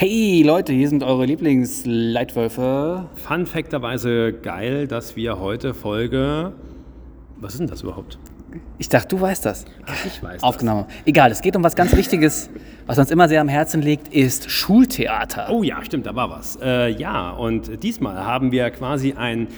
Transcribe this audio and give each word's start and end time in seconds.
Hey 0.00 0.44
Leute, 0.46 0.72
hier 0.72 0.88
sind 0.88 1.02
eure 1.02 1.24
Lieblingsleitwölfe. 1.24 3.06
Fun 3.16 3.46
Facterweise 3.46 4.32
geil, 4.32 4.86
dass 4.86 5.16
wir 5.16 5.40
heute 5.40 5.74
Folge. 5.74 6.52
Was 7.40 7.54
ist 7.54 7.58
denn 7.58 7.66
das 7.66 7.82
überhaupt? 7.82 8.16
Ich 8.78 8.88
dachte, 8.88 9.08
du 9.08 9.20
weißt 9.20 9.44
das. 9.44 9.64
Ach, 9.86 10.06
ich 10.06 10.22
weiß. 10.22 10.44
Aufgenommen. 10.44 10.84
Egal, 11.04 11.32
es 11.32 11.40
geht 11.42 11.56
um 11.56 11.64
was 11.64 11.74
ganz 11.74 11.96
Wichtiges, 11.96 12.48
was 12.86 12.96
uns 13.00 13.10
immer 13.10 13.28
sehr 13.28 13.40
am 13.40 13.48
Herzen 13.48 13.82
liegt, 13.82 14.14
ist 14.14 14.48
Schultheater. 14.52 15.46
Das. 15.46 15.50
Oh 15.50 15.64
ja, 15.64 15.84
stimmt, 15.84 16.06
da 16.06 16.14
war 16.14 16.30
was. 16.30 16.56
Äh, 16.62 16.90
ja, 16.90 17.30
und 17.32 17.82
diesmal 17.82 18.24
haben 18.24 18.52
wir 18.52 18.70
quasi 18.70 19.14
ein 19.14 19.48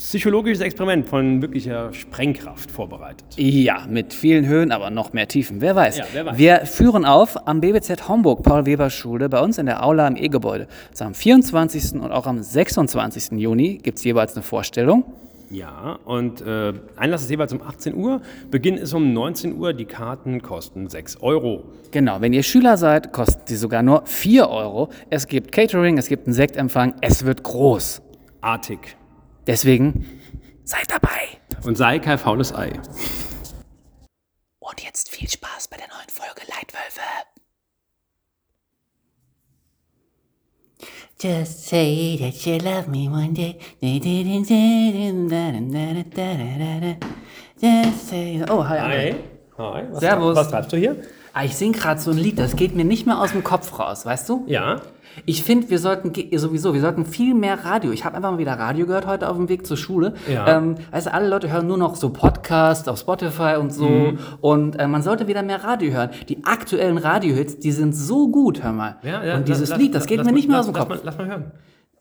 psychologisches 0.00 0.62
Experiment 0.62 1.08
von 1.08 1.42
wirklicher 1.42 1.92
Sprengkraft 1.92 2.70
vorbereitet. 2.70 3.26
Ja, 3.36 3.86
mit 3.86 4.14
vielen 4.14 4.46
Höhen, 4.46 4.72
aber 4.72 4.88
noch 4.88 5.12
mehr 5.12 5.28
Tiefen. 5.28 5.60
Wer 5.60 5.76
weiß. 5.76 5.98
Ja, 5.98 6.04
wer 6.12 6.26
weiß. 6.26 6.38
Wir 6.38 6.60
führen 6.64 7.04
auf 7.04 7.46
am 7.46 7.60
BBZ 7.60 8.08
Homburg 8.08 8.42
Paul-Weber-Schule 8.42 9.28
bei 9.28 9.40
uns 9.40 9.58
in 9.58 9.66
der 9.66 9.84
Aula 9.84 10.08
im 10.08 10.16
E-Gebäude. 10.16 10.68
Also 10.90 11.04
am 11.04 11.14
24. 11.14 12.00
und 12.00 12.12
auch 12.12 12.26
am 12.26 12.42
26. 12.42 13.32
Juni 13.32 13.76
gibt 13.76 13.98
es 13.98 14.04
jeweils 14.04 14.34
eine 14.34 14.42
Vorstellung. 14.42 15.04
Ja, 15.50 15.98
und 16.04 16.40
äh, 16.40 16.72
Einlass 16.96 17.22
ist 17.22 17.30
jeweils 17.30 17.52
um 17.52 17.60
18 17.60 17.94
Uhr. 17.94 18.22
Beginn 18.50 18.76
ist 18.78 18.94
um 18.94 19.12
19 19.12 19.58
Uhr. 19.58 19.74
Die 19.74 19.84
Karten 19.84 20.40
kosten 20.40 20.88
6 20.88 21.18
Euro. 21.22 21.64
Genau, 21.90 22.20
wenn 22.22 22.32
ihr 22.32 22.44
Schüler 22.44 22.78
seid, 22.78 23.12
kosten 23.12 23.42
sie 23.44 23.56
sogar 23.56 23.82
nur 23.82 24.06
4 24.06 24.48
Euro. 24.48 24.88
Es 25.10 25.26
gibt 25.26 25.52
Catering, 25.52 25.98
es 25.98 26.08
gibt 26.08 26.26
einen 26.26 26.34
Sektempfang, 26.34 26.94
es 27.02 27.26
wird 27.26 27.42
groß. 27.42 28.00
Artig. 28.40 28.96
Deswegen 29.50 30.06
seid 30.62 30.88
dabei. 30.92 31.40
Und 31.64 31.76
sei 31.76 31.98
kein 31.98 32.18
faules 32.18 32.54
Ei. 32.54 32.70
Und 34.60 34.80
jetzt 34.84 35.10
viel 35.10 35.28
Spaß 35.28 35.66
bei 35.66 35.76
der 35.76 35.88
neuen 35.88 36.08
Folge 36.08 36.42
Leitwölfe. 36.48 37.00
Just 41.20 41.66
say 41.66 42.16
that 42.20 42.46
you 42.46 42.58
love 42.58 42.88
me 42.88 43.10
one 43.10 43.32
day. 43.32 43.58
Just 47.60 48.08
say. 48.08 48.44
Oh, 48.48 48.68
hi. 48.68 48.78
André. 48.78 49.16
Hi. 49.58 49.82
Was, 49.90 50.00
Servus. 50.00 50.36
Was 50.36 50.48
treibst 50.48 50.72
du 50.72 50.76
hier? 50.76 51.02
Ah, 51.32 51.42
ich 51.42 51.56
singe 51.56 51.76
gerade 51.76 52.00
so 52.00 52.12
ein 52.12 52.18
Lied, 52.18 52.38
das 52.38 52.54
geht 52.54 52.76
mir 52.76 52.84
nicht 52.84 53.04
mehr 53.04 53.20
aus 53.20 53.32
dem 53.32 53.42
Kopf 53.42 53.76
raus, 53.80 54.06
weißt 54.06 54.28
du? 54.28 54.44
Ja. 54.46 54.80
Ich 55.26 55.42
finde, 55.42 55.70
wir 55.70 55.78
sollten 55.78 56.12
sowieso, 56.38 56.72
wir 56.74 56.80
sollten 56.80 57.04
viel 57.04 57.34
mehr 57.34 57.64
Radio. 57.64 57.90
Ich 57.92 58.04
habe 58.04 58.16
einfach 58.16 58.30
mal 58.30 58.38
wieder 58.38 58.52
Radio 58.58 58.86
gehört 58.86 59.06
heute 59.06 59.28
auf 59.28 59.36
dem 59.36 59.48
Weg 59.48 59.66
zur 59.66 59.76
Schule. 59.76 60.14
Ja. 60.32 60.46
Ähm, 60.56 60.76
du, 60.92 61.12
alle 61.12 61.28
Leute 61.28 61.50
hören 61.52 61.66
nur 61.66 61.78
noch 61.78 61.96
so 61.96 62.10
Podcasts 62.10 62.88
auf 62.88 62.98
Spotify 62.98 63.56
und 63.58 63.72
so. 63.72 63.88
Mhm. 63.88 64.18
Und 64.40 64.76
äh, 64.78 64.86
man 64.86 65.02
sollte 65.02 65.26
wieder 65.26 65.42
mehr 65.42 65.62
Radio 65.64 65.92
hören. 65.92 66.10
Die 66.28 66.44
aktuellen 66.44 66.98
Radiohits, 66.98 67.58
die 67.58 67.72
sind 67.72 67.94
so 67.94 68.28
gut, 68.28 68.62
hör 68.62 68.72
mal. 68.72 68.96
Ja, 69.02 69.24
ja, 69.24 69.36
und 69.36 69.48
dieses 69.48 69.70
lass- 69.70 69.78
Lied, 69.78 69.94
das 69.94 70.02
lass- 70.02 70.06
geht 70.08 70.18
lass 70.18 70.26
mir 70.26 70.32
nicht 70.32 70.48
mehr 70.48 70.60
aus 70.60 70.66
dem 70.66 70.74
Kopf. 70.74 70.88
Mal, 70.88 71.00
lass 71.02 71.18
mal 71.18 71.26
hören. 71.26 71.52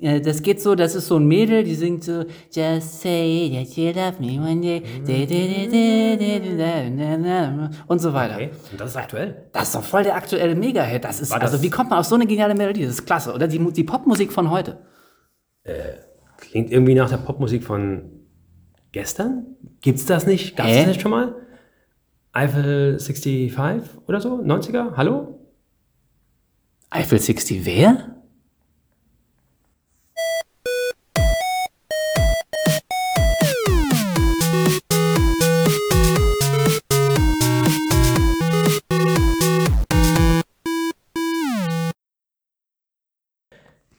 Äh, 0.01 0.21
Das 0.21 0.41
geht 0.41 0.61
so, 0.61 0.75
das 0.75 0.95
ist 0.95 1.07
so 1.07 1.17
ein 1.17 1.25
Mädel, 1.27 1.63
die 1.63 1.75
singt 1.75 2.03
so 2.03 2.23
Just 2.51 3.01
say 3.01 3.51
that 3.53 3.75
you 3.75 3.91
love 3.91 4.21
me 4.21 4.39
one 4.39 4.61
day 4.61 4.81
und 7.87 7.99
so 7.99 8.13
weiter. 8.13 8.35
Okay. 8.35 8.49
Und 8.71 8.79
das 8.79 8.91
ist 8.91 8.95
aktuell. 8.97 9.47
Das 9.51 9.63
ist 9.63 9.75
doch 9.75 9.83
voll 9.83 10.03
der 10.03 10.15
aktuelle 10.15 10.55
Mega-Hit. 10.55 11.03
Das 11.03 11.19
ist, 11.21 11.31
War 11.31 11.39
das- 11.39 11.51
also 11.51 11.63
wie 11.63 11.69
kommt 11.69 11.89
man 11.89 11.99
auf 11.99 12.05
so 12.05 12.15
eine 12.15 12.25
geniale 12.27 12.55
Melodie? 12.55 12.83
Das 12.83 12.91
ist 12.95 13.05
klasse. 13.05 13.33
Oder 13.33 13.47
die, 13.47 13.59
die 13.73 13.83
Popmusik 13.83 14.31
von 14.31 14.49
heute. 14.49 14.79
Klingt 16.37 16.71
irgendwie 16.71 16.95
nach 16.95 17.09
der 17.09 17.17
Popmusik 17.17 17.63
von 17.63 18.03
gestern? 18.91 19.45
Gibt's 19.81 20.05
das 20.05 20.25
nicht? 20.25 20.55
Gab's 20.55 20.69
Hä? 20.69 20.77
das 20.79 20.87
nicht 20.87 21.01
schon 21.01 21.11
mal? 21.11 21.35
Eiffel 22.31 22.99
65 22.99 23.99
oder 24.07 24.21
so? 24.21 24.35
90er? 24.41 24.95
Hallo? 24.95 25.39
Eiffel 26.89 27.19
60 27.19 27.65
wer? 27.65 28.15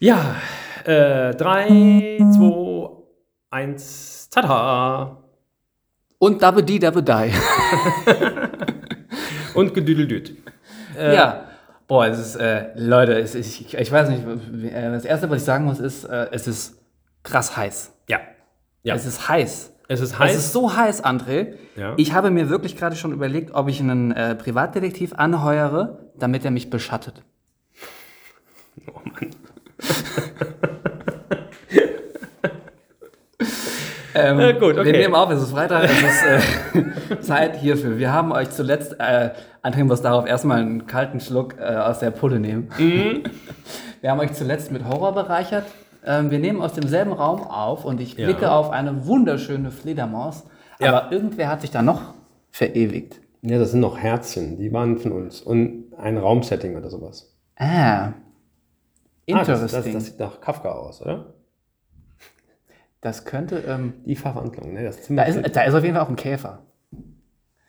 Ja, 0.03 0.37
äh, 0.85 1.35
3, 1.35 2.17
2, 2.35 2.91
1, 3.51 4.31
tada! 4.31 5.19
Und 6.19 6.41
Dabbe 6.41 6.63
Die, 6.63 6.79
Dabbe 6.79 7.03
Die. 7.03 7.31
Und 9.55 9.75
gedüdeldüt. 9.75 10.37
ja. 10.97 11.45
Boah, 11.87 12.07
es 12.07 12.19
ist, 12.19 12.37
äh, 12.37 12.71
Leute, 12.77 13.19
es 13.19 13.35
ist, 13.35 13.61
ich, 13.61 13.75
ich 13.77 13.93
weiß 13.93 14.09
nicht, 14.09 14.25
äh, 14.73 14.91
das 14.91 15.05
Erste, 15.05 15.29
was 15.29 15.39
ich 15.39 15.45
sagen 15.45 15.67
muss, 15.67 15.81
ist, 15.81 16.05
äh, 16.05 16.29
es 16.31 16.47
ist 16.49 16.81
krass 17.23 17.55
heiß. 17.59 17.93
Ja. 18.09 18.21
Ja. 18.83 18.95
Es 18.95 19.05
ist 19.05 19.29
heiß. 19.29 19.75
Es 19.89 20.01
ist 20.01 20.19
heiß. 20.19 20.31
Es 20.31 20.45
ist 20.47 20.53
so 20.55 20.75
heiß, 20.75 21.05
André. 21.05 21.57
Ja. 21.77 21.93
Ich 21.99 22.15
habe 22.15 22.31
mir 22.31 22.49
wirklich 22.49 22.79
gerade 22.79 22.97
schon 22.97 23.13
überlegt, 23.13 23.51
ob 23.53 23.69
ich 23.69 23.81
einen 23.81 24.13
äh, 24.13 24.35
Privatdetektiv 24.35 25.13
anheuere, 25.15 25.99
damit 26.17 26.47
er 26.47 26.53
mich 26.53 26.71
beschattet. 26.71 27.23
oh 28.87 29.01
Mann. 29.05 29.31
Ähm, 34.15 34.41
Äh, 34.41 34.55
gut, 34.55 34.77
okay. 34.77 34.85
Wir 34.87 34.93
nehmen 34.93 35.15
auf, 35.15 35.31
es 35.31 35.41
ist 35.43 35.51
Freitag, 35.53 35.85
es 35.85 35.93
ist 36.03 37.15
äh, 37.15 37.21
Zeit 37.21 37.57
hierfür. 37.57 37.97
Wir 37.99 38.13
haben 38.13 38.33
euch 38.33 38.51
zuletzt, 38.51 38.97
äh, 38.99 39.31
André 39.63 39.85
muss 39.85 40.03
darauf 40.03 40.27
erstmal 40.27 40.61
einen 40.61 40.87
kalten 40.87 41.21
Schluck 41.21 41.55
äh, 41.59 41.63
aus 41.77 42.01
der 42.01 42.11
Pulle 42.11 42.41
nehmen. 42.41 42.69
Mhm. 42.79 43.23
Wir 44.01 44.11
haben 44.11 44.21
euch 44.21 44.33
zuletzt 44.33 44.73
mit 44.73 44.85
Horror 44.89 45.13
bereichert. 45.13 45.65
Ähm, 46.07 46.31
wir 46.31 46.39
nehmen 46.39 46.63
aus 46.63 46.73
demselben 46.73 47.13
Raum 47.13 47.43
auf 47.43 47.85
und 47.85 48.01
ich 48.01 48.15
Ja. 48.17 48.25
blicke 48.25 48.51
auf 48.51 48.71
eine 48.71 49.07
wunderschöne 49.07 49.71
Fledermaus. 49.71 50.45
Ja. 50.79 50.89
Aber 50.89 51.13
irgendwer 51.13 51.49
hat 51.51 51.61
sich 51.61 51.71
da 51.71 51.83
noch 51.83 52.15
verewigt. 52.51 53.21
Ja, 53.43 53.59
das 53.59 53.73
sind 53.73 53.81
noch 53.81 53.99
Herzchen, 53.99 54.57
die 54.59 54.73
waren 54.73 54.97
von 54.99 55.13
uns. 55.13 55.43
Und 55.43 55.93
ein 55.99 56.17
Raumsetting 56.17 56.77
oder 56.79 56.89
sowas. 56.89 57.37
Ah. 57.59 58.13
Ah, 59.35 59.41
Interesting. 59.41 59.63
das, 59.63 59.85
das, 59.85 59.93
das 59.93 60.05
sieht 60.07 60.19
nach 60.21 60.41
Kafka 60.41 60.71
aus, 60.73 61.01
oder? 61.03 61.35
das 63.01 63.25
könnte. 63.25 63.65
Ähm, 63.67 63.95
Die 64.05 64.17
Verwandlung, 64.17 64.75
ne? 64.75 64.85
Das 64.85 64.99
ist 64.99 65.11
da, 65.11 65.23
ist, 65.23 65.57
da 65.57 65.63
ist 65.63 65.75
auf 65.75 65.83
jeden 65.83 65.95
Fall 65.95 66.05
auch 66.05 66.11
ein 66.11 66.17
Käfer. 66.17 66.63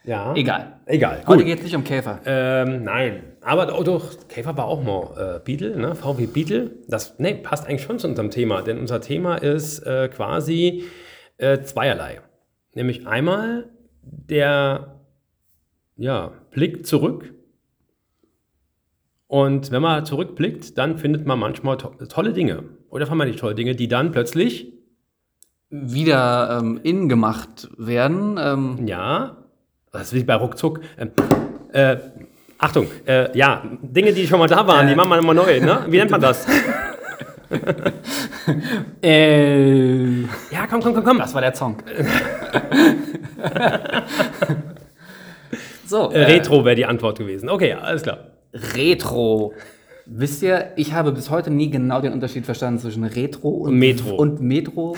ja. 0.03 0.33
Egal. 0.35 0.79
Egal. 0.85 1.23
Heute 1.25 1.43
Gut. 1.43 1.45
geht 1.45 1.59
es 1.59 1.63
nicht 1.63 1.75
um 1.75 1.83
Käfer. 1.85 2.19
Ähm, 2.25 2.83
nein, 2.83 3.23
aber 3.41 3.67
doch, 3.67 4.27
Käfer 4.27 4.57
war 4.57 4.65
auch 4.65 4.83
mal 4.83 5.37
äh, 5.37 5.39
Beetle, 5.39 5.77
ne? 5.77 5.95
VW 5.95 6.25
Beetle. 6.27 6.71
Das 6.87 7.17
nee, 7.19 7.35
passt 7.35 7.65
eigentlich 7.67 7.83
schon 7.83 7.97
zu 7.97 8.07
unserem 8.09 8.29
Thema, 8.29 8.61
denn 8.61 8.77
unser 8.77 8.99
Thema 8.99 9.35
ist 9.37 9.79
äh, 9.79 10.09
quasi 10.09 10.83
äh, 11.37 11.61
zweierlei. 11.61 12.19
Nämlich 12.73 13.07
einmal 13.07 13.69
der 14.03 14.99
ja, 15.95 16.31
Blick 16.51 16.85
zurück. 16.85 17.33
Und 19.31 19.71
wenn 19.71 19.81
man 19.81 20.05
zurückblickt, 20.05 20.77
dann 20.77 20.97
findet 20.97 21.25
man 21.25 21.39
manchmal 21.39 21.77
to 21.77 21.87
tolle 22.09 22.33
Dinge 22.33 22.65
oder 22.89 23.07
vermeintlich 23.07 23.39
tolle 23.39 23.55
Dinge, 23.55 23.75
die 23.75 23.87
dann 23.87 24.11
plötzlich, 24.11 24.73
Wieder 25.69 26.59
ähm, 26.59 26.81
innen 26.83 27.07
gemacht 27.07 27.69
werden. 27.77 28.37
Ähm, 28.37 28.85
ja, 28.85 29.37
das 29.93 30.07
ist 30.07 30.13
wie 30.15 30.25
bei 30.25 30.35
Ruckzuck, 30.35 30.81
ähm, 30.97 31.11
äh, 31.71 31.95
Achtung, 32.57 32.87
äh, 33.05 33.37
ja, 33.37 33.63
Dinge, 33.81 34.11
die 34.11 34.27
schon 34.27 34.37
mal 34.37 34.49
da 34.49 34.67
waren, 34.67 34.89
die 34.89 34.95
machen 34.95 35.11
wir 35.11 35.19
immer 35.19 35.33
neu, 35.33 35.61
ne? 35.61 35.85
Wie 35.87 35.95
nennt 35.95 36.11
man 36.11 36.19
das? 36.19 36.45
äh, 39.01 40.23
Ja, 40.23 40.67
komm, 40.69 40.81
komm, 40.81 40.93
komm, 40.93 41.05
komm. 41.05 41.19
Das 41.19 41.33
war 41.33 41.39
der 41.39 41.55
Song. 41.55 41.77
so, 45.85 46.11
Äh, 46.11 46.25
Retro 46.25 46.65
wäre 46.65 46.75
die 46.75 46.85
Antwort 46.85 47.17
gewesen. 47.17 47.47
Okay, 47.47 47.75
alles 47.75 48.03
klar. 48.03 48.31
Retro. 48.53 49.53
Wisst 50.05 50.41
ihr, 50.43 50.71
ich 50.75 50.93
habe 50.93 51.11
bis 51.11 51.29
heute 51.29 51.51
nie 51.51 51.69
genau 51.69 52.01
den 52.01 52.11
Unterschied 52.13 52.45
verstanden 52.45 52.79
zwischen 52.79 53.03
Retro 53.03 53.49
und 53.49 53.77
Metro. 53.77 54.15
Und 54.15 54.41
Metro. 54.41 54.97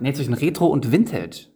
nee, 0.00 0.12
zwischen 0.12 0.34
Retro 0.34 0.66
und 0.66 0.90
Vintage. 0.90 1.46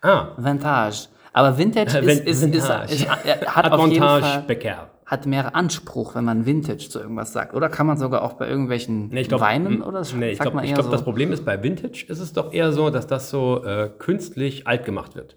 Ah, 0.00 0.28
Vintage. 0.36 1.08
Aber 1.32 1.58
Vintage 1.58 1.98
Äh, 1.98 2.12
ist, 2.12 2.26
ist, 2.26 2.42
Vintage. 2.42 2.92
ist, 2.94 3.08
hat 3.08 3.70
auf 3.72 3.80
jeden 3.88 4.00
Montage 4.00 4.22
Fall 4.24 4.42
Becker. 4.42 4.90
hat 5.04 5.26
mehr 5.26 5.54
Anspruch, 5.56 6.14
wenn 6.14 6.24
man 6.24 6.46
Vintage 6.46 6.88
zu 6.88 7.00
irgendwas 7.00 7.32
sagt. 7.32 7.52
Oder 7.54 7.68
kann 7.68 7.86
man 7.86 7.98
sogar 7.98 8.22
auch 8.22 8.34
bei 8.34 8.48
irgendwelchen 8.48 9.08
Nee, 9.08 9.24
glaub, 9.24 9.40
Weinen 9.40 9.82
oder 9.82 10.02
nee, 10.16 10.30
ich 10.30 10.38
glaube, 10.38 10.62
glaub, 10.62 10.84
so? 10.84 10.90
das 10.90 11.02
Problem 11.02 11.32
ist, 11.32 11.44
bei 11.44 11.62
Vintage 11.62 12.06
ist 12.08 12.20
es 12.20 12.32
doch 12.32 12.52
eher 12.52 12.72
so, 12.72 12.88
dass 12.90 13.06
das 13.08 13.28
so 13.30 13.64
äh, 13.64 13.90
künstlich 13.98 14.66
alt 14.68 14.84
gemacht 14.84 15.16
wird. 15.16 15.36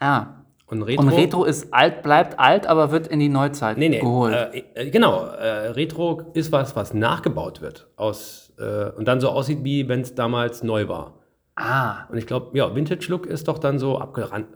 ah. 0.00 0.34
Und 0.70 0.82
Retro, 0.82 1.02
Und 1.02 1.08
Retro 1.08 1.44
ist 1.44 1.72
alt, 1.72 2.02
bleibt 2.02 2.38
alt, 2.38 2.66
aber 2.66 2.90
wird 2.90 3.06
in 3.06 3.20
die 3.20 3.30
Neuzeit 3.30 3.78
nee, 3.78 3.88
nee, 3.88 4.00
geholt. 4.00 4.34
Äh, 4.34 4.64
äh, 4.74 4.90
genau, 4.90 5.24
äh, 5.24 5.68
Retro 5.68 6.22
ist 6.34 6.52
was, 6.52 6.76
was 6.76 6.92
nachgebaut 6.92 7.62
wird 7.62 7.88
aus, 7.96 8.52
äh, 8.58 8.90
und 8.90 9.08
dann 9.08 9.20
so 9.20 9.30
aussieht, 9.30 9.60
wie 9.62 9.88
wenn 9.88 10.02
es 10.02 10.14
damals 10.14 10.62
neu 10.62 10.86
war. 10.88 11.14
ah. 11.56 12.04
Und 12.10 12.18
ich 12.18 12.26
glaube, 12.26 12.56
ja, 12.56 12.74
Vintage-Look 12.74 13.26
ist 13.26 13.48
doch 13.48 13.58
dann 13.58 13.78
so 13.78 14.02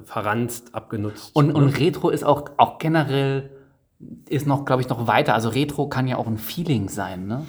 verranzt, 0.04 0.74
abgenutzt. 0.74 1.34
Und, 1.34 1.52
und 1.52 1.68
Retro 1.80 2.10
ist 2.10 2.24
auch, 2.24 2.44
auch 2.58 2.78
generell 2.78 3.50
ist 4.28 4.46
noch, 4.46 4.66
glaube 4.66 4.82
ich, 4.82 4.88
noch 4.88 5.06
weiter. 5.06 5.34
Also 5.34 5.48
Retro 5.48 5.88
kann 5.88 6.06
ja 6.08 6.16
auch 6.16 6.26
ein 6.26 6.38
Feeling 6.38 6.88
sein, 6.88 7.26
ne? 7.26 7.46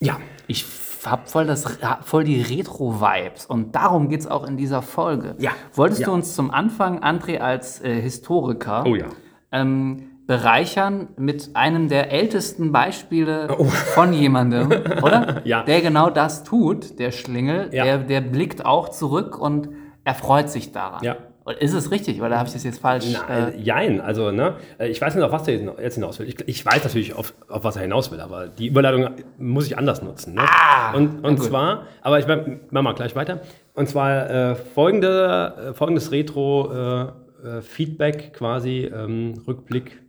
Ja, 0.00 0.18
Ich 0.46 0.64
habe 1.06 1.22
voll, 1.26 1.46
das- 1.46 1.78
voll 2.02 2.24
die 2.24 2.40
Retro-Vibes 2.42 3.46
und 3.46 3.74
darum 3.74 4.08
geht 4.08 4.20
es 4.20 4.26
auch 4.26 4.46
in 4.46 4.56
dieser 4.56 4.82
Folge. 4.82 5.34
Ja. 5.38 5.50
Wolltest 5.74 6.00
Ja. 6.02 6.06
du 6.08 6.12
uns 6.14 6.34
zum 6.34 6.50
Anfang, 6.50 7.00
André, 7.02 7.38
als 7.38 7.80
äh, 7.82 8.00
Historiker 8.00 8.84
Oh 8.86 8.94
ja. 8.94 9.06
ähm, 9.50 10.08
bereichern 10.26 11.08
mit 11.16 11.50
einem 11.54 11.88
der 11.88 12.12
ältesten 12.12 12.72
Beispiele 12.72 13.48
von 13.94 14.12
jemandem, 14.12 14.68
oder? 15.02 15.36
Oh. 15.38 15.40
Ja. 15.44 15.62
Der 15.64 15.80
genau 15.80 16.08
das 16.10 16.44
tut, 16.44 16.98
der 16.98 17.10
Schlingel, 17.10 17.68
Ja. 17.72 17.84
der, 17.84 17.98
der 17.98 18.20
blickt 18.20 18.64
auch 18.64 18.88
zurück 18.90 19.38
und 19.38 19.68
erfreut 20.04 20.48
sich 20.50 20.72
daran. 20.72 21.02
Ja. 21.04 21.16
Ist 21.58 21.74
es 21.74 21.90
richtig 21.90 22.22
oder 22.22 22.38
habe 22.38 22.46
ich 22.46 22.52
das 22.52 22.62
jetzt 22.62 22.80
falsch? 22.80 23.06
Na, 23.12 23.26
äh, 23.28 23.50
äh, 23.50 23.58
jein, 23.58 24.00
also, 24.00 24.30
ne, 24.30 24.54
äh, 24.78 24.86
ich 24.88 25.00
weiß 25.00 25.16
nicht, 25.16 25.24
auf 25.24 25.32
was 25.32 25.42
der 25.42 25.56
jetzt 25.56 25.94
hinaus 25.94 26.20
will. 26.20 26.28
Ich, 26.28 26.36
ich 26.46 26.64
weiß 26.64 26.84
natürlich, 26.84 27.14
auf, 27.14 27.34
auf 27.48 27.64
was 27.64 27.74
er 27.74 27.82
hinaus 27.82 28.12
will, 28.12 28.20
aber 28.20 28.46
die 28.46 28.68
Überleitung 28.68 29.10
muss 29.38 29.66
ich 29.66 29.76
anders 29.76 30.02
nutzen. 30.02 30.34
Ne? 30.34 30.42
Ah, 30.46 30.92
und 30.94 31.24
und 31.24 31.42
zwar, 31.42 31.88
aber 32.00 32.20
ich 32.20 32.28
mach 32.28 32.38
mach 32.70 32.82
mal 32.82 32.94
gleich 32.94 33.16
weiter. 33.16 33.40
Und 33.74 33.88
zwar 33.88 34.30
äh, 34.30 34.54
folgende, 34.54 35.70
äh, 35.70 35.74
folgendes 35.74 36.12
Retro-Feedback 36.12 38.34
quasi, 38.34 38.88
ähm, 38.94 39.42
Rückblick. 39.46 40.00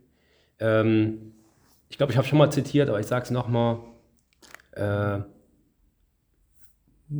Ähm, 0.60 1.32
ich 1.88 1.96
glaube, 1.98 2.12
ich 2.12 2.18
habe 2.18 2.28
schon 2.28 2.38
mal 2.38 2.50
zitiert, 2.50 2.88
aber 2.88 3.00
ich 3.00 3.06
sage 3.06 3.24
es 3.24 3.32
nochmal. 3.32 3.78
Äh, 4.72 5.18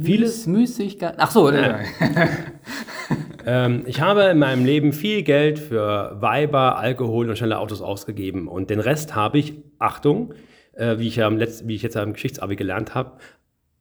vieles 0.03 0.47
Müßigkeit. 0.47 1.15
Ach 1.19 1.31
so, 1.31 1.51
äh, 1.51 1.85
Ähm, 3.47 3.83
ich 3.87 4.01
habe 4.01 4.23
in 4.25 4.39
meinem 4.39 4.65
Leben 4.65 4.93
viel 4.93 5.23
Geld 5.23 5.59
für 5.59 6.17
Weiber, 6.21 6.79
Alkohol 6.79 7.29
und 7.29 7.37
schnelle 7.37 7.59
Autos 7.59 7.83
ausgegeben. 7.83 8.49
Und 8.49 8.71
den 8.71 8.81
Rest 8.81 9.15
habe 9.15 9.39
ich, 9.39 9.55
Achtung, 9.79 10.35
äh, 10.73 10.99
wie, 10.99 11.09
ich 11.09 11.17
ja 11.17 11.27
am 11.27 11.37
Letz-, 11.37 11.67
wie 11.67 11.75
ich 11.75 11.83
jetzt 11.83 11.97
am 11.97 12.15
Geschichtsabi 12.15 12.57
gelernt 12.57 12.95
habe, 12.95 13.19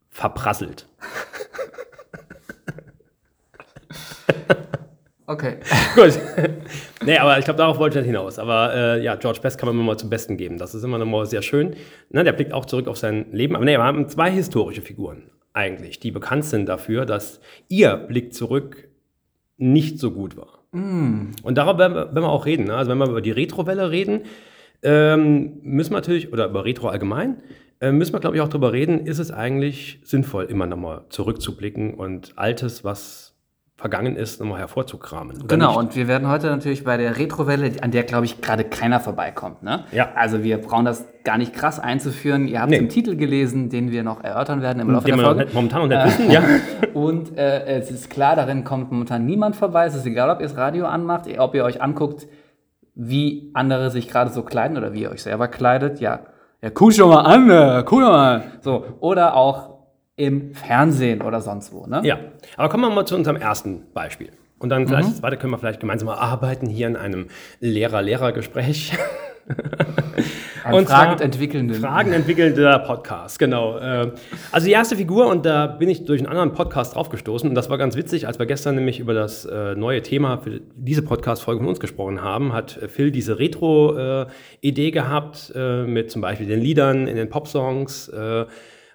verprasselt. 0.10 0.88
okay. 5.26 5.58
Gut. 5.96 6.20
nee, 7.06 7.18
aber 7.18 7.40
ich 7.40 7.46
glaube, 7.46 7.58
darauf 7.58 7.78
wollte 7.78 8.00
ich 8.00 8.06
nicht 8.06 8.14
hinaus. 8.14 8.40
Aber 8.40 8.74
äh, 8.76 9.04
ja, 9.04 9.16
George 9.16 9.40
Best 9.42 9.58
kann 9.58 9.68
man 9.68 9.76
immer 9.76 9.86
mal 9.86 9.98
zum 9.98 10.10
Besten 10.10 10.38
geben. 10.38 10.58
Das 10.58 10.76
ist 10.76 10.84
immer 10.84 10.98
noch 10.98 11.06
mal 11.06 11.26
sehr 11.26 11.42
schön. 11.42 11.76
Ne, 12.10 12.24
der 12.24 12.34
blickt 12.34 12.54
auch 12.54 12.66
zurück 12.66 12.88
auf 12.88 12.98
sein 12.98 13.32
Leben. 13.32 13.56
Aber 13.56 13.66
nee, 13.66 13.78
wir 13.78 13.84
haben 13.84 14.10
zwei 14.10 14.30
historische 14.30 14.82
Figuren 14.82 15.30
eigentlich, 15.54 16.00
die 16.00 16.12
bekannt 16.12 16.46
sind 16.46 16.68
dafür, 16.68 17.06
dass 17.06 17.40
ihr 17.70 17.96
Blick 17.96 18.34
zurück 18.34 18.90
nicht 19.58 20.00
so 20.00 20.12
gut 20.12 20.38
war. 20.38 20.64
Und 21.44 21.58
darüber 21.58 21.80
werden 21.80 21.94
wir, 21.94 22.06
werden 22.06 22.24
wir 22.24 22.30
auch 22.30 22.46
reden. 22.46 22.66
Ne? 22.66 22.76
Also 22.76 22.90
wenn 22.92 22.98
wir 22.98 23.08
über 23.08 23.22
die 23.22 23.32
Retrowelle 23.32 23.92
reden, 23.92 24.22
ähm, 24.82 25.60
müssen 25.62 25.92
wir 25.92 25.98
natürlich, 25.98 26.34
oder 26.34 26.48
über 26.48 26.66
Retro 26.66 26.90
allgemein, 26.90 27.42
äh, 27.80 27.92
müssen 27.92 28.14
wir, 28.14 28.20
glaube 28.20 28.36
ich, 28.36 28.42
auch 28.42 28.50
darüber 28.50 28.74
reden, 28.74 29.06
ist 29.06 29.20
es 29.20 29.32
eigentlich 29.32 30.00
sinnvoll, 30.04 30.46
immer 30.46 30.66
nochmal 30.66 31.06
zurückzublicken 31.10 31.94
und 31.94 32.38
Altes, 32.38 32.84
was 32.84 33.33
vergangen 33.76 34.16
ist, 34.16 34.40
nochmal 34.40 34.60
hervorzukramen. 34.60 35.48
Genau, 35.48 35.70
nicht? 35.70 35.78
und 35.78 35.96
wir 35.96 36.08
werden 36.08 36.28
heute 36.30 36.48
natürlich 36.48 36.84
bei 36.84 36.96
der 36.96 37.18
Retrowelle, 37.18 37.72
an 37.82 37.92
der, 37.92 38.04
glaube 38.04 38.26
ich, 38.26 38.40
gerade 38.40 38.64
keiner 38.64 39.00
vorbeikommt. 39.00 39.64
Ne? 39.64 39.84
Ja. 39.92 40.10
Also 40.16 40.44
wir 40.44 40.60
brauchen 40.60 40.86
das 40.86 41.06
gar 41.24 41.38
nicht 41.38 41.54
krass 41.54 41.80
einzuführen. 41.80 42.48
Ihr 42.48 42.62
habt 42.62 42.70
Nee. 42.70 42.78
den 42.80 42.90
Titel 42.90 43.16
gelesen, 43.16 43.70
den 43.70 43.92
wir 43.92 44.04
noch 44.04 44.24
erörtern 44.24 44.62
werden 44.62 44.80
im 44.80 44.92
Laufe 44.92 45.06
den 45.08 45.18
der 45.18 45.26
Folge. 45.26 45.48
momentan 45.54 45.82
noch 45.82 45.88
nicht 45.88 46.06
wissen, 46.06 46.32
ja. 46.32 46.44
Und 46.94 47.38
äh, 47.38 47.66
es 47.80 47.90
ist 47.90 48.10
klar, 48.10 48.36
darin 48.36 48.64
kommt 48.64 48.92
momentan 48.92 49.26
niemand 49.26 49.56
vorbei. 49.56 49.86
Es 49.86 49.96
ist 49.96 50.06
egal, 50.06 50.30
ob 50.30 50.40
ihr 50.40 50.48
das 50.48 50.56
Radio 50.56 50.86
anmacht, 50.86 51.26
ob 51.38 51.56
ihr 51.56 51.64
euch 51.66 51.82
anguckt, 51.82 52.28
wie 52.96 53.50
andere 53.56 53.90
sich 53.90 54.08
gerade 54.08 54.30
so 54.32 54.44
kleiden 54.44 54.78
oder 54.78 54.94
wie 54.94 55.02
ihr 55.02 55.12
euch 55.12 55.24
selber 55.24 55.48
kleidet. 55.48 56.00
Ja, 56.00 56.20
ja 56.62 56.70
guck 56.70 56.94
schon 56.94 57.10
mal 57.10 57.22
an, 57.22 57.50
äh, 57.50 57.84
guck 57.86 58.02
mal. 58.02 58.44
So, 58.62 58.86
oder 59.00 59.36
auch 59.36 59.73
im 60.16 60.54
Fernsehen 60.54 61.22
oder 61.22 61.42
sonst 61.42 61.74
wo. 61.74 61.86
Ne? 61.88 62.02
Ja, 62.04 62.20
aber 62.58 62.70
kommen 62.70 62.84
wir 62.84 62.90
mal 62.90 63.06
zu 63.06 63.16
unserem 63.16 63.36
ersten 63.38 63.84
Beispiel. 63.94 64.30
Und 64.60 64.70
dann 64.70 64.88
vielleicht 64.88 65.08
Mhm. 65.08 65.12
das 65.12 65.20
zweite 65.20 65.38
können 65.38 65.52
wir 65.54 65.58
vielleicht 65.58 65.80
gemeinsam 65.80 66.06
mal 66.08 66.16
arbeiten 66.18 66.68
hier 66.68 66.88
in 66.88 66.96
einem 66.96 67.28
Lehrer-Lehrer-Gespräch. 67.60 68.94
Ein 70.64 70.74
Und 70.76 70.88
fragend 70.88 71.18
zwar- 71.18 71.26
entwickelnden. 71.26 71.82
Fragen 71.82 72.14
entwickelnder 72.14 72.80
Podcast, 72.80 73.38
genau. 73.40 73.78
Äh, 73.78 74.12
Also 74.54 74.68
die 74.68 74.72
erste 74.72 74.96
Figur, 74.96 75.28
und 75.28 75.46
da 75.46 75.68
bin 75.68 75.90
ich 75.90 76.06
durch 76.06 76.22
einen 76.22 76.30
anderen 76.30 76.54
Podcast 76.54 76.96
draufgestoßen, 76.96 77.50
und 77.50 77.56
das 77.56 77.70
war 77.70 77.78
ganz 77.78 77.98
witzig, 77.98 78.28
als 78.28 78.40
wir 78.40 78.46
gestern 78.46 78.76
nämlich 78.76 79.00
über 79.02 79.14
das 79.14 79.44
äh, 79.44 79.76
neue 79.76 80.02
Thema 80.02 80.38
für 80.38 80.62
diese 80.76 81.02
Podcast-Folge 81.02 81.60
von 81.60 81.68
uns 81.68 81.82
gesprochen 81.82 82.22
haben, 82.22 82.54
hat 82.54 82.80
Phil 82.88 83.12
diese 83.12 83.40
Retro-Idee 83.40 84.92
gehabt, 84.92 85.52
äh, 85.54 85.84
mit 85.84 86.10
zum 86.12 86.22
Beispiel 86.22 86.48
den 86.48 86.62
Liedern 86.62 87.08
in 87.08 87.18
den 87.18 87.30
Popsongs. 87.30 88.08
äh, 88.10 88.46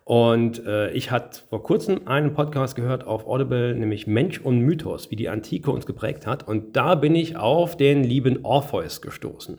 Und 0.09 0.65
äh, 0.65 0.91
ich 0.93 1.11
hatte 1.11 1.41
vor 1.51 1.63
kurzem 1.63 2.07
einen 2.07 2.33
Podcast 2.33 2.77
gehört 2.77 3.07
auf 3.07 3.27
Audible, 3.27 3.75
nämlich 3.75 4.07
Mensch 4.07 4.41
und 4.41 4.61
Mythos, 4.61 5.11
wie 5.11 5.17
die 5.17 5.29
Antike 5.29 5.71
uns 5.71 5.85
geprägt 5.85 6.27
hat. 6.27 6.49
Und 6.49 6.77
da 6.77 6.95
bin 6.95 7.15
ich 7.15 7.37
auf 7.37 7.77
den 7.77 8.05
lieben 8.05 8.43
Orpheus 8.43 9.03
gestoßen 9.03 9.59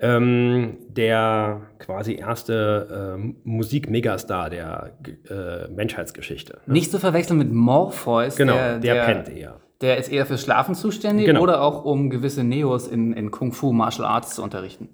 ähm, 0.00 0.78
der 0.88 1.62
quasi 1.78 2.14
erste 2.14 3.16
ähm, 3.18 3.36
Musik-Megastar 3.44 4.48
der 4.48 4.92
äh, 5.28 5.68
Menschheitsgeschichte. 5.68 6.60
ne? 6.66 6.72
Nicht 6.72 6.90
zu 6.90 6.98
verwechseln 6.98 7.36
mit 7.38 7.52
Morpheus. 7.52 8.36
Genau, 8.36 8.54
der, 8.54 8.78
der, 8.78 8.94
der, 8.94 9.04
pennt 9.04 9.28
eher. 9.28 9.60
Der 9.80 9.98
ist 9.98 10.10
eher 10.10 10.24
fürs 10.24 10.42
Schlafen 10.42 10.74
zuständig 10.74 11.26
Genau. 11.26 11.42
oder 11.42 11.62
auch 11.62 11.84
um 11.84 12.10
gewisse 12.10 12.42
Neos 12.42 12.86
in, 12.88 13.12
in 13.12 13.30
Kung 13.30 13.52
Fu 13.52 13.72
Martial 13.72 14.06
Arts 14.06 14.34
zu 14.34 14.42
unterrichten. 14.42 14.88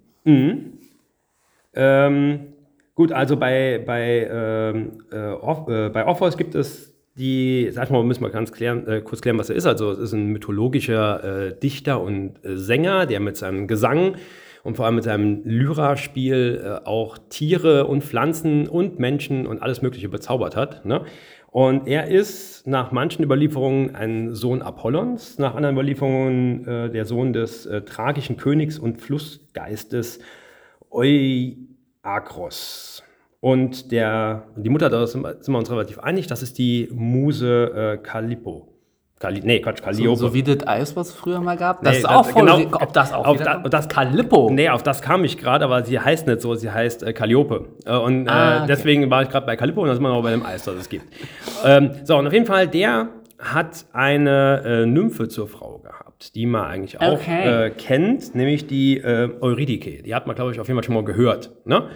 Ähm, 1.74 2.53
gut, 2.94 3.12
also 3.12 3.36
bei, 3.36 3.82
bei, 3.84 4.28
ähm, 4.30 4.92
äh, 5.10 5.16
Orph 5.16 5.68
äh, 5.68 5.88
bei 5.90 6.06
Orpheus 6.06 6.36
gibt 6.36 6.54
es 6.54 6.94
die, 7.16 7.68
sag 7.70 7.90
mal, 7.90 8.02
müssen 8.02 8.22
wir 8.22 8.30
ganz 8.30 8.52
klären, 8.52 8.86
äh, 8.86 9.00
kurz 9.00 9.20
klären, 9.20 9.38
was 9.38 9.50
er 9.50 9.56
ist. 9.56 9.66
Also 9.66 9.92
es 9.92 9.98
ist 9.98 10.12
ein 10.12 10.26
mythologischer 10.28 11.48
äh, 11.48 11.58
Dichter 11.58 12.00
und 12.00 12.44
äh, 12.44 12.56
Sänger, 12.56 13.06
der 13.06 13.20
mit 13.20 13.36
seinem 13.36 13.68
Gesang 13.68 14.16
und 14.64 14.76
vor 14.76 14.86
allem 14.86 14.96
mit 14.96 15.04
seinem 15.04 15.42
Lyra-Spiel 15.44 16.62
äh, 16.64 16.86
auch 16.86 17.18
Tiere 17.28 17.86
und 17.86 18.02
Pflanzen 18.02 18.66
und 18.68 18.98
Menschen 18.98 19.46
und 19.46 19.62
alles 19.62 19.80
Mögliche 19.80 20.08
bezaubert 20.08 20.56
hat. 20.56 20.84
Ne? 20.84 21.02
Und 21.52 21.86
er 21.86 22.08
ist 22.08 22.66
nach 22.66 22.90
manchen 22.90 23.22
Überlieferungen 23.22 23.94
ein 23.94 24.34
Sohn 24.34 24.60
Apollons, 24.60 25.38
nach 25.38 25.54
anderen 25.54 25.76
Überlieferungen 25.76 26.64
der 26.64 27.04
Sohn 27.04 27.32
des 27.32 27.68
tragischen 27.86 28.36
Königs 28.36 28.76
und 28.76 29.00
Flussgeistes 29.00 30.18
Euakros. 32.04 33.02
Und 33.40 33.92
der, 33.92 34.44
die 34.56 34.70
Mutter, 34.70 34.88
da 34.88 35.06
sind 35.06 35.22
wir 35.22 35.58
uns 35.58 35.70
relativ 35.70 35.98
einig, 35.98 36.26
das 36.26 36.42
ist 36.42 36.56
die 36.58 36.88
Muse 36.92 37.72
äh, 37.74 38.02
Kallipo. 38.02 38.68
Kali, 39.20 39.40
nee, 39.42 39.60
Quatsch, 39.60 39.78
So, 39.78 39.84
Calliope. 39.84 40.16
so 40.18 40.34
wie 40.34 40.42
das 40.42 40.66
Eis, 40.66 40.96
was 40.96 41.08
es 41.10 41.14
früher 41.14 41.40
mal 41.40 41.56
gab. 41.56 41.82
Das 41.82 41.92
Nee, 41.92 41.96
ist 41.98 42.02
das- 42.04 42.12
auch 42.12 42.26
voll. 42.26 42.42
genau, 42.42 42.76
ob 42.78 42.92
das 42.92 43.12
auch 43.12 43.24
auf 43.26 43.38
da- 43.38 43.58
das- 43.58 43.88
Calippo. 43.88 44.50
Nee, 44.50 44.68
auf 44.68 44.82
das 44.82 45.00
kam 45.02 45.24
ich 45.24 45.38
gerade, 45.38 45.64
aber 45.64 45.82
sie 45.84 45.98
heißt 46.00 46.26
nicht 46.26 46.40
so, 46.42 46.54
sie 46.54 46.70
heißt 46.70 47.02
äh, 47.04 47.12
Calliope. 47.12 47.66
Äh, 47.86 47.96
und 47.96 48.26
äh, 48.26 48.30
Ah, 48.30 48.56
okay. 48.58 48.64
deswegen 48.68 49.10
war 49.10 49.22
ich 49.22 49.28
gerade 49.30 49.46
bei 49.46 49.56
Calippo 49.56 49.80
und 49.82 49.86
dann 49.88 49.96
sind 49.96 50.02
wir 50.02 50.10
noch 50.10 50.22
bei 50.22 50.30
dem 50.32 50.44
Eis, 50.44 50.64
das 50.64 50.74
es 50.74 50.88
gibt. 50.88 51.06
ähm, 51.64 51.90
so, 52.04 52.16
und 52.18 52.26
auf 52.26 52.32
jeden 52.32 52.46
Fall, 52.46 52.66
der 52.66 53.08
hat 53.38 53.86
eine 53.92 54.62
äh, 54.82 54.86
Nymphe 54.86 55.28
zur 55.28 55.48
Frau 55.48 55.78
gehabt, 55.78 56.13
die 56.32 56.46
man 56.46 56.64
eigentlich 56.64 57.00
auch 57.00 57.14
Okay. 57.20 57.66
äh, 57.66 57.70
kennt, 57.70 58.34
nämlich 58.34 58.66
die 58.66 58.98
äh, 58.98 59.30
Eurydike. 59.40 60.02
Die 60.02 60.14
hat 60.14 60.26
man, 60.26 60.36
glaube 60.36 60.52
ich, 60.52 60.60
auf 60.60 60.66
jeden 60.68 60.76
Fall 60.78 60.84
schon 60.84 60.94
mal 60.94 61.04
gehört. 61.04 61.52
Ne? 61.64 61.88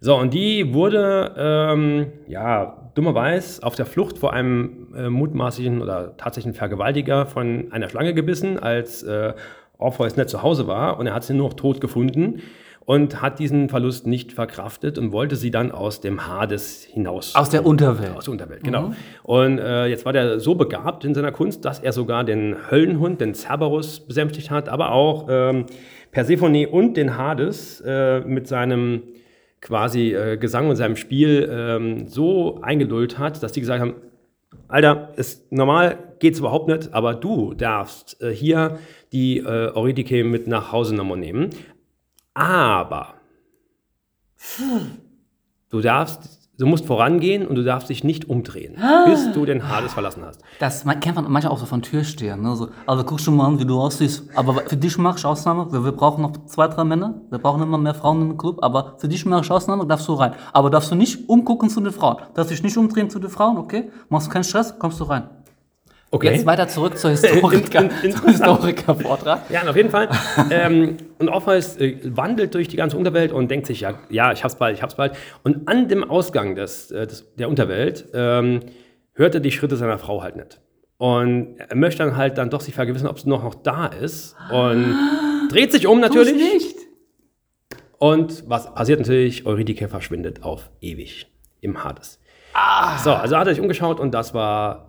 So, 0.00 0.16
und 0.16 0.34
die 0.34 0.74
wurde, 0.74 1.34
ähm, 1.38 2.06
ja, 2.28 2.90
dummerweise 2.94 3.62
auf 3.62 3.74
der 3.76 3.86
Flucht 3.86 4.18
vor 4.18 4.32
einem 4.32 4.94
äh, 4.96 5.08
mutmaßlichen 5.08 5.82
oder 5.82 6.16
tatsächlichen 6.16 6.56
Vergewaltiger 6.56 7.26
von 7.26 7.68
einer 7.72 7.88
Schlange 7.88 8.14
gebissen, 8.14 8.58
als 8.58 9.02
äh, 9.02 9.32
Orpheus 9.78 10.16
nicht 10.16 10.28
zu 10.28 10.42
Hause 10.42 10.66
war. 10.66 10.98
Und 10.98 11.06
er 11.06 11.14
hat 11.14 11.24
sie 11.24 11.34
nur 11.34 11.48
noch 11.48 11.54
tot 11.54 11.80
gefunden 11.80 12.40
und 12.86 13.20
hat 13.20 13.40
diesen 13.40 13.68
Verlust 13.68 14.06
nicht 14.06 14.32
verkraftet 14.32 14.96
und 14.96 15.12
wollte 15.12 15.34
sie 15.36 15.50
dann 15.50 15.72
aus 15.72 16.00
dem 16.00 16.26
Hades 16.26 16.84
hinaus. 16.84 17.34
Aus 17.34 17.50
der 17.50 17.66
Unterwelt. 17.66 18.16
Aus 18.16 18.24
der 18.24 18.32
Unterwelt, 18.32 18.62
genau. 18.62 18.94
Und 19.24 19.58
äh, 19.58 19.86
jetzt 19.86 20.04
war 20.04 20.12
der 20.12 20.38
so 20.38 20.54
begabt 20.54 21.04
in 21.04 21.12
seiner 21.12 21.32
Kunst, 21.32 21.64
dass 21.64 21.80
er 21.80 21.92
sogar 21.92 22.22
den 22.22 22.56
Höllenhund, 22.70 23.20
den 23.20 23.34
Cerberus, 23.34 24.00
besänftigt 24.00 24.52
hat, 24.52 24.68
aber 24.68 24.92
auch 24.92 25.26
ähm, 25.28 25.66
Persephone 26.12 26.66
und 26.66 26.96
den 26.96 27.18
Hades 27.18 27.82
äh, 27.84 28.20
mit 28.20 28.46
seinem 28.46 29.02
quasi 29.60 30.14
äh, 30.14 30.36
Gesang 30.36 30.68
und 30.68 30.76
seinem 30.76 30.94
Spiel 30.94 31.48
ähm, 31.50 32.06
so 32.06 32.60
eingeduldet 32.62 33.18
hat, 33.18 33.42
dass 33.42 33.50
die 33.50 33.60
gesagt 33.60 33.80
haben, 33.80 33.94
Alter, 34.68 35.10
ist 35.16 35.50
normal, 35.52 35.98
geht's 36.20 36.38
überhaupt 36.38 36.68
nicht, 36.68 36.94
aber 36.94 37.14
du 37.14 37.52
darfst 37.54 38.22
äh, 38.22 38.30
hier 38.30 38.78
die 39.12 39.38
äh, 39.38 39.72
Eurydike 39.74 40.22
mit 40.22 40.46
nach 40.46 40.70
Hause 40.70 40.94
nochmal 40.94 41.18
nehmen. 41.18 41.50
Aber 42.36 43.14
du 45.70 45.80
darfst 45.80 46.50
du 46.58 46.66
musst 46.66 46.84
vorangehen 46.84 47.46
und 47.46 47.54
du 47.56 47.64
darfst 47.64 47.88
dich 47.88 48.04
nicht 48.04 48.28
umdrehen, 48.28 48.76
bis 49.06 49.32
du 49.32 49.46
den 49.46 49.66
Hades 49.68 49.94
verlassen 49.94 50.22
hast. 50.22 50.42
Das 50.58 50.84
kennt 51.00 51.16
man 51.16 51.30
manchmal 51.30 51.52
auch 51.52 51.58
so 51.58 51.64
von 51.64 51.80
Türstehern. 51.80 52.42
Ne? 52.42 52.54
So, 52.56 52.68
also 52.86 53.04
guck 53.04 53.20
schon 53.20 53.36
mal 53.36 53.46
an, 53.46 53.58
wie 53.58 53.64
du 53.64 53.80
aussiehst. 53.80 54.28
Aber 54.34 54.54
für 54.66 54.76
dich 54.76 54.98
mache 54.98 55.18
ich 55.18 55.24
Ausnahme. 55.24 55.72
Wir, 55.72 55.82
wir 55.82 55.92
brauchen 55.92 56.20
noch 56.20 56.32
zwei, 56.44 56.68
drei 56.68 56.84
Männer. 56.84 57.22
Wir 57.30 57.38
brauchen 57.38 57.62
immer 57.62 57.78
mehr 57.78 57.94
Frauen 57.94 58.20
im 58.20 58.36
Club. 58.36 58.58
Aber 58.62 58.96
für 58.98 59.08
dich 59.08 59.24
mache 59.24 59.42
ich 59.42 59.50
Ausnahme, 59.50 59.86
darfst 59.86 60.06
du 60.06 60.12
rein. 60.12 60.34
Aber 60.52 60.68
darfst 60.68 60.90
du 60.90 60.94
nicht 60.94 61.30
umgucken 61.30 61.70
zu 61.70 61.80
den 61.80 61.92
Frauen. 61.92 62.18
Darfst 62.34 62.50
dich 62.50 62.62
nicht 62.62 62.76
umdrehen 62.76 63.08
zu 63.08 63.18
den 63.18 63.30
Frauen, 63.30 63.56
okay? 63.56 63.90
Machst 64.10 64.26
du 64.26 64.30
keinen 64.30 64.44
Stress, 64.44 64.78
kommst 64.78 65.00
du 65.00 65.04
rein. 65.04 65.30
Okay. 66.10 66.32
Jetzt 66.34 66.46
weiter 66.46 66.68
zurück 66.68 66.96
zur 66.96 67.10
Historiker, 67.10 67.80
In- 67.80 67.90
in- 68.02 68.12
zum 68.12 68.26
Historiker-Vortrag. 68.28 69.50
Ja, 69.50 69.68
auf 69.68 69.76
jeden 69.76 69.90
Fall. 69.90 70.08
ähm, 70.50 70.96
und 71.18 71.28
Orpheus 71.28 71.76
äh, 71.78 71.98
wandelt 72.04 72.54
durch 72.54 72.68
die 72.68 72.76
ganze 72.76 72.96
Unterwelt 72.96 73.32
und 73.32 73.50
denkt 73.50 73.66
sich, 73.66 73.80
ja, 73.80 73.94
ja, 74.08 74.32
ich 74.32 74.44
hab's 74.44 74.54
bald, 74.56 74.76
ich 74.76 74.82
hab's 74.82 74.94
bald. 74.94 75.16
Und 75.42 75.66
an 75.68 75.88
dem 75.88 76.08
Ausgang 76.08 76.54
des, 76.54 76.90
äh, 76.92 77.06
des, 77.06 77.34
der 77.34 77.48
Unterwelt 77.48 78.06
ähm, 78.14 78.60
hört 79.14 79.34
er 79.34 79.40
die 79.40 79.50
Schritte 79.50 79.76
seiner 79.76 79.98
Frau 79.98 80.22
halt 80.22 80.36
nicht. 80.36 80.60
Und 80.98 81.56
er 81.58 81.76
möchte 81.76 82.04
dann 82.04 82.16
halt 82.16 82.38
dann 82.38 82.50
doch 82.50 82.60
sich 82.62 82.74
vergewissern, 82.74 83.08
ob 83.08 83.18
sie 83.18 83.28
noch, 83.28 83.42
noch 83.42 83.54
da 83.56 83.86
ist. 83.86 84.34
Und 84.50 84.94
dreht 85.50 85.72
sich 85.72 85.86
um 85.86 86.00
natürlich. 86.00 86.34
Nicht. 86.34 86.76
Und 87.98 88.44
was 88.48 88.72
passiert 88.74 89.00
natürlich? 89.00 89.44
Eurydike 89.44 89.88
verschwindet 89.88 90.42
auf 90.42 90.70
ewig 90.80 91.26
im 91.60 91.82
Hades. 91.82 92.20
So, 93.02 93.12
also 93.12 93.36
hat 93.36 93.46
er 93.48 93.54
sich 93.54 93.60
umgeschaut 93.60 94.00
und 94.00 94.12
das 94.12 94.32
war 94.32 94.85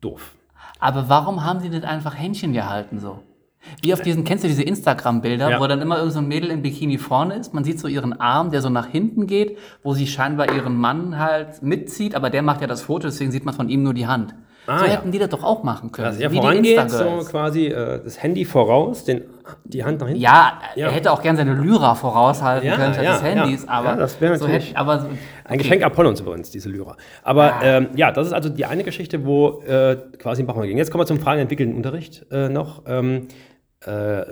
doof. 0.00 0.34
Aber 0.80 1.08
warum 1.08 1.44
haben 1.44 1.60
sie 1.60 1.68
nicht 1.68 1.84
einfach 1.84 2.14
Händchen 2.14 2.52
gehalten 2.52 2.98
so? 3.00 3.20
Wie 3.82 3.92
auf 3.92 4.00
diesen, 4.00 4.24
kennst 4.24 4.44
du 4.44 4.48
diese 4.48 4.62
Instagram-Bilder, 4.62 5.50
Ja. 5.50 5.60
wo 5.60 5.66
dann 5.66 5.82
immer 5.82 5.98
irgend 5.98 6.12
so 6.12 6.20
ein 6.20 6.28
Mädel 6.28 6.50
im 6.50 6.62
Bikini 6.62 6.96
vorne 6.96 7.34
ist? 7.34 7.52
Man 7.52 7.64
sieht 7.64 7.80
so 7.80 7.88
ihren 7.88 8.18
Arm, 8.20 8.50
der 8.50 8.62
so 8.62 8.70
nach 8.70 8.86
hinten 8.86 9.26
geht, 9.26 9.58
wo 9.82 9.94
sie 9.94 10.06
scheinbar 10.06 10.54
ihren 10.54 10.76
Mann 10.76 11.18
halt 11.18 11.60
mitzieht, 11.62 12.14
aber 12.14 12.30
der 12.30 12.42
macht 12.42 12.60
ja 12.60 12.66
das 12.66 12.82
Foto, 12.82 13.08
deswegen 13.08 13.32
sieht 13.32 13.44
man 13.44 13.54
von 13.54 13.68
ihm 13.68 13.82
nur 13.82 13.94
die 13.94 14.06
Hand. 14.06 14.34
Ah, 14.68 14.80
so 14.80 14.84
ja. 14.84 14.92
hätten 14.92 15.10
die 15.10 15.18
das 15.18 15.30
doch 15.30 15.42
auch 15.42 15.62
machen 15.62 15.90
können. 15.92 16.18
Wie 16.18 16.28
die 16.28 16.36
vorangeht, 16.36 16.90
so 16.90 17.04
quasi 17.30 17.66
äh, 17.68 18.02
das 18.04 18.22
Handy 18.22 18.44
voraus, 18.44 19.04
den, 19.04 19.22
die 19.64 19.82
Hand 19.82 20.00
nach 20.00 20.08
hinten. 20.08 20.20
Ja, 20.20 20.60
Ja. 20.74 20.86
er 20.88 20.92
hätte 20.92 21.10
auch 21.10 21.22
gern 21.22 21.36
seine 21.36 21.54
Lyra 21.54 21.94
voraushalten 21.94 22.68
Ja, 22.68 22.76
können 22.76 22.92
statt 22.92 23.04
ja, 23.04 23.12
des 23.14 23.22
Handys, 23.22 23.64
ja. 23.64 23.70
aber 23.70 23.88
Ja, 23.88 23.96
das 23.96 24.20
wäre 24.20 24.36
so 24.36 24.44
natürlich 24.44 24.68
hätte, 24.70 24.78
aber 24.78 25.00
so, 25.00 25.06
Ein 25.08 25.18
okay. 25.46 25.56
Geschenk 25.56 25.82
Apollons 25.82 26.20
übrigens, 26.20 26.50
diese 26.50 26.68
Lyra. 26.68 26.96
Aber 27.22 27.54
ähm, 27.62 27.88
ja, 27.96 28.12
das 28.12 28.26
ist 28.26 28.32
also 28.34 28.50
die 28.50 28.66
eine 28.66 28.84
Geschichte, 28.84 29.24
wo 29.24 29.62
äh, 29.62 29.96
quasi 30.18 30.42
ein 30.42 30.46
Bach 30.46 30.60
ging. 30.60 30.76
Jetzt 30.76 30.90
kommen 30.90 31.00
wir 31.02 31.06
zum 31.06 31.18
Fragen 31.18 31.40
entwickelnden 31.40 31.76
Unterricht 31.76 32.26
äh, 32.30 32.48
noch. 32.50 32.82
Ähm, 32.86 33.28
äh, 33.86 34.22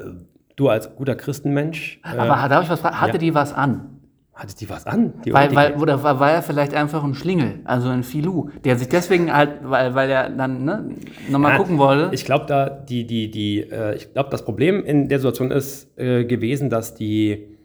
du 0.56 0.68
als 0.68 0.94
guter 0.96 1.14
Christenmensch, 1.14 2.00
äh, 2.04 2.18
Aber 2.18 2.48
darf 2.48 2.64
ich 2.64 2.70
was 2.70 2.80
fragen? 2.80 3.00
Hatte 3.00 3.12
ja. 3.14 3.18
die 3.18 3.34
was 3.34 3.52
an? 3.54 3.95
Hattest 4.36 4.60
die 4.60 4.68
was 4.68 4.86
an? 4.86 5.14
Die 5.24 5.32
Weil, 5.32 5.54
weil, 5.54 5.74
oder 5.76 6.02
war, 6.02 6.20
war 6.20 6.30
er 6.30 6.42
vielleicht 6.42 6.74
einfach 6.74 7.02
ein 7.02 7.14
Schlingel, 7.14 7.60
also 7.64 7.88
ein 7.88 8.04
Filou, 8.04 8.50
der 8.64 8.76
sich 8.76 8.88
deswegen 8.88 9.32
halt, 9.32 9.60
weil, 9.62 9.94
weil 9.94 10.10
er 10.10 10.28
dann 10.28 10.64
ne, 10.64 10.90
nochmal 11.28 11.52
Ja, 11.52 11.58
gucken 11.58 11.78
wollte. 11.78 12.14
Ich 12.14 12.24
glaube, 12.24 12.44
da 12.46 12.68
die, 12.68 13.06
die, 13.06 13.30
die, 13.30 13.60
äh, 13.60 13.96
ich 13.96 14.12
glaube, 14.12 14.28
das 14.30 14.44
Problem 14.44 14.84
in 14.84 15.08
der 15.08 15.18
Situation 15.18 15.50
ist 15.50 15.98
äh, 15.98 16.24
gewesen, 16.26 16.68
dass 16.68 16.94
die, 16.94 17.56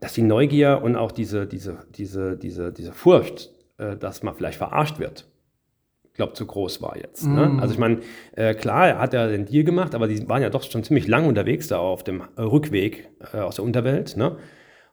dass 0.00 0.12
die 0.12 0.22
Neugier 0.22 0.80
und 0.82 0.96
auch 0.96 1.12
diese, 1.12 1.46
diese, 1.46 1.78
diese, 1.96 2.36
diese, 2.36 2.72
diese 2.72 2.92
Furcht, 2.92 3.50
äh, 3.78 3.96
dass 3.96 4.24
man 4.24 4.34
vielleicht 4.34 4.58
verarscht 4.58 4.98
wird, 4.98 5.28
glaube, 6.18 6.32
zu 6.34 6.46
groß 6.46 6.82
war 6.82 6.96
jetzt. 6.96 7.26
Ne? 7.26 7.58
Also 7.60 7.72
ich 7.72 7.78
meine, 7.78 8.00
äh, 8.34 8.52
klar, 8.54 8.88
er 8.88 8.98
hat 8.98 9.14
ja 9.14 9.28
den 9.28 9.46
Deal 9.46 9.62
gemacht, 9.64 9.94
aber 9.94 10.08
die 10.08 10.28
waren 10.28 10.42
ja 10.42 10.50
doch 10.50 10.64
schon 10.64 10.82
ziemlich 10.82 11.06
lang 11.06 11.26
unterwegs 11.26 11.68
da 11.68 11.78
auf 11.78 12.02
dem 12.02 12.22
Rückweg 12.36 13.08
äh, 13.32 13.38
aus 13.38 13.54
der 13.54 13.64
Unterwelt. 13.64 14.16
Ne? 14.16 14.36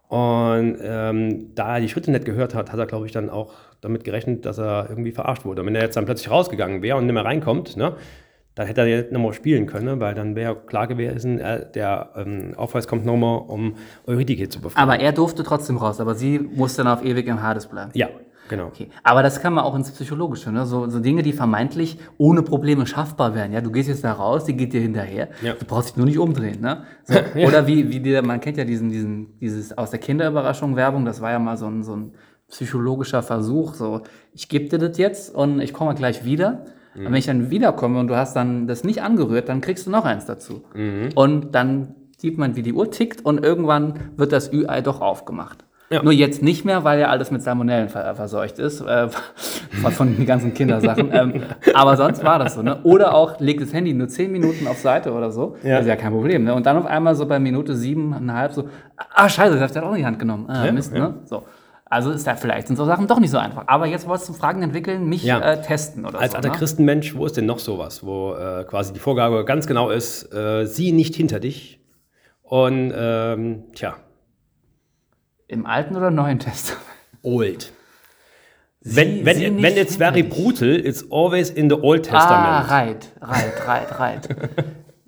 Und 0.08 0.78
ähm, 0.82 1.56
da 1.56 1.76
er 1.76 1.82
die 1.82 1.90
Schritte 1.90 2.12
nicht 2.12 2.26
gehört 2.26 2.54
hat, 2.54 2.72
hat 2.72 2.80
er, 2.80 2.86
glaube 2.86 3.06
ich, 3.06 3.12
dann 3.12 3.30
auch 3.30 3.54
damit 3.82 4.04
gerechnet, 4.04 4.46
dass 4.46 4.58
er 4.58 4.88
irgendwie 4.90 5.12
verarscht 5.12 5.46
wurde. 5.46 5.62
Und 5.62 5.68
wenn 5.68 5.76
er 5.76 5.84
jetzt 5.84 5.98
dann 5.98 6.06
plötzlich 6.06 6.30
rausgegangen 6.30 6.82
wäre 6.82 6.98
und 6.98 7.06
nicht 7.06 7.14
mehr 7.14 7.26
reinkommt, 7.26 7.76
ne, 7.76 7.96
dann 8.56 8.68
hätte 8.68 8.82
er 8.82 8.88
ja 8.88 8.98
nicht 8.98 9.12
nochmal 9.12 9.34
spielen 9.34 9.66
können, 9.66 10.00
weil 10.00 10.16
dann 10.16 10.36
wäre 10.36 10.56
klar 10.56 10.88
gewesen, 10.88 11.40
äh, 11.40 11.70
der 11.72 12.12
ähm, 12.16 12.54
Aufweis 12.56 12.88
kommt 12.88 13.06
nochmal, 13.06 13.42
um 13.48 13.76
Eurydike 14.06 14.48
zu 14.48 14.62
befreien. 14.62 14.82
aber 14.82 15.00
er 15.00 15.12
durfte 15.12 15.44
trotzdem 15.44 15.78
raus, 15.78 16.00
aber 16.00 16.16
sie 16.16 16.40
musste 16.40 16.84
dann 16.84 16.94
auf 16.94 17.04
ewig 17.04 17.28
im 17.28 17.42
Hades 17.42 17.68
bleiben. 17.68 17.92
ja, 17.94 18.08
genau. 18.48 18.68
Okay. 18.68 18.90
Aber 19.04 19.24
das 19.24 19.42
kann 19.42 19.54
man 19.54 19.64
auch 19.64 19.76
ins 19.76 19.92
Psychologische, 19.92 20.52
ne? 20.52 20.66
so, 20.66 20.90
so 20.90 21.00
Dinge, 21.00 21.24
die 21.24 21.34
vermeintlich 21.34 21.98
ohne 22.18 22.42
Probleme 22.42 22.86
schaffbar 22.86 23.36
wären. 23.36 23.52
Ja, 23.52 23.62
du 23.62 23.72
gehst 23.72 23.90
jetzt 23.90 24.04
da 24.04 24.14
raus, 24.14 24.46
die 24.46 24.56
geht 24.56 24.74
dir 24.74 24.82
hinterher. 24.82 25.30
Ja. 25.42 25.54
Du 25.54 25.66
brauchst 25.66 25.90
dich 25.90 25.98
nur 25.98 26.06
nicht 26.06 26.20
umdrehen. 26.20 26.62
Ne? 26.62 26.84
So. 27.04 27.16
Oder 27.48 27.68
wie, 27.68 27.90
wie 27.90 28.00
der, 28.00 28.24
man 28.24 28.40
kennt 28.40 28.58
ja 28.58 28.66
diesen, 28.66 28.90
diesen, 28.90 29.38
dieses 29.40 29.78
aus 29.78 29.92
der 29.92 30.00
Kinderüberraschung 30.00 30.76
Werbung, 30.76 31.06
das 31.06 31.22
war 31.22 31.32
ja 31.32 31.40
mal 31.40 31.58
so 31.58 31.68
ein, 31.68 31.84
so 31.84 31.96
ein 31.96 32.12
psychologischer 32.50 33.24
Versuch. 33.24 33.74
So, 33.74 34.02
ich 34.34 34.50
gebe 34.50 34.70
dir 34.70 34.78
das 34.78 34.98
jetzt 34.98 35.34
und 35.34 35.60
ich 35.60 35.74
komme 35.74 35.96
gleich 35.96 36.26
wieder. 36.26 36.66
Und 36.96 37.08
wenn 37.08 37.16
ich 37.16 37.26
dann 37.26 37.52
wiederkomme 37.52 38.00
und 38.00 38.08
du 38.08 38.16
hast 38.16 38.36
dann 38.36 38.68
das 38.68 38.86
nicht 38.86 39.02
angerührt, 39.02 39.50
dann 39.50 39.60
kriegst 39.60 39.86
du 39.86 39.92
noch 39.92 40.06
eins 40.06 40.26
dazu. 40.26 40.64
Und 41.16 41.54
dann 41.54 41.96
sieht 42.18 42.38
man, 42.38 42.56
wie 42.56 42.62
die 42.62 42.74
Uhr 42.74 42.90
tickt 42.90 43.26
und 43.26 43.44
irgendwann 43.44 44.00
wird 44.16 44.32
das 44.32 44.52
Ü-Ei 44.52 44.82
doch 44.82 45.02
aufgemacht. 45.02 45.66
Ja. 45.92 46.02
Nur 46.02 46.14
jetzt 46.14 46.42
nicht 46.42 46.66
mehr, 46.66 46.84
weil 46.84 47.00
ja 47.00 47.10
alles 47.10 47.30
mit 47.30 47.44
Salmonellen 47.44 47.90
ver 47.90 48.16
verseucht 48.16 48.58
ist, 48.58 48.82
äh, 48.82 49.08
von, 49.92 50.16
den 50.16 50.26
ganzen 50.26 50.54
Kindersachen. 50.54 51.10
ähm, 51.14 51.44
aber 51.76 51.96
sonst 51.96 52.24
war 52.24 52.40
das 52.40 52.56
so. 52.56 52.64
Ne? 52.64 52.80
Oder 52.84 53.14
auch, 53.14 53.40
legt 53.40 53.62
das 53.62 53.72
Handy 53.72 53.94
nur 53.94 54.08
10 54.08 54.32
Minuten 54.32 54.66
auf 54.68 54.80
Seite 54.80 55.12
oder 55.14 55.32
so. 55.32 55.58
Ja. 55.62 55.74
Das 55.76 55.82
ist 55.82 55.88
ja 55.88 55.96
kein 55.96 56.12
Problem. 56.12 56.44
Ne? 56.44 56.56
Und 56.56 56.66
dann 56.66 56.78
auf 56.78 56.86
einmal 56.88 57.14
so 57.16 57.28
bei 57.28 57.38
Minute 57.38 57.76
siebeneinhalb 57.76 58.54
so, 58.54 58.68
ah 59.14 59.30
scheiße, 59.30 59.54
das 59.60 59.62
hat 59.70 59.76
er 59.76 59.86
auch 59.86 59.92
in 59.92 59.98
die 60.00 60.06
Hand 60.08 60.18
genommen. 60.18 60.46
Ah, 60.50 60.66
Ja, 60.66 60.72
Mist, 60.72 60.92
ne? 60.92 61.16
So. 61.26 61.44
Also 61.88 62.10
ist 62.10 62.26
da 62.26 62.36
vielleicht 62.36 62.66
sind 62.66 62.78
so 62.78 62.86
Sachen 62.86 63.06
doch 63.06 63.20
nicht 63.20 63.30
so 63.30 63.38
einfach. 63.38 63.66
Aber 63.68 63.86
jetzt 63.86 64.08
wolltest 64.08 64.28
du 64.30 64.34
Fragen 64.34 64.64
entwickeln, 64.64 65.06
mich 65.08 65.24
Ja. 65.24 65.40
äh, 65.40 65.62
testen 65.62 66.04
oder 66.04 66.20
Als 66.20 66.32
so. 66.32 66.38
alter 66.38 66.50
ne? 66.50 66.56
Christenmensch, 66.56 67.16
wo 67.16 67.28
ist 67.28 67.38
denn 67.38 67.46
noch 67.46 67.60
sowas, 67.60 68.04
wo 68.04 68.34
äh, 68.34 68.64
quasi 68.64 68.92
die 68.92 69.00
Vorgabe 69.00 69.46
ganz 69.46 69.68
genau 69.68 69.92
ist, 69.92 70.34
äh, 70.34 70.66
sieh 70.66 70.92
nicht 70.94 71.14
hinter 71.16 71.40
dich. 71.40 71.80
Und 72.42 72.92
ähm, 72.98 73.66
tja, 73.76 73.96
Im 75.48 75.66
Alten 75.66 75.96
oder 75.96 76.12
Neuen 76.12 76.40
Testament? 76.40 76.82
old. 77.22 77.72
Wenn, 78.82 79.08
Sie- 79.20 79.26
wenn, 79.26 79.38
sie 79.38 79.50
nicht 79.50 79.64
wenn 79.64 79.78
it's 79.78 79.96
very 79.96 80.22
brutal, 80.22 80.70
it's 80.76 81.04
always 81.12 81.50
in 81.50 81.70
the 81.70 81.76
Old 81.76 82.08
Ah, 82.14 82.20
Testament. 82.20 82.72
right, 82.72 83.12
right, 83.22 83.68
right, 83.68 84.00
right. 84.00 84.30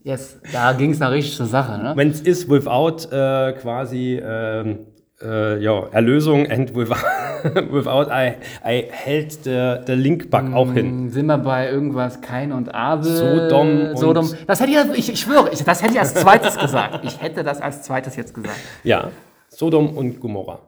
Yes, 0.04 0.40
da 0.52 0.74
ging 0.74 0.92
es 0.92 1.00
noch 1.00 1.12
richtig 1.12 1.36
zur 1.36 1.46
Sache, 1.46 1.78
ne? 1.78 1.94
Wenn 1.96 2.10
es 2.10 2.22
ist 2.22 2.50
without 2.50 3.08
äh, 3.12 3.54
quasi 3.54 4.16
ähm, 4.24 4.80
äh, 5.22 5.62
ja, 5.62 5.86
Erlösung 5.92 6.50
and 6.50 6.74
without, 6.76 6.96
without 7.72 8.08
I, 8.10 8.34
I 8.66 8.86
held 8.90 9.44
the, 9.44 9.76
the 9.86 9.94
link 9.94 10.32
bug 10.32 10.54
auch 10.56 10.74
hin. 10.74 11.12
Sind 11.12 11.28
wir 11.28 11.38
bei 11.38 11.70
irgendwas 11.70 12.22
Kain 12.22 12.52
und 12.52 12.74
Abel? 12.74 13.12
Sodom 13.16 13.90
und- 13.90 13.98
Sodom. 13.98 14.34
Das 14.48 14.60
hätte 14.60 14.72
ich, 14.72 14.98
ich, 14.98 15.10
ich 15.14 15.20
schwöre, 15.20 15.50
ich, 15.52 15.64
das 15.64 15.84
hätte 15.84 15.94
ich 15.94 16.00
als 16.00 16.16
zweites 16.16 16.58
gesagt. 16.58 17.02
Ich 17.04 17.22
hätte 17.22 17.44
das 17.44 17.62
als 17.62 17.84
zweites 17.84 18.16
jetzt 18.16 18.34
gesagt. 18.34 18.58
Ja, 18.84 19.10
Sodom 19.58 19.98
und 19.98 20.20
Gomorra. 20.20 20.60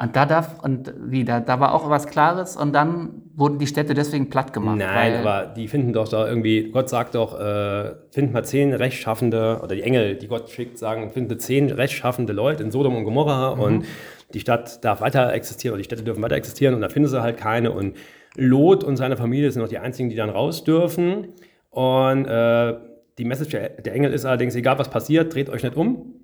Und 0.00 0.14
da 0.14 0.24
darf, 0.24 0.62
und 0.62 0.92
wie, 1.04 1.24
da, 1.24 1.44
war 1.58 1.74
auch 1.74 1.90
was 1.90 2.06
Klares 2.06 2.56
und 2.56 2.72
dann 2.72 3.22
wurden 3.34 3.58
die 3.58 3.66
Städte 3.66 3.92
deswegen 3.94 4.30
platt 4.30 4.52
gemacht. 4.52 4.78
Nein, 4.78 5.16
aber 5.24 5.46
die 5.46 5.66
finden 5.66 5.92
doch 5.92 6.06
da 6.06 6.28
irgendwie, 6.28 6.70
Gott 6.70 6.88
sagt 6.88 7.16
doch, 7.16 7.38
äh, 7.40 7.92
finden 8.12 8.32
mal 8.32 8.44
zehn 8.44 8.72
rechtschaffende, 8.72 9.60
oder 9.64 9.74
die 9.74 9.82
Engel, 9.82 10.14
die 10.14 10.28
Gott 10.28 10.48
schickt, 10.50 10.78
sagen, 10.78 11.10
finden 11.10 11.40
zehn 11.40 11.70
rechtschaffende 11.72 12.32
Leute 12.32 12.62
in 12.62 12.70
Sodom 12.70 12.94
und 12.94 13.02
Gomorra 13.02 13.56
Mhm. 13.56 13.60
und 13.60 13.84
die 14.32 14.40
Stadt 14.40 14.84
darf 14.84 15.00
weiter 15.00 15.32
existieren, 15.32 15.72
oder 15.74 15.78
die 15.80 15.84
Städte 15.84 16.04
dürfen 16.04 16.22
weiter 16.22 16.36
existieren 16.36 16.74
und 16.74 16.82
da 16.82 16.88
finden 16.88 17.08
sie 17.08 17.20
halt 17.20 17.36
keine 17.36 17.72
und 17.72 17.96
Lot 18.36 18.84
und 18.84 18.96
seine 18.96 19.16
Familie 19.16 19.50
sind 19.50 19.60
noch 19.62 19.68
die 19.68 19.78
einzigen, 19.78 20.08
die 20.08 20.16
dann 20.16 20.30
raus 20.30 20.62
dürfen 20.62 21.32
und 21.70 22.26
äh, 22.26 22.74
die 23.18 23.24
Message 23.24 23.50
der 23.50 23.68
der 23.70 23.92
Engel 23.94 24.12
ist 24.12 24.24
allerdings, 24.24 24.54
egal 24.54 24.78
was 24.78 24.88
passiert, 24.88 25.34
dreht 25.34 25.50
euch 25.50 25.62
nicht 25.64 25.76
um, 25.76 26.14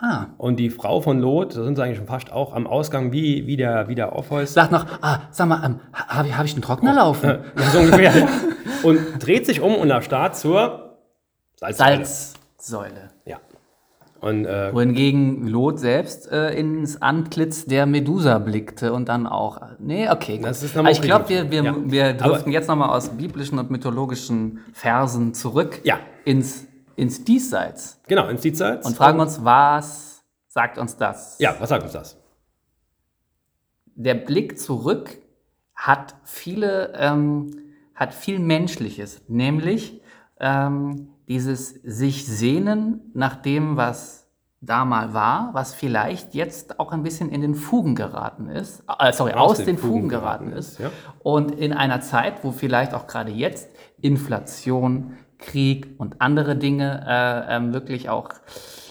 Ah, 0.00 0.26
Und 0.38 0.56
die 0.60 0.70
Frau 0.70 1.00
von 1.00 1.18
Lot, 1.18 1.56
da 1.56 1.64
sind 1.64 1.74
sie 1.74 1.82
eigentlich 1.82 1.96
schon 1.98 2.06
fast 2.06 2.30
auch 2.30 2.54
am 2.54 2.68
Ausgang 2.68 3.10
wie, 3.10 3.48
wie 3.48 3.56
der, 3.56 3.88
wie 3.88 3.96
der 3.96 4.12
Orpheus. 4.12 4.54
sagt 4.54 4.70
noch, 4.70 4.86
ah, 5.02 5.22
sag 5.32 5.48
mal, 5.48 5.60
ähm, 5.64 5.80
habe 5.92 6.28
ich, 6.28 6.36
hab 6.38 6.44
ich 6.44 6.52
einen 6.52 6.62
Trockner 6.62 6.94
laufen? 6.94 7.38
Ja, 7.58 7.70
so 7.72 7.78
ungefähr. 7.80 8.28
und 8.84 8.98
dreht 9.18 9.44
sich 9.44 9.60
um 9.60 9.74
und 9.74 9.90
erstarrt 9.90 10.36
zur 10.36 10.98
Salzsäule. 11.56 12.04
Salzsäule. 12.04 13.08
Ja. 13.26 13.38
Und 14.20 14.46
äh, 14.46 14.72
Wohingegen 14.72 15.48
Lot 15.48 15.80
selbst 15.80 16.30
äh, 16.30 16.52
ins 16.54 17.02
Antlitz 17.02 17.66
der 17.66 17.86
Medusa 17.86 18.38
blickte 18.38 18.92
und 18.92 19.08
dann 19.08 19.26
auch. 19.26 19.60
Nee, 19.80 20.08
okay. 20.08 20.36
Gut. 20.36 20.46
Das 20.46 20.62
ist 20.62 20.76
nochmal 20.76 20.92
Aber 20.92 21.00
ich 21.00 21.02
glaube, 21.04 21.28
wir, 21.28 21.50
wir, 21.50 21.62
Ja. 21.64 21.74
wir 21.84 22.12
driften 22.14 22.42
Aber- 22.42 22.50
jetzt 22.50 22.68
nochmal 22.68 22.90
aus 22.90 23.08
biblischen 23.10 23.58
und 23.58 23.72
mythologischen 23.72 24.60
Versen 24.72 25.34
zurück 25.34 25.80
Ja. 25.82 25.98
ins, 26.24 26.67
ins 26.98 27.24
Diesseits 27.24 28.00
genau, 28.08 28.28
ins 28.28 28.42
Diesseits. 28.42 28.86
und 28.86 28.96
fragen 28.96 29.20
uns, 29.20 29.44
was 29.44 30.24
sagt 30.48 30.78
uns 30.78 30.96
das? 30.96 31.38
Ja, 31.38 31.54
was 31.58 31.68
sagt 31.68 31.84
uns 31.84 31.92
das? 31.92 32.18
Der 33.94 34.14
Blick 34.14 34.58
zurück 34.58 35.18
hat 35.74 36.16
viele, 36.24 36.92
ähm, 36.96 37.50
hat 37.94 38.14
viel 38.14 38.40
Menschliches, 38.40 39.22
nämlich 39.28 40.02
ähm, 40.40 41.10
dieses 41.28 41.70
sich 41.70 42.26
sehnen 42.26 43.12
nach 43.14 43.36
dem, 43.36 43.76
was 43.76 44.28
da 44.60 44.84
mal 44.84 45.14
war, 45.14 45.50
was 45.52 45.74
vielleicht 45.74 46.34
jetzt 46.34 46.80
auch 46.80 46.90
ein 46.90 47.04
bisschen 47.04 47.30
in 47.30 47.42
den 47.42 47.54
Fugen 47.54 47.94
geraten 47.94 48.48
ist, 48.48 48.82
äh, 48.98 49.12
sorry, 49.12 49.34
aus, 49.34 49.58
den, 49.58 49.78
Fugen, 49.78 50.08
geraten 50.08 50.52
ist. 50.52 50.80
ja. 50.80 50.90
Und 51.20 51.52
in 51.52 51.72
einer 51.72 52.00
Zeit, 52.00 52.42
wo 52.42 52.50
vielleicht 52.50 52.92
auch 52.92 53.06
gerade 53.06 53.30
jetzt 53.30 53.68
Inflation, 54.00 55.16
Krieg 55.38 55.94
und 55.98 56.20
andere 56.20 56.56
Dinge 56.56 57.04
äh, 57.06 57.56
ähm, 57.56 57.72
wirklich 57.72 58.08
auch 58.08 58.30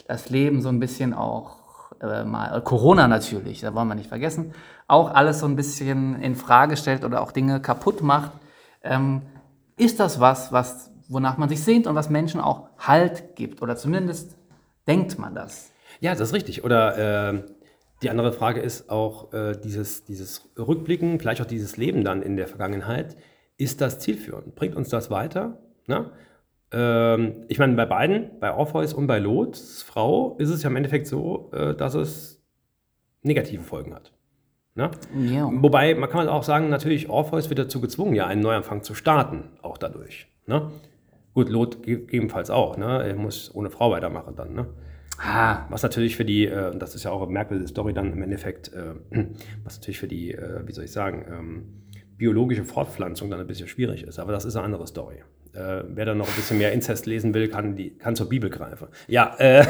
das 0.07 0.29
Leben 0.29 0.61
so 0.61 0.69
ein 0.69 0.79
bisschen 0.79 1.13
auch 1.13 1.57
äh, 2.01 2.23
mal 2.23 2.61
Corona 2.61 3.07
natürlich, 3.07 3.61
da 3.61 3.73
wollen 3.73 3.87
wir 3.87 3.95
nicht 3.95 4.09
vergessen, 4.09 4.53
auch 4.87 5.13
alles 5.13 5.39
so 5.39 5.45
ein 5.45 5.55
bisschen 5.55 6.21
in 6.21 6.35
Frage 6.35 6.77
stellt 6.77 7.03
oder 7.03 7.21
auch 7.21 7.31
Dinge 7.31 7.61
kaputt 7.61 8.01
macht. 8.01 8.31
Ähm, 8.83 9.23
ist 9.75 9.99
das 9.99 10.19
was, 10.19 10.51
was 10.51 10.91
wonach 11.09 11.37
man 11.37 11.49
sich 11.49 11.63
sehnt 11.63 11.87
und 11.87 11.95
was 11.95 12.09
Menschen 12.09 12.39
auch 12.39 12.69
Halt 12.77 13.35
gibt 13.35 13.61
oder 13.61 13.75
zumindest 13.75 14.35
denkt 14.87 15.17
man 15.19 15.35
das? 15.35 15.71
Ja, 15.99 16.11
das 16.11 16.29
ist 16.29 16.33
richtig. 16.33 16.63
Oder 16.63 17.33
äh, 17.33 17.43
die 18.01 18.09
andere 18.09 18.31
Frage 18.31 18.61
ist 18.61 18.89
auch 18.89 19.33
äh, 19.33 19.53
dieses, 19.55 20.05
dieses 20.05 20.49
Rückblicken, 20.57 21.19
vielleicht 21.19 21.41
auch 21.41 21.45
dieses 21.45 21.77
Leben 21.77 22.03
dann 22.03 22.21
in 22.21 22.37
der 22.37 22.47
Vergangenheit. 22.47 23.17
Ist 23.57 23.81
das 23.81 23.99
zielführend? 23.99 24.55
Bringt 24.55 24.75
uns 24.75 24.89
das 24.89 25.09
weiter? 25.09 25.57
Na? 25.87 26.11
Ähm, 26.71 27.45
ich 27.47 27.59
meine, 27.59 27.73
bei 27.75 27.85
beiden, 27.85 28.39
bei 28.39 28.53
Orpheus 28.53 28.93
und 28.93 29.07
bei 29.07 29.19
Lots 29.19 29.83
Frau, 29.83 30.35
ist 30.37 30.49
es 30.49 30.63
ja 30.63 30.69
im 30.69 30.75
Endeffekt 30.75 31.07
so, 31.07 31.49
äh, 31.53 31.75
dass 31.75 31.93
es 31.95 32.41
negative 33.23 33.63
Folgen 33.63 33.93
hat. 33.93 34.11
Na? 34.75 34.91
Ja. 35.19 35.49
Wobei, 35.51 35.95
man 35.95 36.09
kann 36.09 36.27
auch 36.27 36.43
sagen, 36.43 36.69
natürlich, 36.69 37.09
Orpheus 37.09 37.49
wird 37.49 37.59
dazu 37.59 37.81
gezwungen, 37.81 38.13
ja 38.15 38.27
einen 38.27 38.41
Neuanfang 38.41 38.83
zu 38.83 38.93
starten, 38.93 39.45
auch 39.61 39.77
dadurch. 39.77 40.27
Ne? 40.45 40.69
Gut, 41.33 41.49
Lot 41.49 41.83
ge- 41.83 41.97
gegebenenfalls 41.97 42.49
auch. 42.49 42.77
Ne? 42.77 43.03
Er 43.07 43.15
muss 43.15 43.53
ohne 43.55 43.69
Frau 43.69 43.91
weitermachen 43.91 44.35
dann. 44.35 44.53
Ne? 44.53 44.67
Ah, 45.19 45.65
Was 45.71 45.81
natürlich 45.81 46.15
für 46.15 46.25
die, 46.25 46.45
äh, 46.45 46.69
und 46.71 46.79
das 46.79 46.93
ist 46.95 47.03
ja 47.05 47.11
auch 47.11 47.23
eine 47.23 47.31
merkwürdige 47.31 47.67
Story 47.67 47.93
dann 47.93 48.11
im 48.13 48.21
Endeffekt, 48.21 48.71
äh, 48.73 48.93
was 49.63 49.77
natürlich 49.77 49.99
für 49.99 50.07
die, 50.07 50.33
äh, 50.33 50.61
wie 50.67 50.73
soll 50.73 50.83
ich 50.85 50.91
sagen, 50.91 51.25
ähm, 51.31 51.65
biologische 52.17 52.63
Fortpflanzung 52.65 53.29
dann 53.31 53.39
ein 53.39 53.47
bisschen 53.47 53.67
schwierig 53.67 54.03
ist. 54.03 54.19
Aber 54.19 54.31
das 54.31 54.45
ist 54.45 54.55
eine 54.55 54.65
andere 54.65 54.85
Story. 54.85 55.23
Äh, 55.53 55.83
wer 55.87 56.05
dann 56.05 56.17
noch 56.17 56.27
ein 56.27 56.35
bisschen 56.35 56.57
mehr 56.57 56.71
Inzest 56.71 57.05
lesen 57.05 57.33
will, 57.33 57.47
kann, 57.47 57.75
die, 57.75 57.91
kann 57.91 58.15
zur 58.15 58.29
Bibel 58.29 58.49
greifen. 58.49 58.87
Ja, 59.07 59.35
äh, 59.39 59.65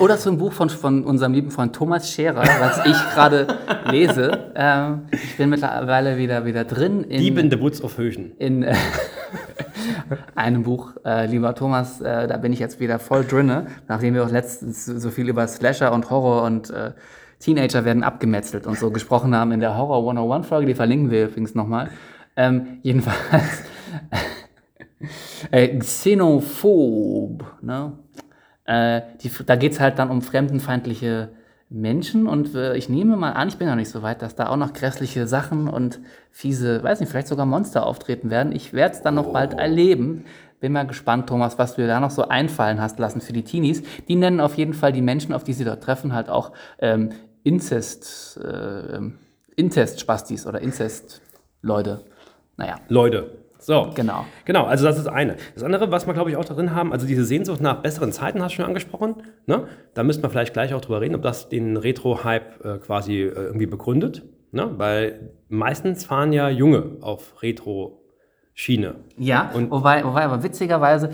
Oder 0.00 0.18
zum 0.18 0.38
Buch 0.38 0.52
von, 0.52 0.70
von 0.70 1.04
unserem 1.04 1.32
lieben 1.32 1.50
Freund 1.50 1.74
Thomas 1.74 2.10
Scherer, 2.10 2.42
was 2.60 2.86
ich 2.86 2.96
gerade 3.14 3.46
lese. 3.90 4.52
Ähm, 4.54 5.02
ich 5.12 5.36
bin 5.36 5.50
mittlerweile 5.50 6.16
wieder, 6.16 6.44
wieder 6.44 6.64
drin 6.64 7.04
in, 7.04 7.20
Dieb 7.20 7.38
in 7.38 7.50
the 7.50 7.60
Woods 7.60 7.82
of 7.82 7.98
Höchen. 7.98 8.32
in 8.38 8.62
äh, 8.62 8.74
einem 10.34 10.62
Buch. 10.62 10.92
Äh, 11.04 11.26
lieber 11.26 11.54
Thomas, 11.54 12.00
äh, 12.00 12.26
da 12.26 12.36
bin 12.36 12.52
ich 12.52 12.60
jetzt 12.60 12.80
wieder 12.80 12.98
voll 12.98 13.24
drinne, 13.24 13.66
nachdem 13.88 14.14
wir 14.14 14.24
auch 14.24 14.30
letztens 14.30 14.86
so 14.86 15.10
viel 15.10 15.28
über 15.28 15.46
Slasher 15.48 15.92
und 15.92 16.08
Horror 16.10 16.42
und 16.44 16.70
äh, 16.70 16.92
Teenager 17.40 17.84
werden 17.84 18.02
abgemetzelt 18.04 18.66
und 18.66 18.78
so 18.78 18.90
gesprochen 18.90 19.34
haben 19.34 19.52
in 19.52 19.60
der 19.60 19.76
Horror 19.76 19.98
101 19.98 20.46
Folge, 20.46 20.66
die 20.66 20.74
verlinken 20.74 21.10
wir 21.10 21.26
übrigens 21.26 21.54
nochmal. 21.54 21.90
Ähm, 22.36 22.78
jedenfalls 22.82 23.62
äh, 25.50 25.78
Xenophob, 25.78 27.44
ne? 27.62 27.98
Äh, 28.64 29.02
die, 29.22 29.30
da 29.44 29.56
geht 29.56 29.72
es 29.72 29.80
halt 29.80 29.98
dann 29.98 30.10
um 30.10 30.22
fremdenfeindliche 30.22 31.30
Menschen 31.68 32.26
und 32.26 32.54
äh, 32.54 32.76
ich 32.76 32.88
nehme 32.88 33.16
mal 33.16 33.32
an, 33.32 33.48
ich 33.48 33.56
bin 33.56 33.68
noch 33.68 33.74
nicht 33.74 33.90
so 33.90 34.02
weit, 34.02 34.22
dass 34.22 34.36
da 34.36 34.48
auch 34.48 34.56
noch 34.56 34.72
grässliche 34.72 35.26
Sachen 35.26 35.68
und 35.68 36.00
fiese, 36.30 36.82
weiß 36.82 37.00
nicht, 37.00 37.10
vielleicht 37.10 37.28
sogar 37.28 37.46
Monster 37.46 37.86
auftreten 37.86 38.30
werden. 38.30 38.52
Ich 38.52 38.72
werde 38.72 38.94
es 38.94 39.02
dann 39.02 39.16
noch 39.16 39.32
bald 39.32 39.54
erleben. 39.54 40.24
Bin 40.60 40.72
mal 40.72 40.86
gespannt, 40.86 41.28
Thomas, 41.28 41.58
was 41.58 41.74
du 41.74 41.82
dir 41.82 41.88
da 41.88 42.00
noch 42.00 42.10
so 42.10 42.28
einfallen 42.28 42.80
hast 42.80 42.98
lassen 42.98 43.20
für 43.20 43.32
die 43.32 43.42
Teenies. 43.42 43.82
Die 44.08 44.16
nennen 44.16 44.40
auf 44.40 44.54
jeden 44.54 44.72
Fall 44.72 44.92
die 44.92 45.02
Menschen, 45.02 45.34
auf 45.34 45.44
die 45.44 45.52
sie 45.52 45.64
dort 45.64 45.82
treffen, 45.82 46.14
halt 46.14 46.28
auch 46.30 46.52
ähm, 46.78 47.10
Inzest, 47.42 48.40
äh, 48.42 48.96
ähm, 48.96 49.18
Inzest-Spastis 49.56 50.46
oder 50.46 50.60
Inzest-Leute. 50.60 52.04
Naja, 52.56 52.76
Leute. 52.88 53.38
So. 53.58 53.90
genau. 53.94 54.26
Genau, 54.44 54.64
also 54.64 54.84
das 54.84 54.98
ist 54.98 55.06
eine. 55.06 55.36
Das 55.54 55.62
andere, 55.62 55.90
was 55.90 56.06
wir, 56.06 56.12
glaube 56.12 56.28
ich, 56.30 56.36
auch 56.36 56.44
darin 56.44 56.74
haben, 56.74 56.92
also 56.92 57.06
diese 57.06 57.24
Sehnsucht 57.24 57.62
nach 57.62 57.80
besseren 57.80 58.12
Zeiten, 58.12 58.42
hast 58.42 58.52
du 58.52 58.56
schon 58.56 58.66
angesprochen. 58.66 59.22
Ne? 59.46 59.66
Da 59.94 60.02
müssten 60.02 60.22
wir 60.22 60.28
vielleicht 60.28 60.52
gleich 60.52 60.74
auch 60.74 60.82
drüber 60.82 61.00
reden, 61.00 61.14
ob 61.14 61.22
das 61.22 61.48
den 61.48 61.78
Retro-Hype 61.78 62.62
äh, 62.64 62.78
quasi 62.78 63.22
äh, 63.22 63.28
irgendwie 63.32 63.64
begründet. 63.66 64.22
Ne? 64.52 64.70
Weil 64.76 65.30
meistens 65.48 66.04
fahren 66.04 66.32
ja 66.34 66.50
Junge 66.50 66.98
auf 67.00 67.42
Retro-Schiene. 67.42 68.96
Ja, 69.16 69.50
Und- 69.54 69.70
wobei, 69.70 70.04
wobei 70.04 70.24
aber 70.24 70.42
witzigerweise 70.42 71.10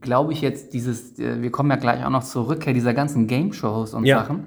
glaube 0.00 0.32
ich 0.32 0.42
jetzt 0.42 0.74
dieses, 0.74 1.18
äh, 1.18 1.42
wir 1.42 1.50
kommen 1.50 1.70
ja 1.70 1.76
gleich 1.76 2.04
auch 2.04 2.10
noch 2.10 2.22
zur 2.22 2.48
Rückkehr 2.48 2.72
dieser 2.74 2.94
ganzen 2.94 3.26
Game-Shows 3.26 3.94
und 3.94 4.04
Ja. 4.04 4.18
Sachen. 4.20 4.46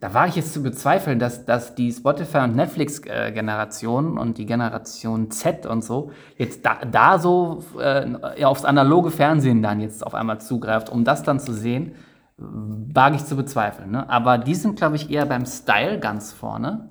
Da 0.00 0.12
war 0.12 0.26
ich 0.26 0.34
jetzt 0.34 0.52
zu 0.52 0.62
bezweifeln, 0.62 1.20
dass, 1.20 1.44
dass 1.44 1.76
die 1.76 1.92
Spotify- 1.92 2.38
und 2.44 2.56
Netflix-Generation 2.56 4.18
und 4.18 4.36
die 4.38 4.46
Generation 4.46 5.30
Z 5.30 5.66
und 5.66 5.84
so 5.84 6.10
jetzt 6.36 6.66
da, 6.66 6.78
da 6.90 7.18
so 7.20 7.62
äh, 7.78 8.44
aufs 8.44 8.64
analoge 8.64 9.10
Fernsehen 9.12 9.62
dann 9.62 9.80
jetzt 9.80 10.04
auf 10.04 10.14
einmal 10.14 10.40
zugreift, 10.40 10.90
um 10.90 11.04
das 11.04 11.22
dann 11.22 11.38
zu 11.38 11.52
sehen, 11.52 11.92
wage 12.38 13.14
ich 13.16 13.24
zu 13.24 13.36
bezweifeln. 13.36 13.92
Ne? 13.92 14.08
Aber 14.10 14.36
die 14.38 14.56
sind, 14.56 14.76
glaube 14.76 14.96
ich, 14.96 15.10
eher 15.10 15.26
beim 15.26 15.46
Style 15.46 16.00
ganz 16.00 16.32
vorne. 16.32 16.88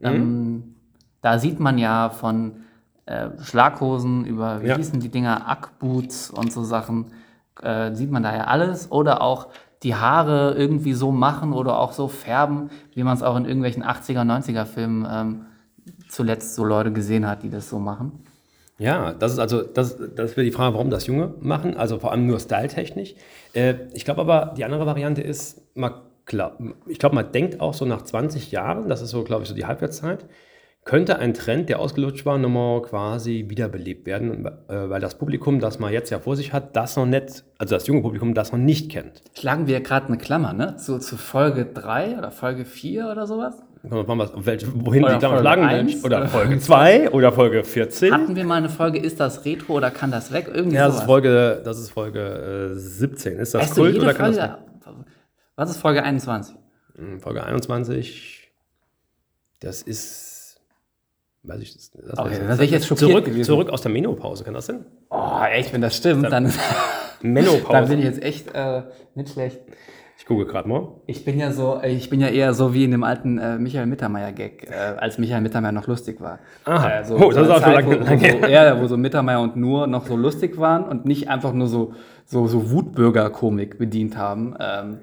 Ähm, 0.00 0.76
da 1.22 1.38
sieht 1.40 1.58
man 1.58 1.78
ja 1.78 2.10
von 2.10 2.58
äh, 3.06 3.30
Schlaghosen 3.42 4.24
über, 4.24 4.62
wie 4.62 4.68
Ja. 4.68 4.76
hießen 4.76 5.00
die 5.00 5.08
Dinger, 5.08 5.48
Ackboots 5.48 6.30
und 6.30 6.52
so 6.52 6.62
Sachen, 6.62 7.06
äh, 7.60 7.92
sieht 7.94 8.10
man 8.12 8.22
da 8.22 8.34
ja 8.36 8.44
alles. 8.44 8.92
Oder 8.92 9.20
auch 9.22 9.48
die 9.82 9.94
Haare 9.94 10.54
irgendwie 10.54 10.94
so 10.94 11.12
machen 11.12 11.52
oder 11.52 11.78
auch 11.78 11.92
so 11.92 12.08
färben, 12.08 12.70
wie 12.94 13.02
man 13.02 13.16
es 13.16 13.22
auch 13.22 13.36
in 13.36 13.44
irgendwelchen 13.44 13.84
80er, 13.84 14.22
90er 14.22 14.64
Filmen 14.64 15.06
ähm, 15.10 15.46
zuletzt 16.08 16.54
so 16.54 16.64
Leute 16.64 16.92
gesehen 16.92 17.28
hat, 17.28 17.42
die 17.42 17.50
das 17.50 17.68
so 17.68 17.78
machen. 17.78 18.24
Ja, 18.78 19.14
das 19.14 19.32
ist 19.32 19.38
also, 19.38 19.62
das, 19.62 19.96
das 20.14 20.36
wäre 20.36 20.44
die 20.44 20.52
Frage, 20.52 20.74
warum 20.74 20.90
das 20.90 21.06
Junge 21.06 21.34
machen, 21.40 21.76
also 21.76 21.98
vor 21.98 22.12
allem 22.12 22.26
nur 22.26 22.38
styletechnisch. 22.38 23.14
Äh, 23.54 23.74
ich 23.94 24.04
glaube 24.04 24.20
aber, 24.20 24.54
die 24.56 24.64
andere 24.64 24.84
Variante 24.84 25.22
ist, 25.22 25.62
man, 25.74 25.94
klar, 26.26 26.58
ich 26.86 26.98
glaube, 26.98 27.14
man 27.14 27.32
denkt 27.32 27.60
auch 27.60 27.72
so 27.72 27.86
nach 27.86 28.02
20 28.02 28.52
Jahren, 28.52 28.88
das 28.88 29.00
ist 29.00 29.10
so, 29.10 29.24
glaube 29.24 29.42
ich, 29.42 29.48
so 29.48 29.54
die 29.54 29.64
Halbwertszeit, 29.64 30.26
könnte 30.86 31.18
ein 31.18 31.34
Trend, 31.34 31.68
der 31.68 31.80
ausgelutscht 31.80 32.24
war, 32.24 32.38
nochmal 32.38 32.80
quasi 32.80 33.46
wiederbelebt 33.48 34.06
werden, 34.06 34.46
äh, 34.46 34.88
weil 34.88 35.00
das 35.00 35.18
Publikum, 35.18 35.60
das 35.60 35.78
man 35.78 35.92
jetzt 35.92 36.10
ja 36.10 36.20
vor 36.20 36.36
sich 36.36 36.52
hat, 36.52 36.74
das 36.76 36.96
noch 36.96 37.04
nicht, 37.04 37.44
also 37.58 37.74
das 37.74 37.86
junge 37.86 38.00
Publikum, 38.02 38.32
das 38.32 38.52
noch 38.52 38.58
nicht 38.58 38.90
kennt. 38.90 39.22
Schlagen 39.36 39.66
wir 39.66 39.80
gerade 39.80 40.06
eine 40.06 40.16
Klammer, 40.16 40.52
ne? 40.54 40.76
Zu, 40.76 40.98
zu 40.98 41.16
Folge 41.16 41.66
3 41.66 42.16
oder 42.16 42.30
Folge 42.30 42.64
4 42.64 43.08
oder 43.10 43.26
sowas? 43.26 43.62
Welche, 43.82 44.66
wohin 44.74 45.04
Oder 45.04 45.12
die 45.14 45.18
Klammer 45.18 45.38
schlagen 45.40 45.64
eins. 45.64 46.04
Oder 46.04 46.18
oder 46.18 46.28
Folge 46.28 46.58
2 46.60 47.10
oder 47.10 47.32
Folge 47.32 47.62
14. 47.62 48.12
Hatten 48.12 48.34
wir 48.34 48.44
mal 48.44 48.56
eine 48.56 48.68
Folge, 48.68 48.98
ist 48.98 49.20
das 49.20 49.44
Retro 49.44 49.74
oder 49.74 49.90
kann 49.90 50.10
das 50.10 50.32
weg? 50.32 50.50
Irgendwie 50.52 50.76
Ja, 50.76 50.86
das 50.86 51.00
ist. 51.00 51.02
Folge, 51.04 51.62
das 51.64 51.78
ist 51.78 51.90
Folge 51.90 52.72
äh, 52.72 52.74
17. 52.74 53.38
Ist 53.38 53.54
das 53.54 53.62
Weißt 53.62 53.74
Kult 53.74 53.98
oder 53.98 54.14
kann 54.14 54.34
Folge, 54.34 54.56
das 54.84 54.94
was 55.56 55.70
ist 55.70 55.78
Folge 55.78 56.02
21? 56.02 56.56
Hm, 56.96 57.20
Folge 57.20 57.44
21, 57.44 58.52
das 59.60 59.82
ist, 59.82 60.25
weiß 61.46 61.60
ich, 61.60 61.72
das, 61.74 61.90
das 61.92 62.18
Okay, 62.18 62.38
das 62.46 62.60
ich 62.60 62.70
jetzt 62.70 62.86
zurück, 62.86 63.24
gewesen. 63.24 63.44
zurück 63.44 63.70
aus 63.70 63.82
der 63.82 63.90
Menopause, 63.92 64.44
kann 64.44 64.54
das 64.54 64.66
sein? 64.66 64.84
Oh, 65.10 65.40
echt, 65.50 65.72
wenn 65.72 65.80
das 65.80 65.96
stimmt, 65.96 66.30
dann, 66.32 66.52
Menopause. 67.22 67.66
dann 67.72 67.88
bin 67.88 67.98
ich 68.00 68.04
jetzt 68.04 68.22
echt 68.22 68.54
äh, 68.54 68.82
nicht 69.14 69.30
schlecht. 69.32 69.60
ich 70.18 70.26
gucke 70.26 70.44
gerade 70.46 70.68
mal. 70.68 70.88
Ich 71.06 71.24
bin 71.24 71.38
ja 71.38 71.52
so, 71.52 71.80
ich 71.84 72.10
bin 72.10 72.20
ja 72.20 72.28
eher 72.28 72.52
so 72.54 72.74
wie 72.74 72.84
in 72.84 72.90
dem 72.90 73.04
alten 73.04 73.38
äh, 73.38 73.58
Michael 73.58 73.86
Mittermeier-Gag, 73.86 74.68
äh, 74.70 74.74
als 74.98 75.18
Michael 75.18 75.40
Mittermeier 75.42 75.72
noch 75.72 75.86
lustig 75.86 76.20
war. 76.20 76.38
Aha. 76.64 77.00
Äh, 77.00 77.04
so, 77.04 77.16
Oh, 77.16 77.30
das 77.30 77.42
ist 77.46 77.50
eine 77.50 77.50
auch 77.50 77.54
schon 77.54 77.62
Zeit, 77.62 77.74
lange- 77.74 78.00
wo, 78.00 78.04
lange 78.04 78.34
wo, 78.42 78.46
so, 78.46 78.52
ja, 78.52 78.80
wo 78.82 78.86
so 78.86 78.96
Mittermeier 78.96 79.40
und 79.40 79.56
nur 79.56 79.86
noch 79.86 80.06
so 80.06 80.16
lustig 80.16 80.58
waren 80.58 80.84
und 80.84 81.04
nicht 81.06 81.28
einfach 81.28 81.52
nur 81.52 81.68
so, 81.68 81.92
so, 82.24 82.46
so 82.48 82.70
Wutbürger-Komik 82.70 83.78
bedient 83.78 84.16
haben. 84.16 84.54
Ähm, 84.58 84.98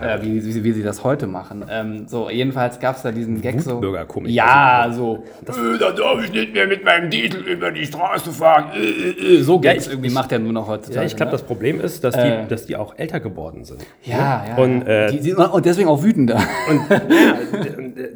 äh, 0.00 0.22
wie, 0.22 0.44
wie, 0.44 0.64
wie 0.64 0.72
sie 0.72 0.82
das 0.82 1.04
heute 1.04 1.26
machen. 1.26 1.64
Ähm, 1.70 2.06
so, 2.08 2.28
jedenfalls 2.30 2.80
gab 2.80 2.96
es 2.96 3.02
da 3.02 3.12
diesen 3.12 3.40
Gag 3.40 3.60
so. 3.60 3.80
Ja, 4.24 4.90
so. 4.92 5.24
Äh, 5.46 5.78
da 5.78 5.90
darf 5.92 6.24
ich 6.24 6.32
nicht 6.32 6.52
mehr 6.52 6.66
mit 6.66 6.84
meinem 6.84 7.10
Diesel 7.10 7.40
über 7.42 7.70
die 7.70 7.86
Straße 7.86 8.32
fahren. 8.32 8.70
Äh, 8.74 8.80
äh, 8.80 9.36
äh. 9.38 9.42
So 9.42 9.58
Gags 9.60 9.86
ich- 9.86 9.92
irgendwie 9.92 10.10
macht 10.10 10.32
er 10.32 10.38
nur 10.38 10.52
noch 10.52 10.68
heutzutage. 10.68 11.00
Ja, 11.00 11.06
ich 11.06 11.16
glaube, 11.16 11.30
ne? 11.30 11.38
das 11.38 11.42
Problem 11.42 11.80
ist, 11.80 12.02
dass 12.04 12.14
die, 12.14 12.20
Äh. 12.20 12.46
dass 12.48 12.66
die 12.66 12.76
auch 12.76 12.94
älter 12.98 13.20
geworden 13.20 13.64
sind. 13.64 13.84
Ja, 14.02 14.44
ja. 14.48 14.56
Und, 14.62 14.82
ja. 14.86 15.06
äh, 15.06 15.10
die, 15.12 15.20
die, 15.20 15.34
und 15.34 15.64
deswegen 15.66 15.88
auch 15.88 16.02
wütender. 16.02 16.40
Und 16.68 16.80
ja, 16.90 17.34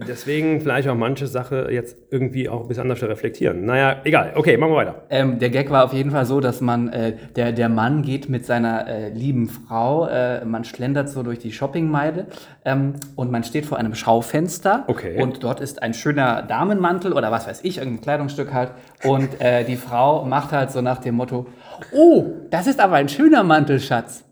deswegen 0.06 0.60
vielleicht 0.60 0.88
auch 0.88 0.94
manche 0.94 1.26
Sache 1.26 1.68
jetzt 1.70 1.96
irgendwie 2.10 2.48
auch 2.48 2.62
ein 2.62 2.68
bisschen 2.68 2.82
anders 2.82 3.02
reflektieren. 3.02 3.64
Naja, 3.64 3.96
egal. 4.04 4.32
Okay, 4.34 4.56
machen 4.56 4.72
wir 4.72 4.76
weiter. 4.76 5.02
Ähm, 5.10 5.38
der 5.38 5.50
Gag 5.50 5.70
war 5.70 5.84
auf 5.84 5.92
jeden 5.92 6.10
Fall 6.10 6.24
so, 6.26 6.40
dass 6.40 6.60
man, 6.60 6.88
äh, 6.88 7.14
der, 7.36 7.52
der 7.52 7.68
Mann 7.68 8.02
geht 8.02 8.28
mit 8.28 8.44
seiner 8.46 8.86
äh, 8.88 9.10
lieben 9.10 9.48
Frau, 9.48 10.06
äh, 10.06 10.44
man 10.44 10.64
schlendert 10.64 11.08
so 11.08 11.22
durch 11.22 11.38
die 11.38 11.52
Shoppingmeile. 11.58 12.26
Ähm, 12.64 12.94
und 13.16 13.30
man 13.30 13.44
steht 13.44 13.66
vor 13.66 13.78
einem 13.78 13.94
Schaufenster. 13.94 14.84
Okay. 14.86 15.20
Und 15.20 15.42
dort 15.42 15.60
ist 15.60 15.82
ein 15.82 15.92
schöner 15.92 16.42
Damenmantel 16.42 17.12
oder 17.12 17.30
was 17.30 17.46
weiß 17.46 17.64
ich, 17.64 17.78
irgendein 17.78 18.00
Kleidungsstück 18.00 18.52
halt. 18.52 18.72
Und 19.04 19.40
äh, 19.40 19.64
die 19.64 19.76
Frau 19.76 20.24
macht 20.24 20.52
halt 20.52 20.70
so 20.70 20.80
nach 20.80 20.98
dem 20.98 21.16
Motto: 21.16 21.46
Oh, 21.92 22.24
das 22.50 22.66
ist 22.66 22.80
aber 22.80 22.96
ein 22.96 23.08
schöner 23.08 23.42
Mantel, 23.42 23.80
Schatz. 23.80 24.24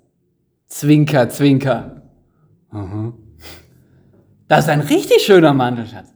Zwinker, 0.69 1.29
zwinker. 1.29 2.03
Mhm. 2.71 3.15
Das 4.49 4.61
ist 4.65 4.71
ein 4.71 4.81
richtig 4.81 5.23
schöner 5.23 5.53
Mantel, 5.53 5.87
Schatz. 5.87 6.13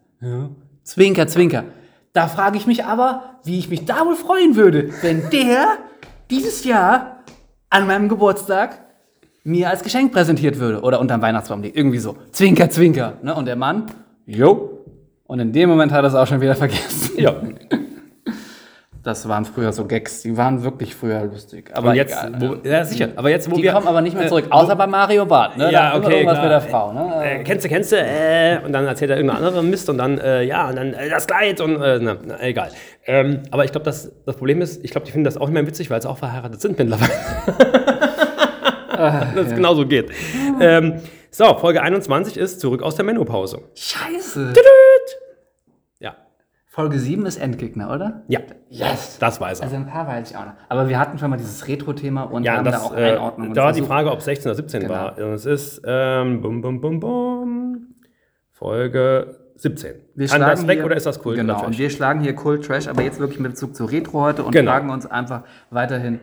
Zwinker, 0.84 1.26
zwinker. 1.26 1.64
Da 2.12 2.26
frage 2.26 2.56
ich 2.56 2.66
mich 2.66 2.84
aber, 2.84 3.38
wie 3.44 3.58
ich 3.58 3.68
mich 3.68 3.84
da 3.84 4.04
wohl 4.04 4.16
freuen 4.16 4.56
würde, 4.56 4.90
wenn 5.02 5.30
der 5.30 5.78
dieses 6.30 6.64
Jahr 6.64 7.20
an 7.70 7.86
meinem 7.86 8.08
Geburtstag 8.08 8.89
mir 9.44 9.70
als 9.70 9.82
Geschenk 9.82 10.12
präsentiert 10.12 10.58
würde 10.58 10.80
oder 10.82 11.00
unterm 11.00 11.22
Weihnachtsbaum 11.22 11.62
liegt. 11.62 11.76
Irgendwie 11.76 11.98
so. 11.98 12.16
Zwinker, 12.32 12.70
zwinker. 12.70 13.14
Ne? 13.22 13.34
Und 13.34 13.46
der 13.46 13.56
Mann, 13.56 13.86
jo. 14.26 14.78
Und 15.24 15.40
in 15.40 15.52
dem 15.52 15.68
Moment 15.68 15.92
hat 15.92 16.04
er 16.04 16.08
es 16.08 16.14
auch 16.14 16.26
schon 16.26 16.40
wieder 16.40 16.54
vergessen. 16.56 17.12
Ja. 17.16 17.34
Das 19.02 19.26
waren 19.26 19.46
früher 19.46 19.72
so 19.72 19.86
Gags, 19.86 20.20
die 20.20 20.36
waren 20.36 20.62
wirklich 20.62 20.94
früher 20.94 21.24
lustig. 21.24 21.70
Aber 21.72 21.90
Und 21.90 21.94
jetzt, 21.94 22.12
egal. 22.12 22.34
wo, 22.38 22.68
ja, 22.68 22.84
sicher. 22.84 23.08
Aber 23.16 23.30
jetzt, 23.30 23.50
wo 23.50 23.56
die 23.56 23.62
wir. 23.62 23.72
kommen 23.72 23.88
aber 23.88 24.02
nicht 24.02 24.14
mehr 24.14 24.26
äh, 24.26 24.28
zurück, 24.28 24.48
außer 24.50 24.76
bei 24.76 24.86
Mario 24.86 25.24
Barth. 25.24 25.56
Ne? 25.56 25.72
Ja, 25.72 25.92
immer 25.92 26.04
okay, 26.04 26.16
irgendwas 26.16 26.38
klar. 26.38 26.44
mit 26.44 26.52
der 26.52 26.60
Frau. 26.60 26.92
Ne? 26.92 27.24
Äh, 27.24 27.42
kennst 27.42 27.64
du, 27.64 27.70
kennst 27.70 27.92
du, 27.92 27.96
äh, 27.96 28.58
und 28.62 28.72
dann 28.74 28.86
erzählt 28.86 29.10
er 29.10 29.16
irgendeine 29.16 29.46
andere 29.46 29.64
Mist 29.64 29.88
und 29.88 29.96
dann, 29.96 30.18
äh, 30.18 30.42
ja, 30.42 30.68
und 30.68 30.76
dann 30.76 30.92
äh, 30.92 31.08
das 31.08 31.26
Kleid 31.26 31.62
und, 31.62 31.80
äh, 31.80 31.98
na, 31.98 32.16
na, 32.22 32.42
egal. 32.42 32.72
Ähm, 33.06 33.40
aber 33.50 33.64
ich 33.64 33.72
glaube, 33.72 33.86
das, 33.86 34.12
das 34.26 34.36
Problem 34.36 34.60
ist, 34.60 34.84
ich 34.84 34.90
glaube, 34.90 35.06
die 35.06 35.12
finden 35.12 35.24
das 35.24 35.38
auch 35.38 35.48
mehr 35.48 35.66
witzig, 35.66 35.88
weil 35.88 36.02
sie 36.02 36.08
auch 36.08 36.18
verheiratet 36.18 36.60
sind 36.60 36.78
mittlerweile. 36.78 37.10
dass 39.34 39.46
es 39.48 39.54
genauso 39.54 39.86
geht. 39.86 40.10
Ähm, 40.60 41.00
so, 41.30 41.56
Folge 41.58 41.80
21 41.82 42.36
ist 42.36 42.60
zurück 42.60 42.82
aus 42.82 42.96
der 42.96 43.04
Menopause. 43.04 43.62
Scheiße. 43.74 44.52
Ja. 46.00 46.14
Folge 46.66 46.98
7 46.98 47.24
ist 47.26 47.36
Endgegner, 47.38 47.92
oder? 47.94 48.22
Ja, 48.28 48.40
Yes. 48.68 49.18
das 49.20 49.40
weiß 49.40 49.60
er. 49.60 49.64
Also 49.64 49.76
ein 49.76 49.86
paar 49.86 50.06
weiß 50.06 50.30
ich 50.30 50.36
auch 50.36 50.44
noch. 50.46 50.52
Aber 50.68 50.88
wir 50.88 50.98
hatten 50.98 51.18
schon 51.18 51.30
mal 51.30 51.36
dieses 51.36 51.66
Retro-Thema 51.68 52.22
und 52.24 52.44
ja, 52.44 52.56
haben 52.56 52.64
das, 52.64 52.74
da 52.74 52.80
auch 52.88 52.96
äh, 52.96 53.12
Einordnung. 53.12 53.54
da 53.54 53.64
war 53.64 53.72
die 53.72 53.82
Frage, 53.82 54.10
ob 54.10 54.18
es 54.18 54.24
16 54.24 54.50
oder 54.50 54.56
17 54.56 54.80
Genau. 54.82 54.92
war. 54.94 55.16
Und 55.18 55.32
es 55.34 55.46
ist 55.46 55.82
ähm, 55.84 56.40
bum, 56.42 56.60
bum, 56.62 56.80
bum, 56.80 57.00
bum, 57.00 57.86
Folge 58.52 59.36
17. 59.56 59.94
Wir 60.14 60.26
Kann 60.26 60.36
schlagen 60.38 60.50
das 60.52 60.66
weg 60.66 60.78
hier- 60.78 60.84
oder 60.86 60.96
ist 60.96 61.06
das 61.06 61.18
Kult? 61.20 61.36
Genau, 61.36 61.64
und 61.64 61.78
wir 61.78 61.90
schlagen 61.90 62.20
hier 62.20 62.34
Kult 62.34 62.64
Trash, 62.64 62.88
aber 62.88 63.02
jetzt 63.02 63.20
wirklich 63.20 63.38
mit 63.40 63.52
Bezug 63.52 63.74
zu 63.76 63.84
Retro 63.84 64.20
heute 64.20 64.42
und 64.42 64.52
Genau. 64.52 64.70
fragen 64.70 64.90
uns 64.90 65.06
einfach 65.06 65.42
weiterhin. 65.70 66.20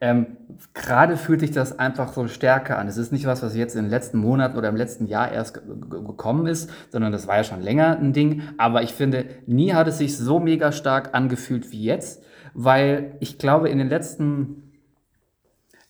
Ähm, 0.00 0.36
Gerade 0.74 1.16
fühlt 1.16 1.40
sich 1.40 1.50
das 1.50 1.78
einfach 1.78 2.12
so 2.12 2.26
stärker 2.26 2.78
an. 2.78 2.88
Es 2.88 2.96
ist 2.96 3.12
nicht 3.12 3.26
was, 3.26 3.42
was 3.42 3.54
jetzt 3.54 3.76
in 3.76 3.84
den 3.84 3.90
letzten 3.90 4.18
Monaten 4.18 4.56
oder 4.56 4.68
im 4.68 4.76
letzten 4.76 5.06
Jahr 5.06 5.30
erst 5.30 5.54
ge- 5.54 5.62
ge- 5.66 6.04
gekommen 6.04 6.46
ist, 6.46 6.70
sondern 6.90 7.12
das 7.12 7.26
war 7.26 7.36
ja 7.36 7.44
schon 7.44 7.60
länger 7.60 7.98
ein 7.98 8.12
Ding. 8.12 8.42
Aber 8.58 8.82
ich 8.82 8.92
finde, 8.94 9.26
nie 9.46 9.72
hat 9.74 9.88
es 9.88 9.98
sich 9.98 10.16
so 10.16 10.38
mega 10.40 10.72
stark 10.72 11.10
angefühlt 11.14 11.70
wie 11.72 11.82
jetzt, 11.84 12.22
weil 12.54 13.14
ich 13.20 13.38
glaube, 13.38 13.68
in 13.68 13.78
den 13.78 13.88
letzten 13.88 14.70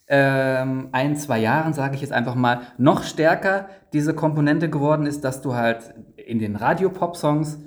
ähm, 0.09 0.88
ein, 0.92 1.16
zwei 1.16 1.38
Jahren, 1.38 1.73
sage 1.73 1.94
ich 1.94 2.01
jetzt 2.01 2.12
einfach 2.12 2.35
mal, 2.35 2.61
noch 2.79 3.05
stärker 3.05 3.68
diese 3.92 4.12
Komponente 4.14 4.68
geworden 4.68 5.07
ist, 5.07 5.23
dass 5.25 5.40
du 5.40 5.55
halt 5.55 5.94
in 6.16 6.38
den 6.40 6.57
Radio-Pop-Songs 6.57 7.59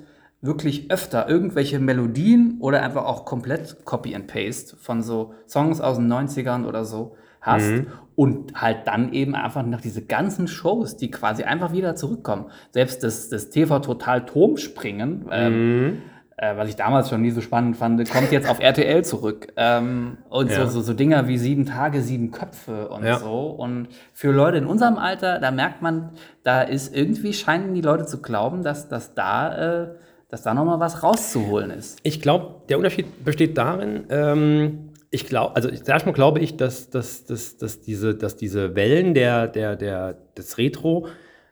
wirklich 0.44 0.90
öfter 0.90 1.28
irgendwelche 1.28 1.78
Melodien 1.78 2.58
oder 2.60 2.82
einfach 2.82 3.04
auch 3.04 3.24
komplett 3.24 3.84
Copy 3.84 4.14
and 4.14 4.26
Paste 4.26 4.76
von 4.76 5.02
so 5.02 5.32
Songs 5.48 5.80
aus 5.80 5.96
den 5.96 6.12
90ern 6.12 6.66
oder 6.66 6.84
so 6.84 7.16
hast 7.40 7.82
und 8.16 8.60
halt 8.60 8.86
dann 8.86 9.12
eben 9.12 9.34
einfach 9.34 9.64
nach 9.64 9.80
diese 9.80 10.02
ganzen 10.04 10.48
Shows, 10.48 10.96
die 10.96 11.10
quasi 11.10 11.44
einfach 11.44 11.72
wieder 11.72 11.94
zurückkommen. 11.96 12.46
Selbst 12.70 13.02
das, 13.02 13.28
das 13.28 13.50
TV 13.50 13.80
Total 13.80 14.24
Turmspringen, 14.24 15.26
ähm, 15.30 16.02
äh, 16.36 16.56
was 16.56 16.68
ich 16.68 16.76
damals 16.76 17.08
schon 17.10 17.22
nie 17.22 17.30
so 17.30 17.40
spannend 17.40 17.76
fand, 17.76 18.08
kommt 18.10 18.32
jetzt 18.32 18.48
auf 18.48 18.60
RTL 18.60 19.04
zurück. 19.04 19.48
Ähm, 19.56 20.18
und 20.30 20.50
Ja. 20.50 20.66
so, 20.66 20.72
so, 20.72 20.80
so 20.80 20.92
Dinger 20.94 21.28
wie 21.28 21.38
sieben 21.38 21.64
Tage, 21.66 22.02
sieben 22.02 22.30
Köpfe 22.30 22.88
und 22.88 23.04
Ja. 23.04 23.18
so. 23.18 23.46
Und 23.50 23.88
für 24.12 24.32
Leute 24.32 24.58
in 24.58 24.66
unserem 24.66 24.96
Alter, 24.96 25.38
da 25.38 25.50
merkt 25.50 25.80
man, 25.82 26.10
da 26.42 26.62
ist 26.62 26.94
irgendwie, 26.94 27.32
scheinen 27.32 27.74
die 27.74 27.82
Leute 27.82 28.06
zu 28.06 28.20
glauben, 28.22 28.62
dass, 28.62 28.88
dass 28.88 29.14
da, 29.14 29.82
äh, 29.82 29.88
dass 30.28 30.42
da 30.42 30.54
nochmal 30.54 30.80
was 30.80 31.02
rauszuholen 31.02 31.70
ist. 31.70 31.98
Ich 32.02 32.20
glaube, 32.20 32.62
der 32.68 32.78
Unterschied 32.78 33.24
besteht 33.24 33.56
darin, 33.56 34.04
ähm, 34.10 34.90
ich 35.10 35.26
glaube, 35.26 35.54
also 35.54 35.68
erstmal 35.68 36.12
glaube 36.14 36.40
ich, 36.40 36.56
dass, 36.56 36.90
dass, 36.90 37.24
dass, 37.24 37.56
dass, 37.56 37.80
diese, 37.80 38.14
dass 38.14 38.36
diese 38.36 38.74
Wellen 38.74 39.14
der, 39.14 39.46
der, 39.46 39.76
der, 39.76 40.14
des 40.36 40.58
Retro 40.58 41.06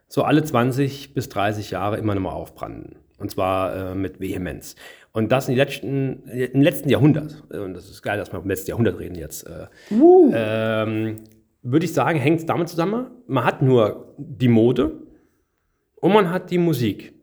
so 0.09 0.25
alle 0.25 0.43
20 0.43 1.15
bis 1.15 1.29
30 1.29 1.71
Jahre 1.71 1.97
immer 1.97 2.15
nochmal 2.15 2.35
aufbranden. 2.35 2.97
Und 3.19 3.31
zwar 3.31 3.93
äh, 3.93 3.95
mit 3.95 4.19
Vehemenz. 4.19 4.75
Und 5.13 5.31
das 5.31 5.47
in 5.47 5.55
die 5.55 5.61
letzten, 5.61 6.25
im 6.25 6.61
letzten 6.61 6.89
Jahrhundert, 6.89 7.45
und 7.51 7.75
das 7.75 7.89
ist 7.89 8.03
geil, 8.03 8.19
dass 8.19 8.33
wir 8.33 8.41
vom 8.41 8.49
letzten 8.49 8.71
Jahrhundert 8.71 8.99
reden 8.99 9.15
jetzt, 9.15 9.47
äh, 9.47 9.67
ähm, 9.93 11.17
würde 11.63 11.85
ich 11.85 11.93
sagen, 11.93 12.19
hängt 12.19 12.41
es 12.41 12.47
damit 12.47 12.69
zusammen, 12.69 13.07
man 13.29 13.45
hat 13.45 13.63
nur 13.63 14.15
die 14.19 14.49
Mode 14.49 14.93
und 16.01 16.13
man 16.13 16.31
hat 16.31 16.51
die 16.51 16.59
Musik 16.59 17.15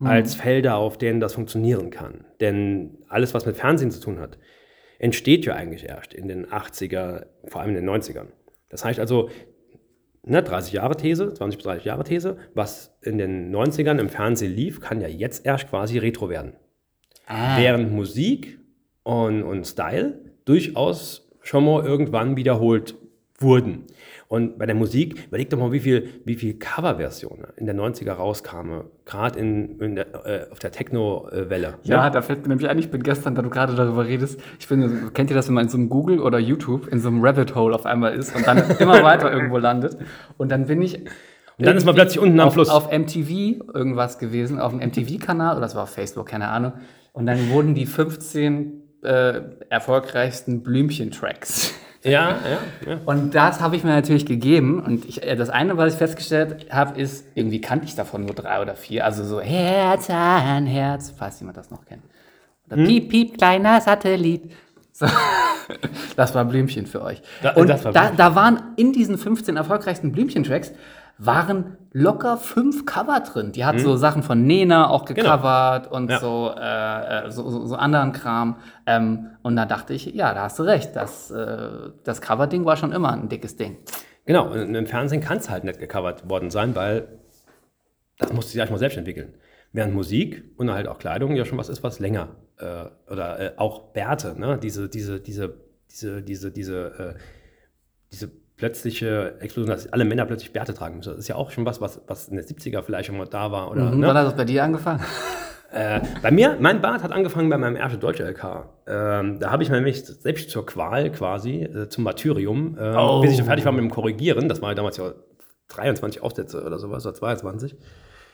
als 0.00 0.34
Felder, 0.34 0.76
auf 0.76 0.98
denen 0.98 1.20
das 1.20 1.34
funktionieren 1.34 1.90
kann. 1.90 2.24
Denn 2.40 2.98
alles, 3.08 3.34
was 3.34 3.46
mit 3.46 3.56
Fernsehen 3.56 3.90
zu 3.90 4.00
tun 4.00 4.18
hat, 4.18 4.38
entsteht 4.98 5.44
ja 5.44 5.54
eigentlich 5.54 5.84
erst 5.84 6.14
in 6.14 6.28
den 6.28 6.46
80er, 6.46 7.26
vor 7.46 7.60
allem 7.60 7.76
in 7.76 7.84
den 7.84 7.88
90ern. 7.88 8.26
Das 8.68 8.84
heißt 8.84 8.98
also, 8.98 9.30
ne, 10.22 10.42
30 10.42 10.72
Jahre 10.72 10.96
These, 10.96 11.34
20 11.34 11.58
bis 11.58 11.64
30 11.64 11.84
Jahre 11.84 12.04
These, 12.04 12.36
was 12.54 12.96
in 13.02 13.18
den 13.18 13.54
90ern 13.54 13.98
im 13.98 14.08
Fernsehen 14.08 14.54
lief, 14.54 14.80
kann 14.80 15.00
ja 15.00 15.08
jetzt 15.08 15.44
erst 15.44 15.68
quasi 15.68 15.98
Retro 15.98 16.28
werden. 16.28 16.54
Während 17.58 17.92
Musik 17.92 18.58
und, 19.02 19.42
und 19.42 19.66
Style 19.66 20.18
durchaus 20.44 21.30
schon 21.42 21.64
mal 21.64 21.84
irgendwann 21.84 22.36
wiederholt 22.36 22.94
wurden. 23.38 23.86
Und 24.30 24.58
bei 24.58 24.66
der 24.66 24.76
Musik, 24.76 25.26
überleg 25.26 25.50
doch 25.50 25.58
mal, 25.58 25.72
wie 25.72 25.80
viel, 25.80 26.08
wie 26.24 26.36
viel 26.36 26.54
Coverversionen 26.56 27.46
in 27.56 27.66
der 27.66 27.74
90er 27.74 28.12
rauskamen, 28.12 28.84
gerade 29.04 29.36
in, 29.40 29.80
in 29.80 29.96
der, 29.96 30.06
äh, 30.24 30.52
auf 30.52 30.60
der 30.60 30.70
Techno-Welle. 30.70 31.74
Ja, 31.82 32.10
da 32.10 32.22
fällt 32.22 32.42
mir 32.42 32.50
nämlich 32.50 32.68
ein, 32.68 32.78
ich 32.78 32.92
bin 32.92 33.02
gestern, 33.02 33.34
da 33.34 33.42
du 33.42 33.50
gerade 33.50 33.74
darüber 33.74 34.06
redest, 34.06 34.40
ich 34.60 34.68
bin, 34.68 35.12
kennt 35.14 35.30
ihr 35.30 35.34
das, 35.34 35.48
wenn 35.48 35.54
man 35.54 35.64
in 35.64 35.68
so 35.68 35.76
einem 35.76 35.88
Google 35.88 36.20
oder 36.20 36.38
YouTube 36.38 36.86
in 36.86 37.00
so 37.00 37.08
einem 37.08 37.24
Rabbit 37.24 37.56
Hole 37.56 37.74
auf 37.74 37.86
einmal 37.86 38.14
ist 38.14 38.36
und 38.36 38.46
dann 38.46 38.58
immer 38.78 39.02
weiter 39.02 39.32
irgendwo 39.32 39.58
landet 39.58 39.98
und 40.38 40.52
dann 40.52 40.66
bin 40.66 40.80
ich 40.80 41.00
Und 41.58 41.66
dann 41.66 41.76
ist 41.76 41.84
man 41.84 41.96
plötzlich 41.96 42.20
unten 42.20 42.38
am 42.38 42.46
auf, 42.46 42.54
Fluss. 42.54 42.68
auf 42.68 42.92
MTV 42.92 43.74
irgendwas 43.74 44.20
gewesen, 44.20 44.60
auf 44.60 44.70
dem 44.70 44.78
MTV-Kanal 44.78 45.54
oder 45.56 45.62
das 45.62 45.74
war 45.74 45.82
auf 45.82 45.90
Facebook, 45.90 46.26
keine 46.26 46.50
Ahnung. 46.50 46.74
Und 47.12 47.26
dann 47.26 47.50
wurden 47.50 47.74
die 47.74 47.84
15 47.84 49.00
äh, 49.02 49.40
erfolgreichsten 49.70 50.62
Blümchen-Tracks. 50.62 51.74
Ja, 52.02 52.10
ja, 52.30 52.90
ja. 52.90 53.00
Und 53.04 53.34
das 53.34 53.60
habe 53.60 53.76
ich 53.76 53.84
mir 53.84 53.90
natürlich 53.90 54.24
gegeben. 54.24 54.82
Und 54.82 55.04
ich, 55.04 55.22
äh, 55.22 55.36
das 55.36 55.50
eine, 55.50 55.76
was 55.76 55.92
ich 55.92 55.98
festgestellt 55.98 56.66
habe, 56.70 56.98
ist, 57.00 57.26
irgendwie 57.34 57.60
kannte 57.60 57.84
ich 57.84 57.94
davon 57.94 58.24
nur 58.24 58.34
drei 58.34 58.62
oder 58.62 58.74
vier. 58.74 59.04
Also 59.04 59.24
so 59.24 59.40
Herz 59.40 60.08
an 60.08 60.66
Herz, 60.66 61.12
falls 61.16 61.40
jemand 61.40 61.58
das 61.58 61.70
noch 61.70 61.84
kennt. 61.84 62.02
Oder 62.66 62.76
Piep, 62.84 63.10
Piep, 63.10 63.38
kleiner 63.38 63.80
Satellit. 63.80 64.50
So. 64.92 65.06
Das 66.16 66.34
war 66.34 66.44
Blümchen 66.44 66.86
für 66.86 67.02
euch. 67.02 67.22
Da- 67.42 67.52
und 67.52 67.68
das 67.68 67.84
war 67.84 67.92
da, 67.92 68.00
Blümchen. 68.00 68.16
da 68.18 68.34
waren 68.34 68.62
in 68.76 68.92
diesen 68.92 69.16
15 69.18 69.56
erfolgreichsten 69.56 70.10
Blümchen-Tracks 70.12 70.72
waren 71.22 71.76
locker 71.92 72.38
fünf 72.38 72.86
Cover 72.86 73.20
drin. 73.20 73.52
Die 73.52 73.64
hat 73.64 73.78
so 73.78 73.96
Sachen 73.96 74.22
von 74.22 74.46
Nena 74.46 74.88
auch 74.88 75.04
gecovert 75.04 75.90
und 75.90 76.06
Genau. 76.06 76.12
Ja. 76.12 76.18
so, 76.18 76.54
äh, 76.58 77.26
äh, 77.26 77.30
so, 77.30 77.50
so, 77.50 77.66
so 77.66 77.74
anderen 77.76 78.12
Kram. 78.12 78.56
Ähm, 78.86 79.26
und 79.42 79.54
da 79.56 79.66
dachte 79.66 79.92
ich, 79.92 80.06
ja, 80.06 80.32
da 80.32 80.44
hast 80.44 80.58
du 80.58 80.62
recht. 80.62 80.96
Das, 80.96 81.30
äh, 81.30 81.90
das 82.04 82.22
Cover-Ding 82.22 82.64
war 82.64 82.76
schon 82.76 82.92
immer 82.92 83.12
ein 83.12 83.28
dickes 83.28 83.56
Ding. 83.56 83.76
Genau, 84.24 84.50
und 84.50 84.74
im 84.74 84.86
Fernsehen 84.86 85.20
kann 85.20 85.38
es 85.38 85.50
halt 85.50 85.64
nicht 85.64 85.78
gecovert 85.78 86.28
worden 86.28 86.50
sein, 86.50 86.74
weil 86.74 87.08
das 88.18 88.32
musste 88.32 88.52
sich 88.52 88.60
erstmal 88.60 88.78
selbst 88.78 88.96
entwickeln. 88.96 89.34
Während 89.72 89.94
Musik 89.94 90.44
und 90.56 90.70
halt 90.70 90.88
auch 90.88 90.98
Kleidung 90.98 91.36
ja 91.36 91.44
schon 91.44 91.58
was 91.58 91.68
ist, 91.68 91.82
was 91.82 92.00
länger 92.00 92.28
äh, 92.58 92.84
oder 93.12 93.40
äh, 93.40 93.52
auch 93.56 93.92
Bärte, 93.92 94.38
ne? 94.38 94.58
diese, 94.62 94.88
diese, 94.88 95.20
diese, 95.20 95.54
diese, 95.90 96.22
diese, 96.22 96.50
diese, 96.50 97.14
äh, 97.16 97.20
diese 98.12 98.30
plötzliche 98.60 99.34
Explosion, 99.40 99.70
dass 99.74 99.92
alle 99.92 100.04
Männer 100.04 100.26
plötzlich 100.26 100.52
Bärte 100.52 100.74
tragen 100.74 100.98
müssen. 100.98 101.10
Das 101.10 101.18
ist 101.18 101.28
ja 101.28 101.34
auch 101.34 101.50
schon 101.50 101.64
was, 101.66 101.80
was, 101.80 102.00
was 102.06 102.28
in 102.28 102.36
den 102.36 102.44
70er 102.44 102.82
vielleicht 102.82 103.06
schon 103.06 103.16
mal 103.16 103.26
da 103.26 103.50
war. 103.50 103.70
Oder, 103.72 103.90
Mhm. 103.90 104.00
ne? 104.00 104.06
Wann 104.06 104.16
hat 104.16 104.26
das 104.26 104.36
bei 104.36 104.44
dir 104.44 104.62
angefangen? 104.64 105.00
Äh, 105.72 106.00
bei 106.20 106.32
mir, 106.32 106.56
mein 106.58 106.80
Bart 106.82 107.04
hat 107.04 107.12
angefangen 107.12 107.48
bei 107.48 107.56
meinem 107.56 107.76
ersten 107.76 108.00
deutschen 108.00 108.26
LK. 108.26 108.66
Ähm, 108.88 109.38
da 109.38 109.52
habe 109.52 109.62
ich 109.62 109.70
nämlich 109.70 110.04
selbst 110.04 110.50
zur 110.50 110.66
Qual 110.66 111.12
quasi, 111.12 111.62
äh, 111.62 111.88
zum 111.88 112.02
Martyrium, 112.02 112.76
äh, 112.76 112.92
Oh. 112.96 113.20
bis 113.20 113.30
ich 113.30 113.36
dann 113.36 113.46
fertig 113.46 113.64
war 113.64 113.70
mit 113.70 113.80
dem 113.84 113.90
Korrigieren, 113.92 114.48
das 114.48 114.60
war 114.62 114.74
damals 114.74 114.96
ja 114.96 115.12
23 115.68 116.24
Aufsätze 116.24 116.64
oder 116.64 116.80
sowas, 116.80 117.06
oder 117.06 117.14
22, 117.14 117.76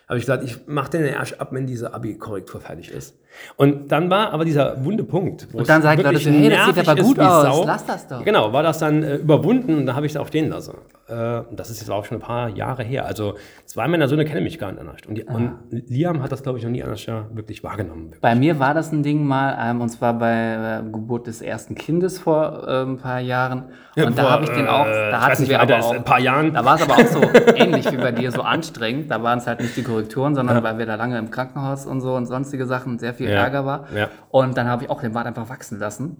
habe 0.09 0.19
ich 0.19 0.25
gesagt, 0.25 0.45
ich 0.45 0.67
mache 0.67 0.93
den 0.93 1.05
erst 1.05 1.39
ab, 1.39 1.49
wenn 1.53 1.67
diese 1.67 1.93
Abi-Korrektur 1.93 2.63
fertig 2.63 2.91
ist. 2.91 3.19
Und 3.57 3.91
dann 3.93 4.11
war 4.11 4.33
aber 4.33 4.45
dieser 4.45 4.85
wunde 4.85 5.05
Punkt. 5.05 5.49
wo 5.53 5.59
Und 5.59 5.69
dann 5.69 5.83
sagen 5.83 6.03
Leute 6.03 6.15
wirklich 6.15 6.25
so, 6.25 6.31
hey, 6.31 6.51
das 6.51 6.67
sieht 6.67 6.89
aber 6.89 7.03
gut 7.03 7.19
aus, 7.19 7.43
Sau. 7.43 7.65
lass 7.65 7.87
das 7.87 8.09
doch. 8.09 8.25
Genau, 8.25 8.53
war 8.53 8.63
das 8.63 8.79
dann 8.79 9.03
äh, 9.03 9.17
überwunden 9.17 9.77
und 9.77 9.87
da 9.87 9.95
habe 9.95 10.07
ich 10.07 10.13
es 10.13 10.17
auch 10.17 10.29
stehen 10.29 10.51
lassen. 10.51 10.75
Äh, 11.09 11.43
das 11.53 11.71
ist 11.71 11.81
jetzt 11.81 11.91
auch 11.91 12.05
schon 12.05 12.19
ein 12.19 12.21
paar 12.21 12.49
Jahre 12.49 12.83
her. 12.83 13.07
Also 13.07 13.35
zwei 13.65 13.87
meiner 13.87 14.09
Söhne 14.09 14.25
kennen 14.25 14.43
mich 14.43 14.59
gar 14.59 14.73
nicht 14.73 14.81
anders. 14.81 14.97
Und, 15.07 15.19
die, 15.19 15.25
und 15.25 15.53
Liam 15.71 16.23
hat 16.23 16.33
das, 16.33 16.43
glaube 16.43 16.59
ich, 16.59 16.65
noch 16.65 16.71
nie 16.71 16.83
anders 16.83 17.07
ja 17.07 17.27
wirklich 17.33 17.63
wahrgenommen. 17.63 18.13
Bei 18.21 18.35
mir 18.35 18.59
war 18.59 18.75
das 18.75 18.93
ein 18.93 19.03
Ding 19.03 19.25
mal, 19.25 19.57
ähm, 19.61 19.81
und 19.81 19.89
zwar 19.89 20.15
bei 20.19 20.81
äh, 20.81 20.91
Geburt 20.91 21.29
des 21.29 21.43
ersten 21.43 21.77
Kindes 21.77 22.19
vor 22.19 22.67
ein 22.67 22.99
paar 22.99 23.21
Jahren. 23.21 23.65
Und 23.97 24.19
da 24.19 24.23
vor, 24.23 24.31
habe 24.33 24.45
ich 24.45 24.51
den 24.51 24.67
auch, 24.67 24.87
äh, 24.87 25.11
da 25.11 25.21
hatten 25.21 25.43
nicht, 25.43 25.51
wir 25.51 25.59
er 25.59 25.63
aber 25.63 25.79
auch, 25.79 25.95
ein 25.95 26.05
paar 26.05 26.21
Jahren. 26.21 26.53
Da 26.53 26.65
war 26.65 26.75
es 26.75 26.83
aber 26.83 26.95
auch 26.95 27.07
so 27.07 27.21
ähnlich 27.55 27.91
wie 27.91 27.97
bei 27.97 28.13
dir, 28.13 28.33
so 28.33 28.43
anstrengend. 28.43 29.11
Da 29.11 29.23
waren 29.23 29.39
es 29.39 29.47
halt 29.47 29.61
nicht 29.61 29.77
die 29.77 29.83
Korrekturen, 29.83 30.35
sondern 30.35 30.63
weil 30.65 30.79
wir 30.79 30.87
da 30.87 30.97
lange 30.97 31.19
im 31.19 31.31
Krankenhaus 31.31 31.87
und 31.87 32.01
so 32.01 32.15
und 32.15 32.27
sonstige 32.27 32.67
Sachen 32.67 32.99
sehr 32.99 33.15
viel 33.15 33.26
Ja, 33.29 33.43
Ärger 33.43 33.65
war. 33.67 33.87
ja. 33.95 34.09
Und 34.31 34.57
dann 34.57 34.69
habe 34.69 34.85
ich 34.85 34.91
auch 34.91 35.01
den 35.01 35.13
Bart 35.13 35.27
einfach 35.27 35.49
wachsen 35.49 35.79
lassen. 35.79 36.19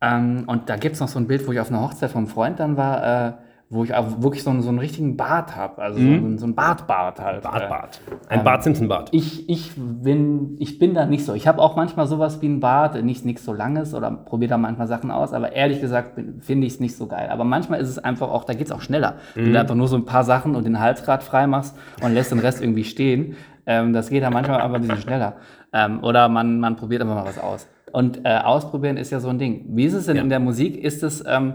Ähm, 0.00 0.44
und 0.46 0.68
da 0.68 0.76
gibt 0.76 0.94
es 0.94 1.00
noch 1.00 1.08
so 1.08 1.18
ein 1.18 1.26
Bild, 1.26 1.46
wo 1.46 1.52
ich 1.52 1.60
auf 1.60 1.70
einer 1.70 1.80
Hochzeit 1.80 2.10
vom 2.10 2.26
Freund 2.26 2.60
dann 2.60 2.76
war, 2.76 3.28
äh, 3.28 3.32
wo 3.74 3.84
ich 3.84 3.92
auch 3.94 4.22
wirklich 4.22 4.42
so 4.42 4.50
einen, 4.50 4.62
so 4.62 4.68
einen 4.68 4.78
richtigen 4.78 5.16
Bart 5.16 5.56
habe. 5.56 5.82
Also 5.82 5.98
so, 5.98 6.06
einen, 6.06 6.38
so 6.38 6.46
ein 6.46 6.54
Bartbart 6.54 7.20
halt. 7.20 7.42
Bart, 7.42 7.62
Äh, 7.62 7.68
Bart. 7.68 8.00
Ein 8.28 8.44
Bart 8.44 8.62
Simpson 8.62 8.88
Bart. 8.88 9.08
ich, 9.12 9.48
ich, 9.48 9.72
bin, 9.76 10.56
ich 10.58 10.78
bin 10.78 10.94
da 10.94 11.06
nicht 11.06 11.24
so. 11.24 11.34
Ich 11.34 11.46
habe 11.48 11.60
auch 11.60 11.74
manchmal 11.76 12.06
sowas 12.06 12.40
wie 12.40 12.46
ein 12.46 12.60
Bart, 12.60 13.02
nicht 13.04 13.24
nichts 13.24 13.44
so 13.44 13.52
langes 13.52 13.92
oder 13.94 14.10
probiere 14.10 14.50
da 14.50 14.58
manchmal 14.58 14.86
Sachen 14.86 15.10
aus, 15.10 15.32
aber 15.32 15.52
ehrlich 15.52 15.80
gesagt 15.80 16.18
finde 16.40 16.66
ich 16.66 16.74
es 16.74 16.80
nicht 16.80 16.96
so 16.96 17.06
geil. 17.06 17.28
Aber 17.30 17.44
manchmal 17.44 17.80
ist 17.80 17.88
es 17.88 17.98
einfach 17.98 18.30
auch, 18.30 18.44
da 18.44 18.54
geht 18.54 18.66
es 18.66 18.72
auch 18.72 18.80
schneller. 18.80 19.14
Wenn 19.34 19.52
du 19.52 19.58
einfach 19.60 19.74
nur 19.74 19.88
so 19.88 19.96
ein 19.96 20.04
paar 20.04 20.24
Sachen 20.24 20.54
und 20.54 20.64
den 20.64 20.78
Hals 20.80 21.02
gerade 21.04 21.24
frei 21.24 21.46
machst 21.46 21.76
und 22.02 22.14
lässt 22.14 22.30
den 22.30 22.38
Rest 22.38 22.62
irgendwie 22.62 22.84
stehen, 22.84 23.36
ähm, 23.66 23.92
das 23.92 24.08
geht 24.10 24.22
dann 24.22 24.32
manchmal 24.32 24.60
einfach 24.60 24.76
ein 24.76 24.82
bisschen 24.82 25.02
schneller. 25.02 25.34
Ähm, 25.72 26.02
oder 26.04 26.28
man, 26.28 26.60
man 26.60 26.76
probiert 26.76 27.02
einfach 27.02 27.16
mal 27.16 27.24
was 27.26 27.38
aus. 27.38 27.66
Und 27.92 28.20
äh, 28.24 28.38
ausprobieren 28.38 28.96
ist 28.96 29.10
ja 29.10 29.20
so 29.20 29.28
ein 29.28 29.38
Ding. 29.38 29.64
Wie 29.70 29.84
ist 29.84 29.94
es 29.94 30.06
denn 30.06 30.16
in 30.16 30.28
der 30.28 30.40
Musik? 30.40 30.76
Ist 30.76 31.02
es, 31.02 31.24
ähm, 31.26 31.54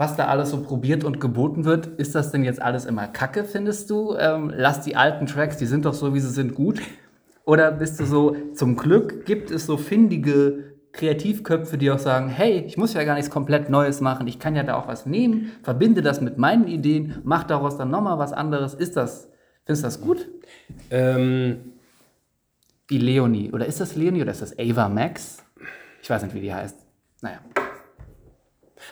was 0.00 0.16
da 0.16 0.28
alles 0.28 0.48
so 0.48 0.62
probiert 0.62 1.04
und 1.04 1.20
geboten 1.20 1.66
wird, 1.66 1.86
ist 1.86 2.14
das 2.14 2.32
denn 2.32 2.42
jetzt 2.42 2.62
alles 2.62 2.86
immer 2.86 3.06
Kacke, 3.06 3.44
findest 3.44 3.90
du? 3.90 4.16
Ähm, 4.16 4.50
lass 4.56 4.80
die 4.80 4.96
alten 4.96 5.26
Tracks, 5.26 5.58
die 5.58 5.66
sind 5.66 5.84
doch 5.84 5.92
so, 5.92 6.14
wie 6.14 6.20
sie 6.20 6.30
sind, 6.30 6.54
gut. 6.54 6.80
Oder 7.44 7.70
bist 7.70 8.00
du 8.00 8.06
so, 8.06 8.34
zum 8.54 8.76
Glück 8.76 9.26
gibt 9.26 9.50
es 9.50 9.66
so 9.66 9.76
findige 9.76 10.72
Kreativköpfe, 10.92 11.76
die 11.76 11.90
auch 11.90 11.98
sagen, 11.98 12.30
hey, 12.30 12.64
ich 12.66 12.78
muss 12.78 12.94
ja 12.94 13.04
gar 13.04 13.14
nichts 13.14 13.28
komplett 13.28 13.68
Neues 13.68 14.00
machen, 14.00 14.26
ich 14.26 14.38
kann 14.38 14.56
ja 14.56 14.62
da 14.62 14.76
auch 14.76 14.88
was 14.88 15.04
nehmen, 15.04 15.52
verbinde 15.62 16.00
das 16.00 16.22
mit 16.22 16.38
meinen 16.38 16.66
Ideen, 16.66 17.18
mach 17.22 17.44
daraus 17.44 17.76
dann 17.76 17.90
nochmal 17.90 18.18
was 18.18 18.32
anderes. 18.32 18.72
Ist 18.72 18.96
das, 18.96 19.28
findest 19.66 19.82
du 19.82 19.86
das 19.86 20.00
gut? 20.00 20.28
Ähm, 20.90 21.74
Wie 22.88 22.96
Leonie. 22.96 23.52
Oder 23.52 23.66
ist 23.66 23.82
das 23.82 23.96
Leonie 23.96 24.22
oder 24.22 24.30
ist 24.30 24.40
das 24.40 24.58
Ava 24.58 24.88
Max? 24.88 25.44
Ich 26.02 26.08
weiß 26.08 26.22
nicht, 26.22 26.34
wie 26.34 26.40
die 26.40 26.54
heißt. 26.54 26.86
Naja. 27.20 27.40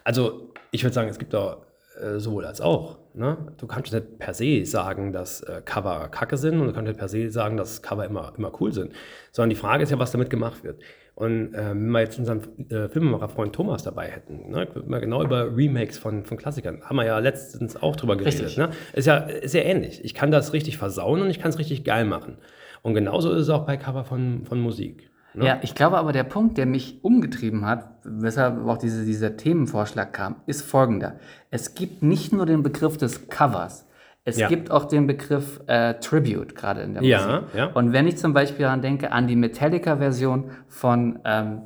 Also, 0.04 0.47
ich 0.70 0.82
würde 0.82 0.94
sagen, 0.94 1.08
es 1.08 1.18
gibt 1.18 1.34
da 1.34 1.58
äh, 2.00 2.18
sowohl 2.18 2.44
als 2.44 2.60
auch. 2.60 2.98
Ne? 3.14 3.36
Du 3.56 3.66
kannst 3.66 3.92
nicht 3.92 4.18
per 4.18 4.34
se 4.34 4.64
sagen, 4.64 5.12
dass 5.12 5.40
äh, 5.42 5.62
Cover 5.64 6.08
kacke 6.08 6.36
sind 6.36 6.60
und 6.60 6.68
du 6.68 6.72
kannst 6.72 6.88
nicht 6.88 6.98
per 6.98 7.08
se 7.08 7.30
sagen, 7.30 7.56
dass 7.56 7.82
Cover 7.82 8.04
immer, 8.04 8.32
immer 8.36 8.52
cool 8.60 8.72
sind. 8.72 8.92
Sondern 9.32 9.50
die 9.50 9.56
Frage 9.56 9.82
ist 9.82 9.90
ja, 9.90 9.98
was 9.98 10.12
damit 10.12 10.30
gemacht 10.30 10.62
wird. 10.62 10.80
Und 11.14 11.52
äh, 11.54 11.70
wenn 11.70 11.90
wir 11.90 12.00
jetzt 12.00 12.16
unseren 12.16 12.42
äh, 12.70 12.88
Filmemacher-Freund 12.88 13.52
Thomas 13.52 13.82
dabei 13.82 14.06
hätten, 14.06 14.52
ne, 14.52 14.68
würden 14.72 14.88
wir 14.88 15.00
genau 15.00 15.24
über 15.24 15.56
Remakes 15.56 15.98
von, 15.98 16.24
von 16.24 16.36
Klassikern, 16.36 16.82
haben 16.84 16.94
wir 16.94 17.06
ja 17.06 17.18
letztens 17.18 17.74
auch 17.82 17.96
drüber 17.96 18.16
geredet. 18.16 18.40
Richtig. 18.40 18.56
Ne? 18.56 18.70
Ist, 18.92 19.06
ja, 19.06 19.16
ist 19.16 19.52
ja 19.52 19.62
ähnlich. 19.62 20.04
Ich 20.04 20.14
kann 20.14 20.30
das 20.30 20.52
richtig 20.52 20.78
versauen 20.78 21.20
und 21.22 21.30
ich 21.30 21.40
kann 21.40 21.50
es 21.50 21.58
richtig 21.58 21.82
geil 21.82 22.04
machen. 22.04 22.38
Und 22.82 22.94
genauso 22.94 23.32
ist 23.32 23.42
es 23.42 23.50
auch 23.50 23.66
bei 23.66 23.76
Cover 23.76 24.04
von, 24.04 24.44
von 24.44 24.60
Musik. 24.60 25.10
Ne? 25.38 25.46
Ja, 25.46 25.58
ich 25.62 25.74
glaube 25.74 25.96
aber, 25.98 26.12
der 26.12 26.24
Punkt, 26.24 26.58
der 26.58 26.66
mich 26.66 27.02
umgetrieben 27.02 27.64
hat, 27.66 27.88
weshalb 28.04 28.66
auch 28.66 28.78
diese, 28.78 29.04
dieser 29.04 29.36
Themenvorschlag 29.36 30.12
kam, 30.12 30.36
ist 30.46 30.62
folgender. 30.62 31.16
Es 31.50 31.74
gibt 31.74 32.02
nicht 32.02 32.32
nur 32.32 32.46
den 32.46 32.62
Begriff 32.62 32.96
des 32.96 33.28
Covers, 33.28 33.86
es 34.24 34.36
Ja. 34.36 34.48
gibt 34.48 34.70
auch 34.70 34.84
den 34.84 35.06
Begriff 35.06 35.60
äh, 35.68 35.94
Tribute, 35.94 36.54
gerade 36.54 36.82
in 36.82 36.94
der 36.94 37.02
Ja, 37.02 37.40
Musik. 37.40 37.54
ja. 37.54 37.66
Und 37.68 37.92
wenn 37.92 38.06
ich 38.06 38.18
zum 38.18 38.34
Beispiel 38.34 38.64
daran 38.64 38.82
denke, 38.82 39.10
an 39.12 39.26
die 39.26 39.36
Metallica-Version 39.36 40.50
von, 40.68 41.18
ähm, 41.24 41.62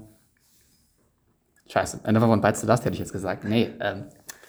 scheiße, 1.69 2.01
Never 2.13 2.29
One 2.29 2.41
Bites 2.41 2.61
the 2.61 2.67
Dust 2.67 2.85
hätte 2.85 2.95
ich 2.95 3.01
jetzt 3.01 3.13
gesagt, 3.13 3.45
nee, 3.45 3.71
ähm, 3.81 4.05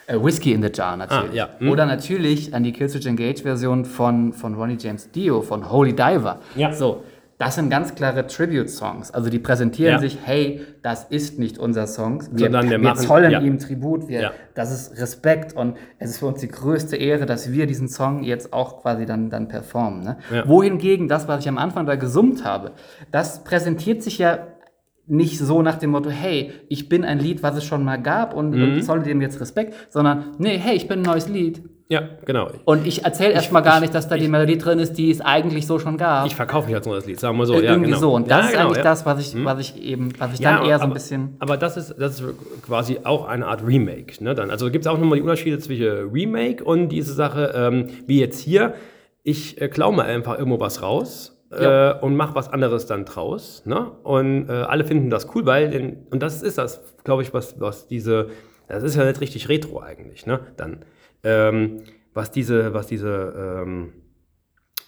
äh, 0.07 0.21
Whiskey 0.21 0.51
in 0.53 0.61
the 0.61 0.69
Jar 0.73 0.97
natürlich. 0.97 1.31
Ah, 1.31 1.33
ja. 1.33 1.49
Hm. 1.59 1.69
Oder 1.71 1.85
natürlich 1.85 2.53
an 2.53 2.63
die 2.63 2.73
Killswitch 2.73 3.05
Engage-Version 3.05 3.85
von, 3.85 4.33
von 4.33 4.53
Ronnie 4.55 4.77
James 4.79 5.09
Dio, 5.11 5.41
von 5.41 5.71
Holy 5.71 5.93
Diver. 5.93 6.39
Ja. 6.55 6.73
So, 6.73 7.03
das 7.43 7.55
sind 7.55 7.69
ganz 7.69 7.95
klare 7.95 8.25
Tribute-Songs. 8.27 9.11
Also 9.11 9.29
die 9.29 9.39
präsentieren 9.39 9.93
Ja. 9.93 9.99
sich, 9.99 10.17
hey, 10.23 10.61
das 10.81 11.05
ist 11.05 11.39
nicht 11.39 11.57
unser 11.57 11.87
Song. 11.87 12.23
Wir, 12.31 12.45
Sondern 12.45 12.65
wir 12.65 12.71
wir 12.71 12.79
machen- 12.79 12.99
zollen 13.05 13.31
ja. 13.31 13.41
ihm 13.41 13.59
Tribut. 13.59 14.07
Wir, 14.07 14.21
Ja. 14.21 14.31
Das 14.55 14.71
ist 14.71 14.99
Respekt 15.01 15.53
und 15.53 15.75
es 15.99 16.11
ist 16.11 16.17
für 16.19 16.27
uns 16.27 16.39
die 16.41 16.47
größte 16.47 16.95
Ehre, 16.95 17.25
dass 17.25 17.51
wir 17.51 17.65
diesen 17.67 17.87
Song 17.87 18.23
jetzt 18.23 18.53
auch 18.53 18.81
quasi 18.81 19.05
dann, 19.05 19.29
dann 19.29 19.47
performen. 19.47 20.03
Ne? 20.03 20.17
Wohingegen 20.45 21.07
das, 21.07 21.27
was 21.27 21.41
ich 21.41 21.49
am 21.49 21.57
Anfang 21.57 21.85
da 21.85 21.95
gesummt 21.95 22.43
habe, 22.45 22.71
das 23.11 23.43
präsentiert 23.43 24.03
sich 24.03 24.17
ja 24.19 24.47
nicht 25.05 25.37
so 25.37 25.61
nach 25.61 25.75
dem 25.79 25.89
Motto, 25.89 26.09
hey, 26.09 26.53
ich 26.69 26.87
bin 26.87 27.03
ein 27.03 27.19
Lied, 27.19 27.43
was 27.43 27.57
es 27.57 27.65
schon 27.65 27.83
mal 27.83 27.97
gab 28.01 28.33
und, 28.33 28.51
Mhm. 28.51 28.63
und 28.75 28.83
zolle 28.83 29.03
dem 29.03 29.19
jetzt 29.21 29.41
Respekt, 29.41 29.73
sondern 29.89 30.35
nee, 30.37 30.57
hey, 30.57 30.75
ich 30.77 30.87
bin 30.87 30.99
ein 30.99 31.03
neues 31.03 31.27
Lied. 31.27 31.61
Ja, 31.89 32.09
genau. 32.25 32.49
Und 32.65 32.87
ich 32.87 33.03
erzähle 33.03 33.33
erst 33.33 33.51
mal 33.51 33.61
gar 33.61 33.79
nicht, 33.79 33.93
dass 33.93 34.07
da 34.07 34.15
die 34.15 34.27
Melodie 34.27 34.57
drin 34.57 34.79
ist, 34.79 34.93
die 34.97 35.11
es 35.11 35.21
eigentlich 35.21 35.67
so 35.67 35.79
schon 35.79 35.97
gab. 35.97 36.25
Ich 36.25 36.35
verkaufe 36.35 36.67
mich 36.67 36.75
als 36.75 36.87
neues 36.87 37.05
Lied, 37.05 37.19
sagen 37.19 37.37
wir 37.37 37.45
so. 37.45 37.53
Irgendwie 37.53 37.67
ja, 37.67 37.77
genau. 37.77 37.97
so. 37.97 38.15
Und 38.15 38.31
das 38.31 38.37
ja, 38.37 38.45
ist 38.45 38.51
genau, 38.51 38.63
eigentlich 38.65 38.77
ja. 38.77 38.83
das, 38.83 39.05
was 39.05 39.19
ich, 39.19 39.45
was 39.45 39.59
ich 39.59 39.83
eben, 39.83 40.13
was 40.17 40.33
ich 40.33 40.39
dann 40.39 40.65
eher 40.65 40.77
so 40.77 40.83
ein 40.83 40.89
aber- 40.89 40.93
bisschen. 40.93 41.35
Aber 41.39 41.57
das 41.57 41.77
ist, 41.77 41.95
das 41.99 42.19
ist 42.19 42.33
quasi 42.65 42.99
auch 43.03 43.27
eine 43.27 43.45
Art 43.47 43.65
Remake. 43.65 44.23
Ne? 44.23 44.33
Dann, 44.33 44.49
also 44.49 44.71
gibt 44.71 44.85
es 44.85 44.91
auch 44.91 44.97
nochmal 44.97 45.17
die 45.17 45.21
Unterschiede 45.21 45.59
zwischen 45.59 46.09
Remake 46.11 46.63
und 46.63 46.89
diese 46.89 47.13
Sache, 47.13 47.53
ähm, 47.55 47.87
wie 48.07 48.19
jetzt 48.19 48.39
hier, 48.39 48.73
ich 49.23 49.61
äh, 49.61 49.67
klaue 49.67 49.93
mal 49.93 50.05
einfach 50.05 50.37
irgendwo 50.37 50.59
was 50.59 50.81
raus. 50.81 51.29
Äh, 51.51 51.93
und 51.99 52.15
mach 52.15 52.33
was 52.33 52.49
anderes 52.49 52.87
dann 52.87 53.05
draus. 53.05 53.61
Ne? 53.65 53.91
Und 54.01 54.49
äh, 54.49 54.53
alle 54.53 54.85
finden 54.85 55.11
das 55.11 55.27
cool, 55.35 55.45
weil, 55.45 55.69
den, 55.69 56.07
und 56.09 56.23
das 56.23 56.41
ist 56.41 56.57
das, 56.57 56.81
glaube 57.03 57.21
ich, 57.21 57.31
was, 57.31 57.61
was 57.61 57.85
diese, 57.85 58.29
das 58.67 58.81
ist 58.81 58.95
ja 58.95 59.05
nicht 59.05 59.21
richtig 59.21 59.49
Retro 59.49 59.79
eigentlich, 59.79 60.25
ne? 60.25 60.39
Dann, 60.57 60.79
ähm, 61.23 61.81
was 62.13 62.31
diese, 62.31 62.73
was 62.73 62.87
diese 62.87 63.61
ähm, 63.63 63.93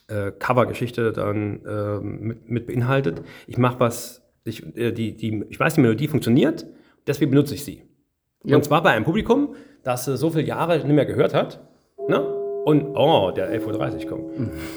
äh, 0.08 0.32
Cover-Geschichte 0.32 1.12
dann 1.12 1.62
ähm, 1.68 2.20
mit, 2.20 2.50
mit 2.50 2.68
beinhaltet. 2.68 3.22
Ich 3.48 3.58
mache 3.58 3.80
was, 3.80 4.22
ich, 4.44 4.76
äh, 4.78 4.92
die, 4.92 5.16
die, 5.16 5.44
ich 5.50 5.60
weiß, 5.60 5.76
die 5.76 5.82
Melodie 5.82 6.08
funktioniert, 6.08 6.66
deswegen 7.08 7.32
benutze 7.32 7.56
ich 7.56 7.66
sie. 7.66 7.84
Jo. 8.44 8.58
Und 8.58 8.64
zwar 8.66 8.84
bei 8.84 8.92
einem 8.92 9.06
Publikum, 9.06 9.56
das 9.84 10.08
äh, 10.08 10.18
so 10.18 10.30
viele 10.30 10.44
Jahre 10.44 10.78
nicht 10.78 10.88
mehr 10.88 11.06
gehört 11.06 11.34
hat. 11.34 11.62
Ne? 12.08 12.20
Und, 12.66 12.96
oh, 12.96 13.32
der 13.36 13.52
11.30 13.60 14.04
Uhr 14.06 14.10
kommt. 14.10 14.26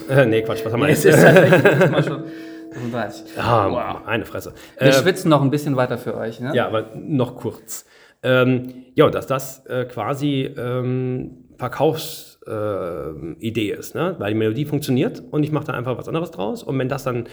Äh, 0.09 0.25
nee, 0.25 0.41
Quatsch, 0.43 0.63
was 0.65 0.73
haben 0.73 0.81
wir 0.81 0.89
Es 0.89 1.03
jetzt? 1.03 1.17
ist 1.17 1.23
tatsächlich 1.23 1.91
mal 1.91 2.03
schon 2.03 2.23
35. 2.71 3.37
Ah, 3.39 3.69
Wow. 3.71 4.07
Eine 4.07 4.25
Fresse. 4.25 4.53
Wir 4.77 4.87
Äh, 4.89 4.93
schwitzen 4.93 5.29
noch 5.29 5.41
ein 5.41 5.49
bisschen 5.51 5.75
weiter 5.75 5.97
für 5.97 6.15
euch, 6.15 6.39
ne? 6.39 6.51
ja, 6.55 6.67
aber 6.67 6.89
noch 6.95 7.35
kurz. 7.35 7.85
Ähm, 8.21 8.85
ja, 8.95 9.05
und 9.05 9.15
dass 9.15 9.25
das 9.27 9.65
äh, 9.67 9.85
quasi 9.85 10.43
ähm, 10.57 11.45
Verkaufsidee 11.59 13.71
äh, 13.71 13.77
ist, 13.77 13.93
ne? 13.93 14.15
weil 14.17 14.33
die 14.33 14.39
Melodie 14.39 14.65
funktioniert 14.65 15.21
und 15.31 15.43
ich 15.43 15.51
mache 15.51 15.65
da 15.65 15.73
einfach 15.73 15.97
was 15.97 16.07
anderes 16.07 16.31
draus 16.31 16.63
und 16.63 16.79
wenn 16.79 16.89
das 16.89 17.03
dann 17.03 17.27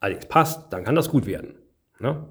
allerdings 0.00 0.26
passt, 0.26 0.72
dann 0.72 0.84
kann 0.84 0.96
das 0.96 1.08
gut 1.08 1.24
werden. 1.24 1.54
Ne? 2.00 2.28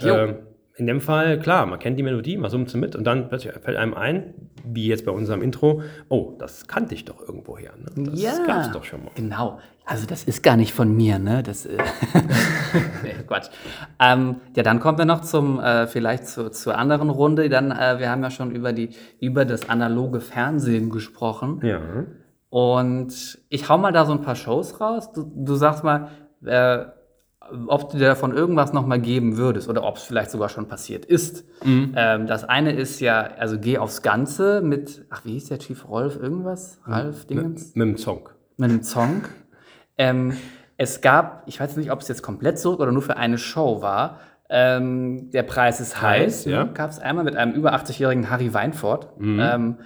Ähm, 0.00 0.38
in 0.76 0.86
dem 0.86 1.00
Fall, 1.00 1.38
klar, 1.38 1.66
man 1.66 1.78
kennt 1.78 1.98
die 1.98 2.02
Melodie, 2.02 2.38
man 2.38 2.50
summt 2.50 2.70
sie 2.70 2.78
mit 2.78 2.96
und 2.96 3.04
dann 3.04 3.28
plötzlich 3.28 3.52
fällt 3.52 3.76
einem 3.76 3.94
ein, 3.94 4.34
wie 4.64 4.86
jetzt 4.86 5.04
bei 5.04 5.12
unserem 5.12 5.42
Intro, 5.42 5.82
oh, 6.08 6.34
das 6.38 6.66
kannte 6.66 6.94
ich 6.94 7.04
doch 7.04 7.20
irgendwoher. 7.20 7.72
Ne? 7.76 8.10
Das 8.10 8.20
ja, 8.20 8.32
gab's 8.46 8.70
doch 8.70 8.84
schon 8.84 9.04
mal. 9.04 9.10
Genau. 9.14 9.58
Also 9.84 10.06
das 10.06 10.24
ist 10.24 10.42
gar 10.42 10.56
nicht 10.56 10.72
von 10.72 10.96
mir, 10.96 11.18
ne? 11.18 11.42
Das, 11.42 11.66
äh 11.66 11.76
nee, 13.02 13.14
Quatsch. 13.26 13.48
Ähm, 13.98 14.36
ja, 14.56 14.62
dann 14.62 14.80
kommen 14.80 14.96
wir 14.96 15.04
noch 15.04 15.22
zum, 15.22 15.60
äh, 15.60 15.86
vielleicht 15.88 16.26
zu, 16.26 16.50
zur 16.50 16.78
anderen 16.78 17.10
Runde. 17.10 17.48
Dann, 17.48 17.72
äh, 17.72 17.98
wir 17.98 18.08
haben 18.08 18.22
ja 18.22 18.30
schon 18.30 18.52
über 18.52 18.72
die, 18.72 18.90
über 19.20 19.44
das 19.44 19.68
analoge 19.68 20.20
Fernsehen 20.20 20.88
gesprochen. 20.88 21.60
Ja. 21.62 21.80
Und 22.48 23.40
ich 23.48 23.68
hau 23.68 23.76
mal 23.76 23.92
da 23.92 24.06
so 24.06 24.12
ein 24.12 24.22
paar 24.22 24.36
Shows 24.36 24.80
raus. 24.80 25.12
Du, 25.12 25.30
du 25.34 25.54
sagst 25.56 25.82
mal, 25.84 26.08
äh, 26.44 26.84
ob 27.66 27.90
du 27.90 27.98
dir 27.98 28.08
davon 28.08 28.34
irgendwas 28.34 28.72
nochmal 28.72 29.00
geben 29.00 29.36
würdest 29.36 29.68
oder 29.68 29.84
ob 29.84 29.96
es 29.96 30.02
vielleicht 30.02 30.30
sogar 30.30 30.48
schon 30.48 30.68
passiert 30.68 31.04
ist. 31.04 31.44
Ähm, 31.96 32.26
das 32.26 32.44
eine 32.44 32.72
ist 32.72 33.00
ja, 33.00 33.20
also 33.38 33.58
geh 33.58 33.78
aufs 33.78 34.02
Ganze 34.02 34.60
mit, 34.62 35.04
ach, 35.10 35.24
wie 35.24 35.32
hieß 35.32 35.48
der 35.48 35.58
Chief 35.58 35.88
Rolf 35.88 36.16
irgendwas? 36.20 36.80
Ralf 36.84 37.26
Dingens? 37.26 37.74
Mit 37.74 37.88
dem 37.88 37.96
Song. 37.96 38.28
Mit 38.56 38.70
einem 38.70 38.82
Song. 38.82 39.22
Ähm, 39.98 40.36
es 40.76 41.00
gab, 41.00 41.42
ich 41.46 41.60
weiß 41.60 41.76
nicht, 41.76 41.92
ob 41.92 42.00
es 42.00 42.08
jetzt 42.08 42.22
komplett 42.22 42.58
so 42.58 42.78
oder 42.78 42.92
nur 42.92 43.02
für 43.02 43.16
eine 43.16 43.38
Show 43.38 43.82
war, 43.82 44.20
ähm, 44.48 45.30
der 45.30 45.44
Preis 45.44 45.80
ist 45.80 46.00
heiß. 46.02 46.22
Heiß, 46.22 46.44
ja. 46.44 46.64
Gab 46.64 46.90
es 46.90 46.98
einmal 46.98 47.24
mit 47.24 47.36
einem 47.36 47.52
über 47.54 47.74
80-jährigen 47.74 48.28
Harry 48.28 48.52
Weinfurt. 48.52 49.18
Mhm. 49.18 49.40
Ähm, 49.40 49.78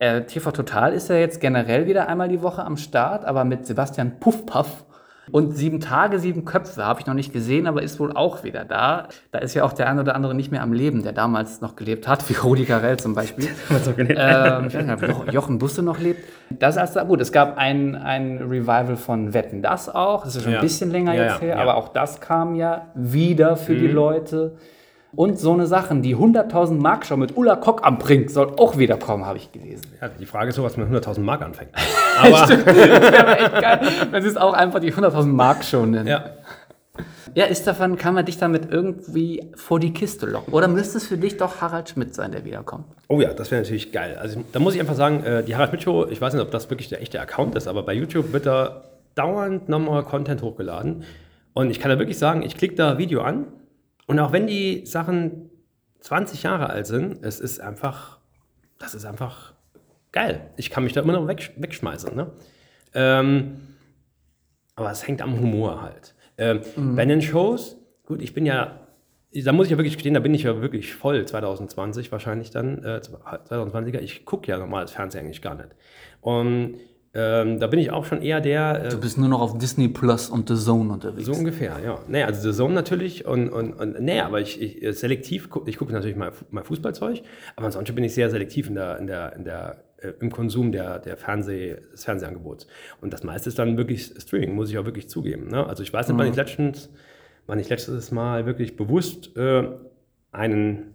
äh, 0.00 0.22
TV 0.22 0.50
Total 0.50 0.92
ist 0.92 1.08
ja 1.08 1.16
jetzt 1.16 1.40
generell 1.40 1.86
wieder 1.86 2.08
einmal 2.08 2.28
die 2.28 2.42
Woche 2.42 2.64
am 2.64 2.76
Start, 2.76 3.24
aber 3.24 3.44
mit 3.44 3.66
Sebastian 3.66 4.18
Puffpaff 4.20 4.84
Und 5.30 5.56
sieben 5.56 5.80
Tage, 5.80 6.18
sieben 6.18 6.44
Köpfe 6.44 6.84
habe 6.84 7.00
ich 7.00 7.06
noch 7.06 7.14
nicht 7.14 7.32
gesehen, 7.32 7.66
aber 7.66 7.82
ist 7.82 8.00
wohl 8.00 8.12
auch 8.12 8.44
wieder 8.44 8.64
da. 8.64 9.08
Da 9.30 9.38
ist 9.40 9.54
ja 9.54 9.64
auch 9.64 9.72
der 9.72 9.88
ein 9.88 9.98
oder 9.98 10.14
andere 10.14 10.34
nicht 10.34 10.50
mehr 10.50 10.62
am 10.62 10.72
Leben, 10.72 11.02
der 11.02 11.12
damals 11.12 11.60
noch 11.60 11.76
gelebt 11.76 12.08
hat, 12.08 12.28
wie 12.28 12.34
Rudi 12.34 12.64
Carell 12.64 12.96
zum 12.98 13.14
Beispiel. 13.14 13.44
ähm, 13.98 14.66
ich 14.68 14.74
weiß 14.74 14.84
nicht, 14.86 14.90
ob 14.90 15.02
Jo- 15.26 15.30
Jochen 15.32 15.58
Busse 15.58 15.82
noch 15.82 15.98
lebt. 15.98 16.20
Das 16.50 16.76
ist 16.76 16.78
also 16.96 17.00
gut. 17.06 17.20
Es 17.20 17.30
gab 17.32 17.56
ein, 17.58 17.94
ein 17.94 18.38
Revival 18.38 18.96
von 18.96 19.34
Wetten, 19.34 19.62
das 19.62 19.88
auch. 19.94 20.24
Das 20.24 20.36
ist 20.36 20.42
schon 20.44 20.52
Ja. 20.52 20.58
ein 20.60 20.64
bisschen 20.64 20.90
länger 20.90 21.14
Ja, 21.14 21.22
jetzt 21.24 21.34
ja, 21.42 21.48
her, 21.48 21.58
aber 21.60 21.76
auch 21.76 21.88
das 21.88 22.20
kam 22.20 22.54
ja 22.54 22.86
wieder 22.94 23.56
für 23.56 23.74
die 23.74 23.88
Leute. 23.88 24.52
Und 25.18 25.36
so 25.36 25.52
eine 25.52 25.66
Sachen, 25.66 26.00
die 26.00 26.14
100.000 26.14 26.74
Mark 26.74 27.04
Show 27.04 27.16
mit 27.16 27.36
Ulla 27.36 27.56
Kock 27.56 27.84
am 27.84 27.98
Brink 27.98 28.30
soll 28.30 28.52
auch 28.56 28.78
wieder 28.78 28.96
kommen, 28.96 29.26
habe 29.26 29.36
ich 29.36 29.50
gelesen. 29.50 29.82
Ja, 30.00 30.10
die 30.10 30.26
Frage 30.26 30.50
ist 30.50 30.54
so, 30.54 30.62
was 30.62 30.76
mit 30.76 30.88
100.000 30.88 31.18
Mark 31.22 31.42
anfängt. 31.42 31.72
Aber, 32.20 32.30
Das 32.30 32.50
wäre 32.64 33.36
echt 33.36 33.60
geil, 33.60 33.80
sie 34.22 34.28
es 34.28 34.36
auch 34.36 34.52
einfach 34.52 34.78
die 34.78 34.92
100.000 34.92 35.24
Mark 35.26 35.64
Show 35.64 35.84
nennen. 35.84 36.06
ja. 36.06 36.24
Ja, 37.34 37.46
ist 37.46 37.66
davon, 37.66 37.96
kann 37.96 38.14
man 38.14 38.26
dich 38.26 38.38
damit 38.38 38.70
irgendwie 38.70 39.50
vor 39.56 39.80
die 39.80 39.92
Kiste 39.92 40.24
locken? 40.26 40.54
Oder 40.54 40.68
müsste 40.68 40.98
es 40.98 41.06
für 41.08 41.18
dich 41.18 41.36
doch 41.36 41.60
Harald 41.60 41.88
Schmidt 41.88 42.14
sein, 42.14 42.30
der 42.30 42.44
wiederkommt? 42.44 42.84
Oh 43.08 43.20
ja, 43.20 43.34
das 43.34 43.50
wäre 43.50 43.62
natürlich 43.62 43.90
geil. 43.90 44.16
Also 44.20 44.44
da 44.52 44.60
muss 44.60 44.74
ich 44.76 44.80
einfach 44.80 44.94
sagen, 44.94 45.24
äh, 45.24 45.42
die 45.42 45.54
Harald 45.54 45.70
Schmidt 45.70 45.82
Show, 45.82 46.06
ich 46.08 46.20
weiß 46.20 46.32
nicht, 46.34 46.42
ob 46.42 46.52
das 46.52 46.70
wirklich 46.70 46.90
der 46.90 47.02
echte 47.02 47.20
Account 47.20 47.56
ist, 47.56 47.66
aber 47.66 47.82
bei 47.82 47.92
YouTube 47.92 48.32
wird 48.32 48.46
da 48.46 48.82
dauernd 49.16 49.68
nochmal 49.68 50.04
Content 50.04 50.42
hochgeladen. 50.42 51.02
Und 51.54 51.70
ich 51.70 51.80
kann 51.80 51.90
da 51.90 51.98
wirklich 51.98 52.18
sagen, 52.18 52.42
ich 52.42 52.56
klicke 52.56 52.76
da 52.76 52.98
Video 52.98 53.22
an 53.22 53.46
und 54.08 54.18
auch 54.18 54.32
wenn 54.32 54.46
die 54.46 54.86
Sachen 54.86 55.50
20 56.00 56.42
Jahre 56.42 56.70
alt 56.70 56.86
sind, 56.86 57.22
es 57.22 57.38
ist 57.38 57.60
einfach, 57.60 58.18
das 58.78 58.94
ist 58.94 59.04
einfach 59.04 59.52
geil. 60.12 60.50
Ich 60.56 60.70
kann 60.70 60.82
mich 60.82 60.94
da 60.94 61.02
immer 61.02 61.12
noch 61.12 61.28
weg, 61.28 61.52
wegschmeißen. 61.56 62.16
Ne? 62.16 62.32
Ähm, 62.94 63.60
aber 64.76 64.90
es 64.90 65.06
hängt 65.06 65.20
am 65.20 65.38
Humor 65.38 65.82
halt. 65.82 66.14
Ähm, 66.38 66.62
Bei 66.96 67.04
den 67.04 67.20
Shows, 67.20 67.76
gut, 68.06 68.22
ich 68.22 68.32
bin 68.32 68.46
ja, 68.46 68.80
da 69.44 69.52
muss 69.52 69.66
ich 69.66 69.72
ja 69.72 69.76
wirklich 69.78 69.94
gestehen, 69.94 70.14
da 70.14 70.20
bin 70.20 70.32
ich 70.32 70.44
ja 70.44 70.62
wirklich 70.62 70.94
voll 70.94 71.26
2020 71.26 72.10
wahrscheinlich 72.10 72.50
dann, 72.50 72.82
äh, 72.82 73.00
2020er. 73.02 73.98
Ich 74.00 74.24
gucke 74.24 74.50
ja 74.50 74.56
normales 74.56 74.92
Fernsehen 74.92 75.26
eigentlich 75.26 75.42
gar 75.42 75.54
nicht. 75.54 75.68
Und 76.22 76.76
ähm, 77.20 77.58
da 77.58 77.66
bin 77.66 77.80
ich 77.80 77.90
auch 77.90 78.04
schon 78.04 78.22
eher 78.22 78.40
der, 78.40 78.84
äh, 78.84 78.88
Du 78.90 79.00
bist 79.00 79.18
nur 79.18 79.28
noch 79.28 79.40
auf 79.40 79.58
Disney 79.58 79.88
Plus 79.88 80.30
und 80.30 80.48
The 80.48 80.54
Zone 80.54 80.92
unterwegs. 80.92 81.26
so 81.26 81.32
ungefähr, 81.32 81.76
ja. 81.84 81.98
Nee, 82.06 82.22
also 82.22 82.50
The 82.52 82.56
Zone 82.56 82.74
natürlich 82.74 83.26
und, 83.26 83.48
und, 83.48 83.72
und 83.72 84.00
nee, 84.00 84.20
aber 84.20 84.40
ich, 84.40 84.60
ich 84.62 84.82
äh, 84.82 84.92
selektiv, 84.92 85.50
gu- 85.50 85.62
ich 85.66 85.76
gucke 85.78 85.92
natürlich 85.92 86.16
mal, 86.16 86.30
mal 86.50 86.62
Fußballzeug, 86.62 87.22
aber 87.56 87.66
ansonsten 87.66 87.94
bin 87.96 88.04
ich 88.04 88.14
sehr 88.14 88.30
selektiv 88.30 88.68
in 88.68 88.76
der, 88.76 88.98
in 88.98 89.06
der, 89.08 89.32
in 89.34 89.44
der, 89.44 89.76
äh, 89.98 90.12
im 90.20 90.30
Konsum 90.30 90.70
der, 90.70 91.00
der 91.00 91.16
Fernseh, 91.16 91.76
des 91.92 92.04
Fernsehangebots. 92.04 92.66
Und 93.00 93.12
das 93.12 93.24
meiste 93.24 93.48
ist 93.48 93.58
dann 93.58 93.76
wirklich 93.76 94.12
Streaming, 94.18 94.54
muss 94.54 94.70
ich 94.70 94.78
auch 94.78 94.84
wirklich 94.84 95.08
zugeben. 95.08 95.48
Ne? 95.48 95.66
Also 95.66 95.82
ich 95.82 95.92
weiß 95.92 96.06
nicht, 96.08 96.18
wann 96.18 96.28
ich 96.28 96.36
letztens, 96.36 96.88
wann 97.48 97.58
ich 97.58 97.68
letztes 97.68 98.12
Mal 98.12 98.46
wirklich 98.46 98.76
bewusst 98.76 99.36
äh, 99.36 99.64
einen, 100.30 100.94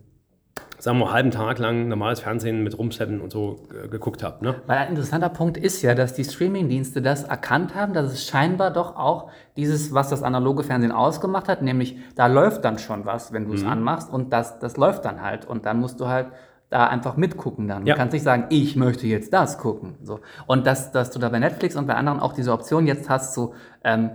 sagen 0.79 0.97
wir 0.99 1.05
mal, 1.05 1.13
halben 1.13 1.31
Tag 1.31 1.59
lang 1.59 1.87
normales 1.87 2.19
Fernsehen 2.19 2.61
mit 2.61 2.77
Rumsetten 2.77 3.21
und 3.21 3.31
so 3.31 3.59
äh, 3.71 3.87
geguckt 3.87 4.21
habe. 4.21 4.43
Ne? 4.43 4.55
Weil 4.67 4.79
ein 4.79 4.89
interessanter 4.89 5.29
Punkt 5.29 5.57
ist 5.57 5.81
ja, 5.81 5.95
dass 5.95 6.13
die 6.13 6.25
Streamingdienste 6.25 7.01
das 7.01 7.23
erkannt 7.23 7.73
haben, 7.73 7.93
dass 7.93 8.11
es 8.11 8.25
scheinbar 8.25 8.71
doch 8.71 8.97
auch 8.97 9.29
dieses, 9.55 9.93
was 9.93 10.09
das 10.09 10.23
analoge 10.23 10.63
Fernsehen 10.63 10.91
ausgemacht 10.91 11.47
hat, 11.47 11.61
nämlich 11.61 11.97
da 12.15 12.27
läuft 12.27 12.65
dann 12.65 12.79
schon 12.79 13.05
was, 13.05 13.31
wenn 13.31 13.45
du 13.45 13.51
Mhm. 13.51 13.55
es 13.55 13.63
anmachst 13.63 14.11
und 14.11 14.33
das, 14.33 14.59
das 14.59 14.75
läuft 14.75 15.05
dann 15.05 15.21
halt 15.21 15.45
und 15.45 15.65
dann 15.65 15.79
musst 15.79 15.99
du 16.01 16.07
halt 16.07 16.27
da 16.69 16.87
einfach 16.87 17.17
mitgucken 17.17 17.67
dann. 17.67 17.85
Ja. 17.85 17.93
Du 17.93 17.99
kannst 17.99 18.13
nicht 18.13 18.23
sagen, 18.23 18.45
ich 18.49 18.75
möchte 18.75 19.05
jetzt 19.05 19.31
das 19.31 19.59
gucken. 19.59 19.95
So. 20.03 20.19
Und 20.47 20.65
dass, 20.65 20.91
dass 20.91 21.11
du 21.11 21.19
da 21.19 21.29
bei 21.29 21.37
Netflix 21.37 21.75
und 21.75 21.85
bei 21.85 21.93
anderen 21.93 22.19
auch 22.19 22.33
diese 22.33 22.51
Option 22.51 22.87
jetzt 22.87 23.09
hast, 23.09 23.35
so, 23.35 23.53
ähm, 23.83 24.09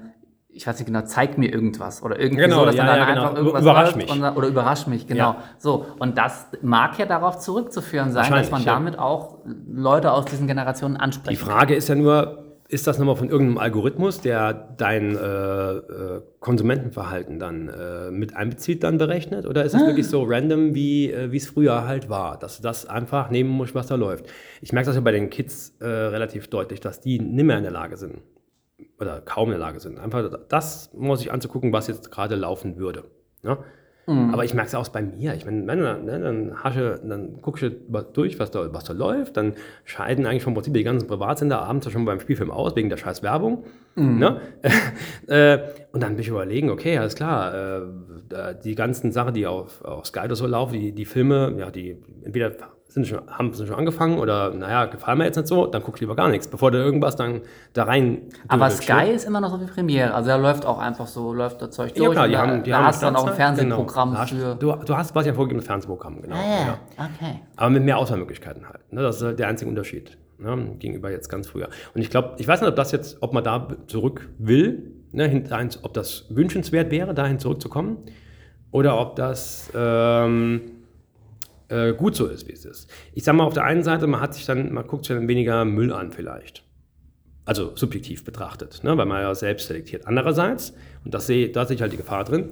ich 0.59 0.67
weiß 0.67 0.77
nicht 0.81 0.87
genau, 0.87 1.03
zeig 1.03 1.39
mir 1.39 1.53
irgendwas 1.53 2.03
oder 2.03 2.19
irgendwie 2.19 2.43
Genau, 2.43 2.61
so, 2.61 2.67
dass 2.67 2.75
ja, 2.75 2.85
dann, 2.85 2.99
ja, 2.99 3.07
dann 3.07 3.15
genau. 3.15 3.27
einfach 3.27 3.37
irgendwas 3.37 3.63
Überrasch 3.63 3.95
mich. 3.95 4.11
Und, 4.11 4.25
oder 4.25 4.49
überrasch 4.49 4.87
mich, 4.89 5.07
genau. 5.07 5.31
Ja. 5.31 5.45
So, 5.59 5.87
und 6.01 6.19
das 6.19 6.49
mag 6.63 6.99
ja 6.99 7.07
darauf 7.07 7.39
zurückzuführen 7.39 8.11
sein, 8.11 8.31
dass 8.33 8.51
man 8.51 8.65
damit 8.65 8.99
auch 8.99 9.39
Leute 9.45 10.11
aus 10.11 10.25
diesen 10.25 10.49
Generationen 10.49 10.97
ansprechen 10.97 11.39
Die 11.39 11.45
Frage 11.45 11.77
ist 11.77 11.89
ja 11.89 11.95
nur, 11.95 12.45
ist 12.67 12.89
das 12.89 12.99
nochmal 12.99 13.15
von 13.15 13.31
irgendeinem 13.31 13.59
Algorithmus, 13.59 14.21
der 14.21 14.53
dein 14.53 15.17
äh, 15.17 15.21
äh, 15.21 16.23
Konsumentenverhalten 16.41 17.39
dann 17.39 17.69
äh, 17.69 18.11
mit 18.11 18.35
einbezieht, 18.35 18.83
dann 18.83 18.99
berechnet? 18.99 19.47
Oder 19.47 19.65
ist 19.65 19.75
es 19.75 19.87
wirklich 19.87 20.09
so 20.09 20.25
random, 20.25 20.75
wie 20.75 21.09
äh, 21.13 21.35
es 21.35 21.47
früher 21.47 21.87
halt 21.87 22.11
war, 22.11 22.37
dass 22.37 22.57
du 22.57 22.65
das 22.65 22.85
einfach 22.85 23.31
nehmen 23.31 23.51
musst, 23.51 23.77
was 23.77 23.87
da 23.87 23.95
läuft? 23.95 24.27
Ich 24.61 24.73
merke 24.73 24.87
das 24.87 24.97
ja 24.97 25.03
bei 25.03 25.13
den 25.13 25.31
Kids 25.31 25.77
äh, 25.79 25.87
relativ 25.87 26.49
deutlich, 26.49 26.81
dass 26.81 27.01
die 27.01 27.21
nicht 27.21 27.45
mehr 27.45 27.59
in 27.59 27.63
der 27.63 27.73
Lage 27.73 27.97
sind 27.97 28.19
oder 29.01 29.21
kaum 29.21 29.49
in 29.49 29.53
der 29.53 29.61
Lage 29.61 29.81
sind. 29.81 29.99
Einfach 29.99 30.31
das 30.49 30.91
muss 30.95 31.21
ich 31.21 31.33
anzugucken, 31.33 31.73
was 31.73 31.87
jetzt 31.87 32.11
gerade 32.11 32.35
laufen 32.35 32.77
würde. 32.77 33.05
Ne? 33.43 33.59
Aber 34.09 34.43
ich 34.43 34.55
merke 34.55 34.69
es 34.69 34.75
auch 34.75 34.89
bei 34.89 35.03
mir. 35.03 35.35
Ich 35.35 35.45
meine, 35.45 35.61
ne, 35.67 36.19
dann, 36.19 36.65
hasche, 36.65 36.99
dann 37.05 37.43
du 37.43 37.71
was 37.89 38.13
durch, 38.13 38.39
was 38.39 38.51
da, 38.51 38.73
was 38.73 38.85
da 38.85 38.95
läuft. 38.95 39.37
Dann 39.37 39.53
scheiden 39.85 40.25
eigentlich 40.25 40.45
vom 40.45 40.55
Prinzip 40.55 40.73
die 40.73 40.83
ganzen 40.83 41.07
Privatsender 41.07 41.61
abends 41.61 41.91
schon 41.93 42.07
beim 42.07 42.19
Spielfilm 42.19 42.51
aus, 42.51 42.75
wegen 42.75 42.89
der 42.89 42.97
scheiß 42.97 43.23
Werbung. 43.23 43.65
Ne? 44.19 44.41
äh, 45.27 45.59
und 45.93 46.03
dann 46.03 46.13
bin 46.13 46.21
ich 46.21 46.29
überlegen, 46.29 46.71
okay, 46.71 46.97
alles 46.97 47.17
klar, 47.17 47.55
äh, 47.55 48.55
die 48.65 48.75
ganzen 48.75 49.13
Sachen, 49.13 49.35
die 49.35 49.47
auf, 49.47 49.85
auf 49.85 50.07
Sky 50.07 50.21
oder 50.21 50.37
so 50.37 50.47
laufen, 50.47 50.73
die, 50.73 50.93
die 50.93 51.05
Filme, 51.05 51.55
ja, 51.59 51.71
die 51.71 51.99
entweder 52.25 52.53
sind 52.89 53.07
schon, 53.07 53.21
haben 53.31 53.53
sie 53.53 53.67
schon 53.67 53.77
angefangen 53.77 54.19
oder, 54.19 54.51
naja, 54.51 54.87
gefallen 54.87 55.19
mir 55.19 55.25
jetzt 55.25 55.37
nicht 55.37 55.49
so, 55.49 55.67
dann 55.67 55.83
guck 55.83 56.01
lieber 56.01 56.17
gar 56.17 56.29
nichts, 56.29 56.49
bevor 56.49 56.71
du 56.71 56.79
irgendwas 56.79 57.17
dann 57.17 57.43
da 57.75 57.85
rein 57.85 58.23
Aber 58.49 58.71
Sky 58.71 58.93
ne? 58.93 59.11
ist 59.13 59.25
immer 59.25 59.41
noch 59.41 59.51
so 59.51 59.61
wie 59.61 59.67
Premiere. 59.67 60.15
Also 60.15 60.31
da 60.31 60.37
läuft 60.37 60.65
auch 60.65 60.79
einfach 60.79 61.07
so, 61.07 61.35
läuft 61.35 61.61
das 61.61 61.71
Zeug 61.71 61.95
durch. 61.95 62.07
Ja, 62.07 62.13
klar, 62.13 62.27
die 62.29 62.33
da, 62.33 62.39
haben, 62.41 62.63
die 62.63 62.71
da 62.71 62.79
haben 62.79 62.87
hast 62.87 63.03
dann 63.03 63.15
auch 63.15 63.27
ein 63.27 63.35
Standzeit, 63.35 63.67
Fernsehprogramm 63.67 64.11
genau. 64.13 64.27
für. 64.27 64.55
Du, 64.55 64.73
du 64.73 64.97
hast 64.97 65.13
quasi 65.13 65.29
ein 65.29 65.35
vorgegebenes 65.35 65.67
Fernsehprogramm, 65.67 66.23
genau. 66.23 66.37
Ah, 66.37 66.67
ja. 66.67 66.79
okay. 66.97 67.41
Aber 67.57 67.71
mit 67.71 67.85
mehr 67.85 67.99
Auswahlmöglichkeiten 67.99 68.67
halt. 68.67 68.91
Ne? 68.91 69.03
Das 69.03 69.17
ist 69.17 69.23
halt 69.23 69.39
der 69.39 69.49
einzige 69.49 69.69
Unterschied 69.69 70.17
ne? 70.39 70.77
gegenüber 70.79 71.11
jetzt 71.11 71.29
ganz 71.29 71.47
früher. 71.47 71.69
Und 71.95 72.01
ich 72.01 72.09
glaube, 72.09 72.37
ich 72.39 72.49
weiß 72.49 72.63
nicht, 72.63 72.71
ob 72.71 72.77
das 72.77 72.93
jetzt, 72.93 73.19
ob 73.21 73.35
man 73.35 73.45
da 73.45 73.69
zurück 73.87 74.31
will, 74.39 74.95
ne? 75.13 75.45
ob 75.83 75.93
das 75.93 76.25
wünschenswert 76.31 76.91
wäre, 76.91 77.13
dahin 77.13 77.39
zurückzukommen, 77.39 77.99
oder 78.71 78.99
ob 78.99 79.17
das 79.17 79.71
ähm, 79.75 80.78
äh, 81.69 81.93
gut 81.93 82.17
so 82.17 82.27
ist, 82.27 82.49
wie 82.49 82.53
es 82.53 82.65
ist. 82.65 82.91
Ich 83.13 83.25
sag 83.25 83.35
mal, 83.35 83.45
auf 83.45 83.55
der 83.55 83.65
einen 83.65 83.83
Seite, 83.83 84.07
man 84.07 84.21
hat 84.21 84.35
sich 84.35 84.47
dann, 84.47 84.73
man 84.73 84.87
guckt 84.87 85.05
sich 85.05 85.17
dann 85.17 85.29
weniger 85.29 85.65
Müll 85.65 85.93
an 85.93 86.13
vielleicht. 86.13 86.65
Also 87.45 87.75
subjektiv 87.77 88.25
betrachtet, 88.25 88.83
ne? 88.85 88.97
weil 88.97 89.07
man 89.07 89.23
ja 89.23 89.35
selbst 89.35 89.69
selektiert. 89.69 90.07
Andererseits, 90.07 90.75
und 91.05 91.15
das 91.15 91.27
sehe, 91.27 91.49
da 91.49 91.65
sehe 91.65 91.77
ich 91.77 91.83
halt 91.83 91.93
die 91.93 91.97
Gefahr 91.97 92.25
drin, 92.25 92.51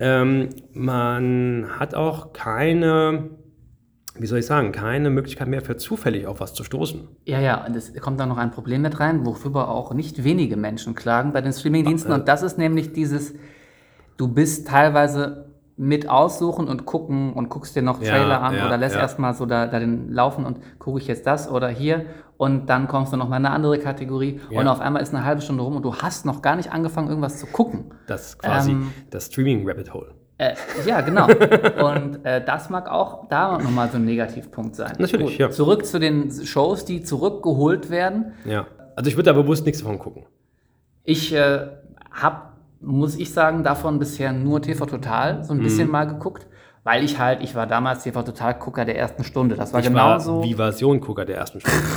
ähm, 0.00 0.50
man 0.74 1.66
hat 1.78 1.94
auch 1.94 2.32
keine, 2.34 3.30
wie 4.18 4.26
soll 4.26 4.40
ich 4.40 4.46
sagen, 4.46 4.72
keine 4.72 5.08
Möglichkeit 5.10 5.48
mehr 5.48 5.62
für 5.62 5.76
zufällig 5.76 6.26
auf 6.26 6.40
was 6.40 6.52
zu 6.52 6.62
stoßen. 6.62 7.08
Ja, 7.24 7.40
ja, 7.40 7.64
und 7.64 7.74
es 7.74 7.94
kommt 7.94 8.20
dann 8.20 8.28
noch 8.28 8.36
ein 8.36 8.50
Problem 8.50 8.82
mit 8.82 9.00
rein, 9.00 9.24
worüber 9.24 9.68
auch 9.68 9.94
nicht 9.94 10.24
wenige 10.24 10.56
Menschen 10.56 10.94
klagen 10.94 11.32
bei 11.32 11.40
den 11.40 11.52
Streamingdiensten. 11.52 12.12
Und 12.12 12.28
das 12.28 12.42
ist 12.42 12.58
nämlich 12.58 12.92
dieses, 12.92 13.34
du 14.18 14.28
bist 14.28 14.68
teilweise 14.68 15.47
mit 15.78 16.08
aussuchen 16.08 16.66
und 16.68 16.84
gucken 16.86 17.32
und 17.32 17.48
guckst 17.48 17.74
dir 17.76 17.82
noch 17.82 18.02
Ja, 18.02 18.10
Trailer 18.10 18.42
an 18.42 18.54
ja, 18.56 18.66
oder 18.66 18.76
lässt 18.76 18.96
ja. 18.96 19.00
erstmal 19.02 19.32
so 19.34 19.46
da, 19.46 19.66
da 19.66 19.78
den 19.78 20.12
laufen 20.12 20.44
und 20.44 20.58
gucke 20.78 20.98
ich 20.98 21.06
jetzt 21.06 21.26
das 21.26 21.50
oder 21.50 21.68
hier 21.68 22.04
und 22.36 22.66
dann 22.68 22.88
kommst 22.88 23.12
du 23.12 23.16
noch 23.16 23.28
mal 23.28 23.36
in 23.38 23.46
eine 23.46 23.54
andere 23.54 23.78
Kategorie 23.78 24.40
Ja. 24.50 24.60
und 24.60 24.68
auf 24.68 24.80
einmal 24.80 25.02
ist 25.02 25.14
eine 25.14 25.24
halbe 25.24 25.40
Stunde 25.40 25.62
rum 25.62 25.76
und 25.76 25.82
du 25.84 25.94
hast 25.94 26.26
noch 26.26 26.42
gar 26.42 26.56
nicht 26.56 26.72
angefangen, 26.72 27.08
irgendwas 27.08 27.38
zu 27.38 27.46
gucken. 27.46 27.92
Das 28.08 28.26
ist 28.30 28.38
quasi 28.40 28.72
Ähm, 28.72 28.92
das 29.10 29.26
Streaming-Rabbit 29.26 29.94
Hole. 29.94 30.14
Äh, 30.40 30.54
ja, 30.86 31.00
genau. 31.00 31.26
Und 31.84 32.24
äh, 32.24 32.44
das 32.44 32.70
mag 32.70 32.88
auch 32.88 33.26
da 33.28 33.58
nochmal 33.58 33.88
so 33.88 33.96
ein 33.96 34.04
Negativpunkt 34.04 34.76
sein. 34.76 34.92
Natürlich, 35.00 35.36
ja. 35.36 35.50
Zurück 35.50 35.84
zu 35.84 35.98
den 35.98 36.30
Shows, 36.30 36.84
die 36.84 37.02
zurückgeholt 37.02 37.90
werden. 37.90 38.34
Ja. 38.44 38.68
Also 38.94 39.08
ich 39.10 39.16
würde 39.16 39.32
da 39.32 39.32
bewusst 39.32 39.66
nichts 39.66 39.80
davon 39.80 39.98
gucken. 39.98 40.26
Ich 41.02 41.34
äh, 41.34 41.66
habe, 42.12 42.42
muss 42.80 43.16
ich 43.16 43.32
sagen, 43.32 43.64
davon 43.64 43.98
bisher 43.98 44.32
nur 44.32 44.62
TV 44.62 44.86
Total 44.86 45.42
so 45.44 45.52
ein 45.52 45.58
Mhm. 45.58 45.62
bisschen 45.62 45.90
mal 45.90 46.06
geguckt, 46.06 46.46
weil 46.84 47.02
ich 47.04 47.18
halt, 47.18 47.42
ich 47.42 47.54
war 47.54 47.66
damals 47.66 48.02
TV 48.04 48.22
Total 48.22 48.54
Gucker 48.54 48.84
der 48.84 48.96
ersten 48.98 49.24
Stunde. 49.24 49.56
Das 49.56 49.72
war 49.72 49.80
Ich 49.80 49.86
war 49.92 50.18
genauso. 50.18 50.42
Vivasion-Gucker 50.44 51.24
der 51.24 51.36
ersten 51.38 51.60
Stunde. 51.60 51.78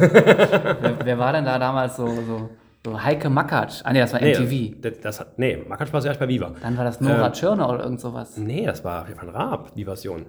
Wer, 0.00 0.96
wer 1.04 1.18
war 1.18 1.32
denn 1.32 1.44
da 1.44 1.58
damals 1.58 1.96
so, 1.96 2.06
so, 2.06 2.50
so 2.84 3.02
Heike 3.02 3.28
Makatsch? 3.30 3.82
Ah, 3.84 3.92
nee, 3.92 4.00
das 4.00 4.12
war 4.12 4.20
MTV. 4.20 4.80
das, 4.80 4.92
das 5.00 5.20
hat, 5.20 5.38
nee, 5.38 5.56
Makatsch 5.68 5.92
war 5.92 6.00
zuerst 6.00 6.18
bei 6.20 6.28
Viva. 6.28 6.52
Dann 6.62 6.76
war 6.76 6.84
das 6.84 7.00
Nora 7.00 7.28
Äh, 7.28 7.32
Tschirner 7.32 7.68
oder 7.68 7.84
irgend 7.84 8.00
sowas. 8.00 8.36
Nee, 8.36 8.64
das 8.66 8.82
war 8.84 9.04
Stefan 9.06 9.28
Raab, 9.28 9.76
Vivasion. 9.76 10.26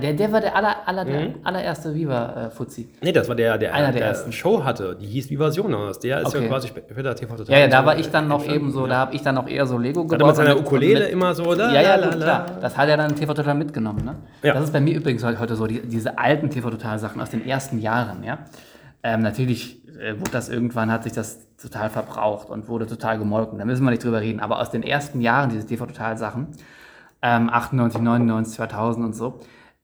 Der, 0.00 0.12
der 0.12 0.30
war 0.30 0.40
der, 0.40 0.54
aller, 0.54 0.76
aller, 0.86 1.04
Mhm. 1.04 1.34
allererste 1.42 1.92
Viva-Fuzzi. 1.92 2.88
Nee, 3.02 3.10
das 3.10 3.28
war 3.28 3.34
der, 3.34 3.58
der, 3.58 3.74
Einer 3.74 3.86
der 3.90 3.94
der 3.94 4.04
ersten. 4.10 4.30
Show 4.30 4.62
hatte. 4.62 4.96
Die 5.00 5.06
hieß 5.06 5.30
Vivasion. 5.30 5.74
aus. 5.74 5.98
Der 5.98 6.20
ist 6.20 6.28
Okay. 6.28 6.42
ja 6.42 6.48
quasi 6.48 6.68
später 6.68 7.12
TV 7.16 7.34
Total. 7.36 7.52
Ja, 7.52 7.60
ja, 7.62 7.66
da 7.66 7.80
so 7.80 7.86
war 7.86 7.98
ich 7.98 8.08
dann 8.08 8.28
noch 8.28 8.36
entstanden. 8.38 8.66
eben 8.66 8.72
so, 8.72 8.86
da 8.86 8.98
habe 8.98 9.16
ich 9.16 9.22
dann 9.22 9.34
noch 9.34 9.48
eher 9.48 9.66
so 9.66 9.78
Lego 9.78 10.04
Hat 10.04 10.12
er 10.12 10.18
gebaut. 10.18 10.28
mit 10.28 10.36
seiner 10.36 10.60
Ukulele 10.60 11.00
mit- 11.00 11.10
immer 11.10 11.34
so, 11.34 11.52
la, 11.54 11.72
Ja, 11.74 11.82
ja, 11.82 11.94
la, 11.96 12.06
klar. 12.08 12.46
la. 12.46 12.60
Das 12.60 12.76
hat 12.76 12.88
er 12.88 12.98
dann 12.98 13.16
TV 13.16 13.34
Total 13.34 13.54
mitgenommen, 13.56 14.04
ne? 14.04 14.14
Ja. 14.44 14.54
Das 14.54 14.62
ist 14.62 14.72
bei 14.72 14.80
mir 14.80 14.94
übrigens 14.94 15.24
heute 15.24 15.56
so, 15.56 15.66
die, 15.66 15.80
diese 15.82 16.16
alten 16.18 16.50
TV 16.50 16.70
Total 16.70 17.00
Sachen 17.00 17.20
aus 17.20 17.30
den 17.30 17.44
ersten 17.44 17.80
Jahren, 17.80 18.22
ja. 18.22 18.38
Ähm, 19.02 19.22
natürlich 19.22 19.80
äh, 19.98 20.12
wurde 20.20 20.30
das 20.30 20.48
irgendwann, 20.50 20.92
hat 20.92 21.02
sich 21.02 21.14
das 21.14 21.48
total 21.60 21.90
verbraucht 21.90 22.48
und 22.48 22.68
wurde 22.68 22.86
total 22.86 23.18
gemolken. 23.18 23.58
Da 23.58 23.64
müssen 23.64 23.82
wir 23.84 23.90
nicht 23.90 24.04
drüber 24.04 24.20
reden. 24.20 24.38
Aber 24.38 24.60
aus 24.60 24.70
den 24.70 24.84
ersten 24.84 25.20
Jahren, 25.20 25.50
diese 25.50 25.66
TV-Total-Sachen, 25.66 26.46
ähm, 27.22 27.50
98, 27.50 28.00
99, 28.00 28.54
2000 28.54 29.04
und 29.04 29.14
so, 29.14 29.40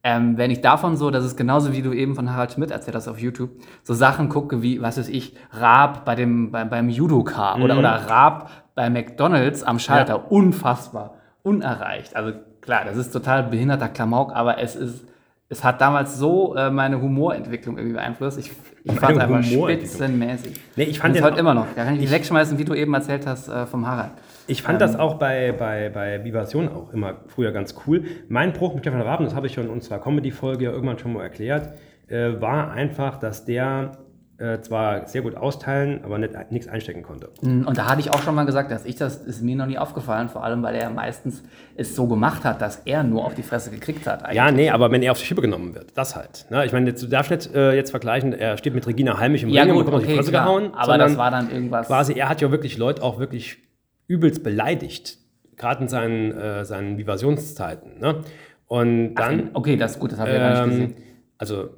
ähm, 0.09 0.38
wenn 0.38 0.52
ich 0.52 0.61
davon 0.61 0.96
so, 0.96 1.11
das 1.11 1.24
ist 1.24 1.36
genauso 1.36 1.72
wie 1.72 1.82
du 1.82 1.92
eben 1.92 2.14
von 2.14 2.32
Harald 2.32 2.52
Schmidt 2.52 2.70
erzählt 2.70 2.94
hast 2.94 3.09
auf 3.09 3.18
YouTube, 3.18 3.50
so 3.82 3.92
Sachen 3.92 4.28
gucke 4.28 4.62
wie, 4.62 4.80
was 4.80 4.98
weiß 4.98 5.09
ich, 5.09 5.34
Raab 5.50 6.04
bei 6.04 6.14
dem, 6.14 6.52
bei, 6.52 6.64
beim 6.64 6.88
Judoka 6.88 7.57
oder, 7.57 7.76
oder 7.76 8.09
Raab 8.09 8.48
bei 8.76 8.88
McDonalds 8.88 9.64
am 9.64 9.80
Schalter, 9.80 10.30
unfassbar, 10.30 11.14
unerreicht. 11.42 12.14
Also 12.14 12.34
klar, 12.61 12.84
das 12.84 12.96
ist 12.96 13.11
total 13.11 13.42
behinderter 13.42 13.88
Klamauk, 13.88 14.32
aber 14.32 14.61
es 14.61 14.76
ist, 14.76 15.04
es 15.48 15.64
hat 15.64 15.80
damals 15.80 16.16
so 16.16 16.54
äh, 16.54 16.70
meine 16.70 17.02
Humorentwicklung 17.02 17.76
irgendwie 17.76 17.94
beeinflusst. 17.94 18.38
Ich, 18.38 18.52
ich 18.84 19.00
fand 19.00 19.16
es 19.16 19.24
einfach 19.24 19.42
spitzenmäßig. 19.42 20.61
Nee, 20.76 20.84
ich 20.84 21.00
fand 21.00 21.16
es 21.16 21.22
heute 21.22 21.40
immer 21.40 21.54
noch. 21.54 21.66
Da 21.74 21.82
kann 21.84 21.94
ich 21.94 22.00
nicht 22.02 22.12
wegschmeißen, 22.12 22.57
wie 22.59 22.64
du 22.64 22.74
eben 22.74 22.94
erzählt 22.94 23.26
hast 23.26 23.48
äh, 23.48 23.66
vom 23.66 23.84
Harald. 23.88 24.12
Ich 24.47 24.62
fand 24.62 24.80
das 24.80 24.97
auch 24.97 25.14
bei, 25.14 25.53
bei, 25.53 25.88
bei 25.88 26.24
Vibration 26.24 26.68
auch 26.68 26.92
immer 26.92 27.16
früher 27.26 27.53
ganz 27.53 27.74
cool. 27.86 28.05
Mein 28.28 28.53
Bruch 28.53 28.74
mit 28.74 28.84
Stefan 28.84 29.01
Raben, 29.01 29.24
das 29.24 29.34
habe 29.34 29.47
ich 29.47 29.55
schon 29.55 29.64
in 29.64 29.70
unserer 29.70 29.99
Comedy-Folge 29.99 30.66
irgendwann 30.66 30.99
schon 30.99 31.12
mal 31.12 31.22
erklärt, 31.22 31.70
äh, 32.09 32.40
war 32.40 32.70
einfach, 32.70 33.18
dass 33.18 33.44
der 33.44 33.92
äh, 34.38 34.61
zwar 34.61 35.09
sehr 35.09 35.22
gut 35.22 35.34
austeilen, 35.34 36.01
aber 36.05 36.18
nicht, 36.18 36.34
nichts 36.51 36.68
einstecken 36.68 37.03
konnte. 37.03 37.30
Und 37.40 37.78
da 37.78 37.86
hatte 37.86 38.01
ich 38.01 38.11
auch 38.12 38.20
schon 38.22 38.34
mal 38.34 38.44
gesagt, 38.44 38.70
dass 38.70 38.84
ich 38.84 38.97
das 38.97 39.16
ist 39.16 39.42
mir 39.42 39.57
noch 39.57 39.66
nie 39.66 39.78
aufgefallen, 39.78 40.28
vor 40.28 40.44
allem 40.44 40.62
weil 40.62 40.74
er 40.74 40.90
meistens 40.90 41.42
es 41.74 41.97
so 41.97 42.07
gemacht 42.07 42.44
hat, 42.44 42.61
dass 42.61 42.82
er 42.84 43.03
nur 43.03 43.24
auf 43.24 43.34
die 43.34 43.42
Fresse 43.42 43.70
gekriegt 43.70 44.07
hat. 44.07 44.24
eigentlich. 44.24 44.36
Ja, 44.36 44.51
nee, 44.51 44.68
aber 44.70 44.90
wenn 44.90 45.03
er 45.03 45.12
auf 45.12 45.18
die 45.18 45.24
Schippe 45.24 45.40
genommen 45.40 45.74
wird, 45.74 45.97
das 45.97 46.16
halt. 46.16 46.47
Ne? 46.51 46.66
Ich 46.66 46.72
meine, 46.72 46.90
jetzt, 46.90 47.03
du 47.03 47.07
darfst 47.07 47.30
nicht 47.30 47.55
äh, 47.55 47.74
jetzt 47.74 47.90
vergleichen, 47.90 48.34
er 48.34 48.59
steht 48.59 48.74
mit 48.74 48.86
Regina 48.86 49.18
Halmich 49.18 49.42
im 49.42 49.49
Ja, 49.49 49.62
Ring 49.62 49.70
und 49.70 49.76
gut, 49.78 49.86
bekommt 49.86 50.03
auf 50.03 50.07
die 50.07 50.12
okay, 50.12 50.16
Fresse 50.18 50.30
klar. 50.30 50.44
gehauen. 50.44 50.74
Aber 50.74 50.99
das 50.99 51.16
war 51.16 51.30
dann 51.30 51.51
irgendwas. 51.51 51.86
Quasi, 51.86 52.12
er 52.12 52.28
hat 52.28 52.42
ja 52.42 52.51
wirklich 52.51 52.76
Leute 52.76 53.03
auch 53.03 53.18
wirklich 53.18 53.66
übelst 54.09 54.42
beleidigt. 54.42 55.18
Gerade 55.57 55.82
in 55.82 55.88
seinen, 55.88 56.32
äh, 56.32 56.64
seinen 56.64 56.98
Vivasionszeiten. 56.98 57.98
Ne? 58.00 58.20
Und 58.66 59.14
dann. 59.14 59.50
okay, 59.54 59.76
das 59.76 59.92
ist 59.92 60.00
gut, 60.00 60.12
das 60.12 60.18
habe 60.18 60.30
ich 60.30 60.36
ja 60.36 60.42
gar 60.42 60.66
nicht 60.66 60.74
Ähm, 60.74 60.88
gesehen. 60.88 61.04
also, 61.38 61.70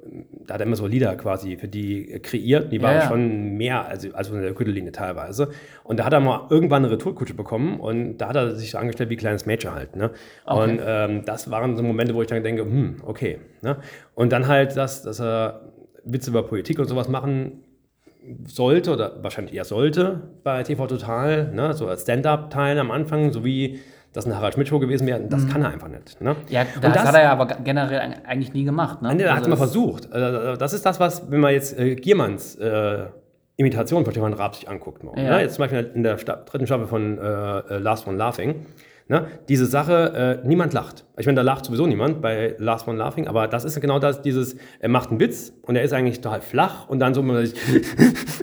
da 0.47 0.55
hat 0.55 0.61
er 0.63 0.67
immer 0.67 0.77
so 0.77 0.87
Lieder 0.87 1.15
quasi 1.17 1.57
für 1.59 1.69
die 1.69 2.19
kreiert. 2.23 2.73
Die 2.73 2.81
waren 2.83 2.95
Ja, 2.95 3.01
ja. 3.03 3.09
schon 3.09 3.57
mehr 3.57 3.87
als, 3.87 4.13
als 4.15 4.29
von 4.29 4.41
der 4.41 4.53
Gürtellinie 4.53 4.91
teilweise. 4.93 5.51
Und 5.85 6.01
da 6.01 6.05
hat 6.07 6.13
er 6.13 6.21
mal 6.21 6.47
irgendwann 6.51 6.85
eine 6.85 6.93
Retourkutsche 6.93 7.35
bekommen 7.35 7.79
und 7.79 8.17
da 8.19 8.29
hat 8.29 8.37
er 8.37 8.57
sich 8.57 8.71
so 8.71 8.79
angestellt 8.79 9.11
wie 9.11 9.15
ein 9.15 9.19
kleines 9.19 9.47
Mädchen 9.47 9.75
halt. 9.75 9.95
Ne? 9.97 10.11
Und 10.47 10.81
ähm, 10.85 11.25
das 11.25 11.51
waren 11.51 11.77
so 11.77 11.83
Momente, 11.83 12.15
wo 12.15 12.23
ich 12.23 12.29
dann 12.29 12.43
denke, 12.43 12.63
hm, 12.63 12.97
okay. 13.05 13.39
Ne? 13.63 13.77
Und 14.15 14.33
dann 14.33 14.49
halt 14.49 14.77
das, 14.77 15.03
dass 15.03 15.21
er 15.21 15.61
Witze 16.05 16.31
über 16.31 16.43
Politik 16.43 16.79
und 16.79 16.87
sowas 16.89 17.09
machen 17.09 17.65
sollte 18.47 18.93
oder 18.93 19.23
wahrscheinlich 19.23 19.55
eher 19.55 19.65
sollte 19.65 20.21
bei 20.45 20.63
TV 20.63 20.87
Total, 20.87 21.51
ne? 21.53 21.73
so 21.75 21.87
als 21.89 22.03
Stand-Up-Teil 22.03 22.79
am 22.79 22.91
Anfang, 22.91 23.33
so 23.33 23.45
wie 23.45 23.81
das 24.13 24.25
eine 24.25 24.37
Harald 24.37 24.55
Schmidt-Show 24.55 24.79
gewesen 24.79 25.07
wäre, 25.07 25.21
das 25.21 25.47
kann 25.49 25.63
er 25.63 25.71
einfach 25.71 25.89
nicht. 25.89 26.21
Ne? 26.21 26.33
Mhm. 26.33 26.37
Ja, 26.49 26.63
Und 26.75 26.83
das, 26.85 27.05
hat 27.05 27.15
er 27.15 27.23
ja 27.25 27.33
aber 27.33 27.47
generell 27.47 28.15
eigentlich 28.27 28.53
nie 28.55 28.65
gemacht. 28.65 29.03
Ne? 29.03 29.09
Nein, 29.09 29.21
er 29.21 29.31
hat 29.33 29.39
Also 29.39 29.51
mal 29.51 29.57
das- 29.57 29.59
versucht. 29.73 30.07
Äh, 30.13 30.57
Das 30.57 30.73
ist 30.73 30.85
das, 30.87 30.99
was, 30.99 31.31
wenn 31.31 31.41
man 31.41 31.53
jetzt 31.53 31.79
äh, 31.79 31.95
Giermanns 31.95 32.57
äh, 32.57 33.05
Imitation 33.57 34.05
von 34.05 34.13
Stefan 34.13 34.33
Raab 34.33 34.55
sich 34.55 34.69
anguckt. 34.69 35.03
Morgen, 35.05 35.21
Ja. 35.21 35.37
ne? 35.37 35.43
Jetzt 35.43 35.55
zum 35.57 35.65
Beispiel 35.65 35.91
in 35.95 36.03
der 36.05 36.17
Sta 36.19 36.37
dritten 36.37 36.67
Staffel 36.67 36.87
von 36.87 37.19
äh, 37.19 37.59
äh, 37.59 37.79
Last 37.79 38.07
One 38.07 38.17
Laughing. 38.17 38.67
Ne? 39.09 39.27
Diese 39.49 39.65
Sache, 39.65 40.41
äh, 40.45 40.47
niemand 40.47 40.75
lacht. 40.75 41.05
Ich 41.17 41.25
meine, 41.25 41.37
da 41.37 41.43
lacht 41.43 41.65
sowieso 41.65 41.87
niemand 41.87 42.21
bei 42.21 42.55
Last 42.59 42.87
One 42.87 42.99
Laughing, 42.99 43.27
aber 43.27 43.49
das 43.49 43.65
ist 43.65 43.81
genau 43.81 43.99
das, 43.99 44.21
dieses, 44.21 44.57
er 44.81 44.91
macht 44.91 45.11
einen 45.11 45.19
Witz 45.19 45.53
und 45.63 45.77
er 45.77 45.83
ist 45.83 45.93
eigentlich 45.95 46.21
total 46.21 46.43
flach 46.43 46.89
und 46.89 46.99
dann 46.99 47.15
so, 47.15 47.23
man 47.23 47.45
sich, 47.47 47.55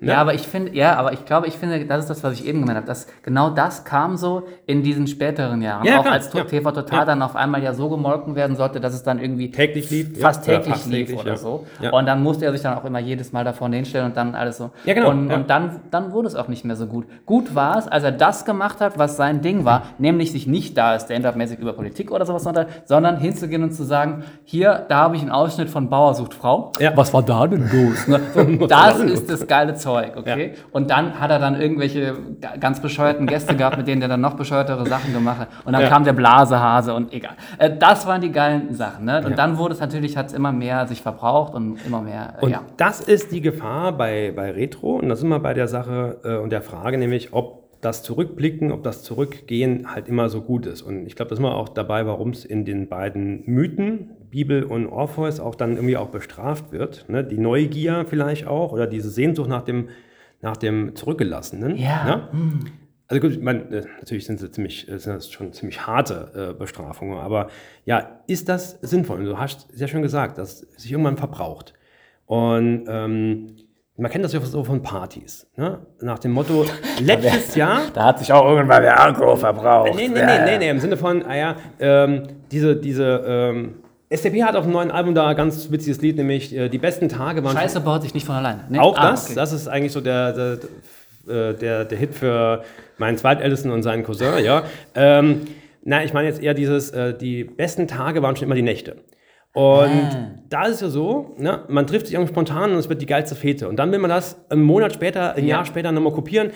Ja, 0.00 0.18
aber 0.18 0.34
ich 0.34 0.42
finde, 0.42 0.74
ja, 0.74 0.96
aber 0.96 1.12
ich 1.12 1.24
glaube, 1.24 1.46
ich 1.46 1.54
finde, 1.54 1.84
das 1.86 2.00
ist 2.00 2.10
das, 2.10 2.24
was 2.24 2.34
ich 2.34 2.46
eben 2.46 2.60
gemeint 2.60 2.76
habe. 2.76 2.86
Dass 2.86 3.06
genau 3.22 3.50
das 3.50 3.84
kam 3.84 4.16
so 4.16 4.42
in 4.66 4.82
diesen 4.82 5.06
späteren 5.06 5.62
Jahren. 5.62 5.86
Ja, 5.86 5.98
auch 5.98 6.02
klar, 6.02 6.14
als 6.14 6.32
ja. 6.32 6.44
TV 6.44 6.72
Total 6.72 7.00
Ja. 7.00 7.04
dann 7.04 7.22
auf 7.22 7.36
einmal 7.36 7.62
ja 7.62 7.72
so 7.72 7.88
gemolken 7.88 8.34
werden 8.34 8.56
sollte, 8.56 8.80
dass 8.80 8.94
es 8.94 9.02
dann 9.02 9.18
irgendwie 9.18 9.50
Täglich 9.50 9.90
lief, 9.90 10.20
fast 10.20 10.44
täglich 10.44 10.74
fast 10.74 10.86
lief 10.86 11.08
täglich, 11.08 11.20
oder 11.20 11.36
so. 11.36 11.66
Und 11.92 12.06
dann 12.06 12.22
musste 12.22 12.44
er 12.44 12.52
sich 12.52 12.62
dann 12.62 12.76
auch 12.76 12.84
immer 12.84 12.98
jedes 12.98 13.32
Mal 13.32 13.44
da 13.44 13.52
vorne 13.52 13.76
hinstellen 13.76 14.06
und 14.06 14.16
dann 14.16 14.34
alles 14.34 14.58
so. 14.58 14.70
Ja, 14.84 14.94
genau, 14.94 15.10
Und, 15.10 15.32
und 15.32 15.48
dann, 15.50 15.80
dann 15.90 16.12
wurde 16.12 16.28
es 16.28 16.34
auch 16.34 16.48
nicht 16.48 16.64
mehr 16.64 16.76
so 16.76 16.86
gut. 16.86 17.06
Gut 17.24 17.54
war 17.54 17.78
es, 17.78 17.86
als 17.88 18.04
er 18.04 18.12
das 18.12 18.44
gemacht 18.44 18.80
hat, 18.80 18.98
was 18.98 19.16
sein 19.16 19.40
Ding 19.40 19.64
war, 19.64 19.82
nämlich 20.02 20.32
sich 20.32 20.46
nicht 20.46 20.76
da 20.76 20.98
stand-up-mäßig 21.00 21.58
über 21.58 21.72
Politik 21.72 22.10
oder 22.10 22.26
sowas 22.26 22.46
unterhalten, 22.46 22.74
sondern 22.84 23.16
hinzugehen 23.16 23.62
und 23.62 23.72
zu 23.72 23.84
sagen, 23.84 24.24
hier, 24.44 24.84
da 24.88 24.96
habe 24.98 25.16
ich 25.16 25.22
einen 25.22 25.30
Ausschnitt 25.30 25.70
von 25.70 25.88
Bauer 25.88 26.14
sucht 26.14 26.34
Frau. 26.34 26.72
Ja. 26.78 26.92
Was 26.96 27.14
war 27.14 27.22
da 27.22 27.46
denn 27.46 27.62
los? 27.72 28.06
Ne? 28.08 28.20
So, 28.34 28.66
das 28.66 28.98
ist 29.00 29.30
das 29.30 29.46
geile 29.46 29.74
Zeug, 29.74 30.12
okay? 30.16 30.52
Und 30.72 30.90
dann 30.90 31.18
hat 31.20 31.30
er 31.30 31.38
dann 31.38 31.58
irgendwelche 31.60 32.14
ga- 32.40 32.56
ganz 32.58 32.80
bescheuerten 32.80 33.26
Gäste 33.26 33.56
gehabt, 33.56 33.78
mit 33.78 33.86
denen 33.88 34.00
der 34.00 34.08
dann 34.08 34.20
noch 34.20 34.34
bescheuertere 34.34 34.84
Sachen 34.86 35.12
gemacht 35.14 35.38
hat. 35.40 35.48
Und 35.64 35.72
dann 35.72 35.82
Ja. 35.82 35.88
kam 35.88 36.04
der 36.04 36.12
Blasehase 36.12 36.92
und 36.94 37.12
egal. 37.12 37.32
Äh, 37.58 37.70
Das 37.78 38.06
waren 38.06 38.20
die 38.20 38.32
geilen 38.32 38.74
Sachen. 38.74 39.04
Ne? 39.04 39.22
Und 39.24 39.38
dann 39.38 39.56
wurde 39.58 39.74
es 39.74 39.80
natürlich, 39.80 40.16
hat 40.16 40.26
es 40.26 40.32
immer 40.32 40.50
mehr 40.52 40.86
sich 40.86 41.00
verbraucht 41.02 41.54
und 41.54 41.78
immer 41.86 42.00
mehr, 42.02 42.34
äh, 42.40 42.44
Und 42.44 42.50
ja. 42.50 42.60
das 42.76 43.00
ist 43.00 43.32
die 43.32 43.40
Gefahr 43.40 43.92
bei, 43.92 44.32
bei 44.34 44.50
Retro. 44.50 44.96
Und 44.96 45.08
da 45.08 45.16
sind 45.16 45.28
wir 45.28 45.38
bei 45.38 45.54
der 45.54 45.68
Sache 45.68 46.18
äh, 46.24 46.36
und 46.36 46.50
der 46.50 46.62
Frage, 46.62 46.98
nämlich, 46.98 47.32
ob 47.32 47.61
das 47.82 48.04
Zurückblicken, 48.04 48.70
ob 48.70 48.84
das 48.84 49.02
Zurückgehen 49.02 49.92
halt 49.92 50.08
immer 50.08 50.28
so 50.28 50.40
gut 50.40 50.66
ist. 50.66 50.82
Und 50.82 51.04
ich 51.04 51.16
glaube, 51.16 51.30
da 51.30 51.36
sind 51.36 51.44
wir 51.44 51.56
auch 51.56 51.68
dabei, 51.68 52.06
warum 52.06 52.30
es 52.30 52.44
in 52.44 52.64
den 52.64 52.88
beiden 52.88 53.42
Mythen, 53.44 54.10
Bibel 54.30 54.62
und 54.62 54.86
Orpheus, 54.86 55.40
auch 55.40 55.56
dann 55.56 55.72
irgendwie 55.74 55.96
auch 55.96 56.08
bestraft 56.08 56.70
wird. 56.70 57.08
Ne? 57.08 57.24
Die 57.24 57.38
Neugier 57.38 58.06
vielleicht 58.08 58.46
auch 58.46 58.72
oder 58.72 58.86
diese 58.86 59.10
Sehnsucht 59.10 59.48
nach 59.48 59.62
dem, 59.62 59.88
nach 60.40 60.56
dem 60.56 60.94
Zurückgelassenen. 60.94 61.76
Ja. 61.76 62.04
Ne? 62.04 62.28
Also 63.08 63.20
gut, 63.20 63.32
ich 63.32 63.42
meine, 63.42 63.62
äh, 63.64 63.84
natürlich 63.98 64.26
sind, 64.26 64.38
sie 64.38 64.52
ziemlich, 64.52 64.88
äh, 64.88 64.98
sind 65.00 65.14
das 65.14 65.28
schon 65.28 65.52
ziemlich 65.52 65.84
harte 65.84 66.52
äh, 66.52 66.58
Bestrafungen, 66.58 67.18
aber 67.18 67.48
ja, 67.84 68.20
ist 68.28 68.48
das 68.48 68.78
sinnvoll? 68.80 69.18
Und 69.18 69.26
du 69.26 69.38
hast 69.38 69.66
sehr 69.76 69.88
schön 69.88 70.02
gesagt, 70.02 70.38
dass 70.38 70.62
es 70.62 70.82
sich 70.82 70.92
irgendwann 70.92 71.16
verbraucht. 71.16 71.74
Und 72.26 72.84
ähm, 72.86 73.56
man 73.96 74.10
kennt 74.10 74.24
das 74.24 74.32
ja 74.32 74.40
so 74.40 74.64
von 74.64 74.82
Partys. 74.82 75.46
Ne? 75.56 75.78
Nach 76.00 76.18
dem 76.18 76.32
Motto, 76.32 76.64
letztes 77.00 77.54
Jahr. 77.54 77.82
Da 77.94 78.04
hat 78.04 78.18
sich 78.18 78.32
auch 78.32 78.48
irgendwann 78.48 78.82
der 78.82 78.98
Alkohol 78.98 79.36
verbraucht. 79.36 79.94
Nee, 79.94 80.08
nee, 80.08 80.24
nee, 80.24 80.44
nee, 80.44 80.58
nee, 80.58 80.70
im 80.70 80.80
Sinne 80.80 80.96
von, 80.96 81.24
ah 81.24 81.36
ja, 81.36 81.56
ähm, 81.78 82.28
diese, 82.50 82.76
diese, 82.76 83.22
ähm, 83.26 83.74
SDP 84.08 84.44
hat 84.44 84.56
auf 84.56 84.64
dem 84.64 84.72
neuen 84.72 84.90
Album 84.90 85.14
da 85.14 85.28
ein 85.28 85.36
ganz 85.36 85.70
witziges 85.70 86.02
Lied, 86.02 86.16
nämlich 86.16 86.54
äh, 86.54 86.68
die 86.68 86.76
besten 86.76 87.08
Tage 87.08 87.42
waren. 87.44 87.56
Scheiße 87.56 87.80
baut 87.80 88.02
sich 88.02 88.12
nicht 88.12 88.26
von 88.26 88.34
alleine. 88.34 88.64
Nee? 88.68 88.78
Auch 88.78 88.96
Ah, 88.98 89.12
das, 89.12 89.24
okay. 89.26 89.34
das 89.34 89.52
ist 89.54 89.68
eigentlich 89.68 89.92
so 89.92 90.02
der, 90.02 90.32
der, 90.32 90.58
der, 91.26 91.52
der, 91.54 91.84
der 91.86 91.98
Hit 91.98 92.14
für 92.14 92.62
meinen 92.98 93.16
Zweitältesten 93.16 93.70
und 93.70 93.82
seinen 93.82 94.04
Cousin, 94.04 94.44
ja. 94.44 94.64
Ähm, 94.94 95.42
na, 95.84 96.04
ich 96.04 96.12
meine 96.12 96.28
jetzt 96.28 96.42
eher 96.42 96.52
dieses, 96.54 96.90
äh, 96.90 97.16
die 97.16 97.44
besten 97.44 97.88
Tage 97.88 98.22
waren 98.22 98.36
schon 98.36 98.46
immer 98.46 98.54
die 98.54 98.62
Nächte. 98.62 98.96
Und 99.54 100.38
da 100.48 100.64
ist 100.66 100.76
es 100.76 100.80
ja 100.80 100.88
so, 100.88 101.34
ne, 101.38 101.64
man 101.68 101.86
trifft 101.86 102.06
sich 102.06 102.14
irgendwie 102.14 102.32
spontan 102.32 102.72
und 102.72 102.78
es 102.78 102.88
wird 102.88 103.02
die 103.02 103.06
geilste 103.06 103.34
Fete. 103.34 103.68
Und 103.68 103.76
dann 103.76 103.92
will 103.92 103.98
man 103.98 104.08
das 104.10 104.38
einen 104.50 104.62
Monat 104.62 104.92
später, 104.94 105.34
ein 105.34 105.44
Ja. 105.44 105.56
Jahr 105.56 105.64
später 105.66 105.92
nochmal 105.92 106.12
kopieren 106.12 106.50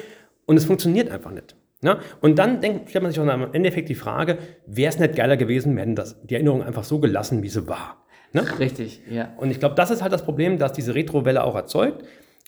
und 0.46 0.56
es 0.56 0.64
funktioniert 0.64 1.10
einfach 1.10 1.30
nicht. 1.30 1.56
Ne? 1.82 1.98
Und 2.22 2.38
dann 2.38 2.60
denkt, 2.62 2.88
stellt 2.88 3.02
man 3.02 3.12
sich 3.12 3.20
auch 3.20 3.26
im 3.26 3.48
Endeffekt 3.52 3.90
die 3.90 3.94
Frage, 3.94 4.38
wäre 4.66 4.88
es 4.88 4.98
nicht 4.98 5.14
geiler 5.14 5.36
gewesen, 5.36 5.76
wenn 5.76 5.94
das, 5.94 6.16
die 6.22 6.34
Erinnerung 6.34 6.62
einfach 6.62 6.84
so 6.84 6.98
gelassen, 6.98 7.42
wie 7.42 7.48
sie 7.50 7.68
war. 7.68 7.98
Ne? 8.32 8.44
Richtig, 8.58 9.02
ja. 9.10 9.28
Und 9.36 9.50
ich 9.50 9.60
glaube, 9.60 9.74
das 9.74 9.90
ist 9.90 10.02
halt 10.02 10.12
das 10.12 10.24
Problem, 10.24 10.58
dass 10.58 10.72
diese 10.72 10.94
Retro-Welle 10.94 11.44
auch 11.44 11.54
erzeugt. 11.54 12.02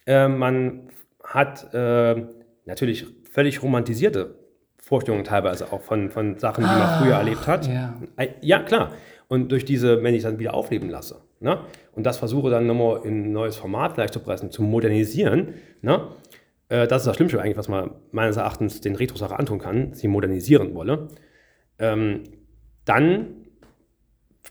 Äh, 0.06 0.28
man 0.28 0.88
hat 1.22 1.72
äh, 1.74 2.24
natürlich 2.64 3.06
völlig 3.30 3.62
romantisierte 3.62 4.34
Vorstellungen 4.78 5.24
teilweise 5.24 5.70
auch 5.72 5.82
von, 5.82 6.08
von 6.10 6.38
Sachen, 6.38 6.64
die 6.64 6.70
man 6.70 7.02
früher 7.02 7.16
erlebt 7.16 7.46
hat. 7.46 7.66
ja. 7.66 7.94
Äh, 8.16 8.28
ja, 8.40 8.60
klar. 8.60 8.92
Und 9.28 9.52
durch 9.52 9.64
diese, 9.64 10.02
wenn 10.02 10.14
ich 10.14 10.22
dann 10.22 10.38
wieder 10.38 10.54
aufleben 10.54 10.88
lasse 10.88 11.20
ne? 11.40 11.60
und 11.92 12.04
das 12.04 12.16
versuche 12.16 12.50
dann 12.50 12.66
nochmal 12.66 13.02
in 13.04 13.26
ein 13.26 13.32
neues 13.32 13.56
Format 13.56 13.92
vielleicht 13.92 14.14
zu 14.14 14.20
pressen, 14.20 14.50
zu 14.50 14.62
modernisieren, 14.62 15.54
ne? 15.82 16.08
äh, 16.68 16.86
das 16.86 17.02
ist 17.02 17.06
das 17.06 17.16
Schlimmste 17.16 17.40
eigentlich, 17.40 17.58
was 17.58 17.68
man 17.68 17.90
meines 18.10 18.36
Erachtens 18.36 18.80
den 18.80 18.96
Retro-Sache 18.96 19.38
antun 19.38 19.58
kann, 19.58 19.92
sie 19.92 20.08
modernisieren 20.08 20.74
wolle, 20.74 21.08
ähm, 21.78 22.24
dann 22.86 23.34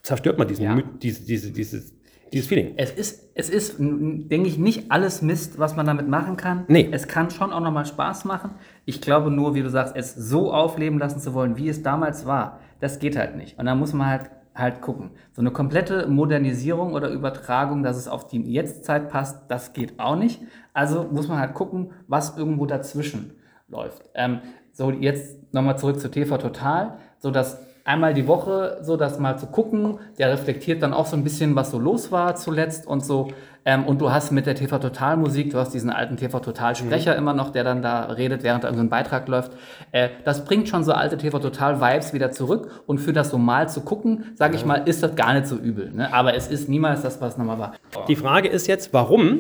zerstört 0.04 0.38
man 0.38 0.48
diesen, 0.48 0.64
Ja. 0.64 0.82
Diese, 1.02 1.26
diese, 1.26 1.52
dieses, 1.52 1.94
dieses 2.32 2.48
Feeling. 2.48 2.74
Es 2.78 2.92
ist, 2.92 3.32
es 3.36 3.50
ist, 3.50 3.76
denke 3.80 4.48
ich, 4.48 4.58
nicht 4.58 4.92
alles 4.92 5.22
Mist, 5.22 5.60
was 5.60 5.76
man 5.76 5.86
damit 5.86 6.08
machen 6.08 6.38
kann. 6.38 6.66
Nee. 6.68 6.90
Es 6.92 7.08
kann 7.08 7.30
schon 7.30 7.52
auch 7.54 7.62
nochmal 7.62 7.86
Spaß 7.86 8.26
machen. 8.26 8.52
Ich 8.86 9.02
glaube 9.02 9.32
nur, 9.32 9.56
wie 9.56 9.62
du 9.62 9.70
sagst, 9.70 9.96
es 9.96 10.14
so 10.14 10.52
aufleben 10.52 11.00
lassen 11.00 11.20
zu 11.20 11.34
wollen, 11.34 11.58
wie 11.58 11.70
es 11.70 11.84
damals 11.84 12.26
war, 12.26 12.60
das 12.80 13.00
geht 13.00 13.18
halt 13.18 13.36
nicht. 13.38 13.58
Und 13.58 13.66
da 13.66 13.76
muss 13.76 13.94
man 13.94 14.08
halt, 14.08 14.32
halt 14.58 14.82
gucken. 14.82 15.12
So 15.34 15.42
eine 15.42 15.52
komplette 15.52 16.08
Modernisierung 16.08 16.94
oder 16.94 17.10
Übertragung, 17.10 17.84
dass 17.84 17.98
es 17.98 18.08
auf 18.08 18.28
die 18.28 18.42
Jetztzeit 18.42 19.10
passt, 19.10 19.50
das 19.50 19.74
geht 19.74 20.00
auch 20.00 20.16
nicht. 20.16 20.42
Also 20.74 21.04
muss 21.12 21.28
man 21.28 21.40
halt 21.40 21.54
gucken, 21.54 21.92
was 22.08 22.38
irgendwo 22.38 22.66
dazwischen 22.66 23.32
läuft. 23.68 24.10
Ähm, 24.14 24.40
so, 24.72 24.92
jetzt 24.92 25.54
nochmal 25.54 25.78
zurück 25.78 26.00
zu 26.00 26.10
TV 26.10 26.38
Total. 26.38 26.98
So, 27.20 27.32
das 27.32 27.60
einmal 27.88 28.14
die 28.14 28.28
Woche 28.28 28.78
so 28.82 28.98
das 28.98 29.18
mal 29.18 29.38
zu 29.38 29.48
gucken. 29.48 30.00
Der 30.20 30.32
reflektiert 30.32 30.84
dann 30.84 30.94
auch 30.94 31.06
so 31.06 31.16
ein 31.16 31.24
bisschen, 31.24 31.56
was 31.56 31.72
so 31.72 31.80
los 31.80 32.12
war 32.12 32.36
zuletzt 32.36 32.86
und 32.86 33.04
so. 33.04 33.30
Ähm, 33.64 33.86
und 33.86 34.00
du 34.00 34.12
hast 34.12 34.32
mit 34.32 34.46
der 34.46 34.56
TV 34.56 34.78
Total 34.78 35.18
Musik, 35.18 35.52
du 35.52 35.58
hast 35.58 35.74
diesen 35.74 35.90
alten 35.90 36.16
TV 36.18 36.40
Total 36.40 36.76
Sprecher 36.76 37.16
immer 37.16 37.34
noch, 37.34 37.50
der 37.50 37.64
dann 37.64 37.82
da 37.82 38.04
redet, 38.04 38.44
während 38.44 38.64
da 38.64 38.70
irgendein 38.70 38.90
Beitrag 38.90 39.28
läuft. 39.28 39.52
Äh, 39.92 40.10
das 40.26 40.46
bringt 40.46 40.70
schon 40.70 40.84
so 40.84 40.92
alte 40.92 41.18
TV 41.18 41.40
Total 41.40 41.82
Vibes 41.82 42.14
wieder 42.14 42.32
zurück. 42.32 42.84
Und 42.86 43.00
für 43.00 43.14
das 43.14 43.30
so 43.30 43.38
mal 43.38 43.70
zu 43.70 43.82
gucken, 43.82 44.26
sage 44.36 44.56
ich 44.56 44.66
mal, 44.66 44.88
ist 44.88 45.02
das 45.02 45.16
gar 45.16 45.34
nicht 45.34 45.48
so 45.48 45.56
übel. 45.56 45.92
Ne? 45.92 46.14
Aber 46.14 46.34
es 46.36 46.48
ist 46.48 46.70
niemals 46.70 47.02
das, 47.02 47.22
was 47.22 47.38
nochmal 47.38 47.60
war. 47.60 47.74
Die 48.08 48.16
Frage 48.16 48.50
ist 48.50 48.68
jetzt, 48.68 48.94
warum 48.94 49.40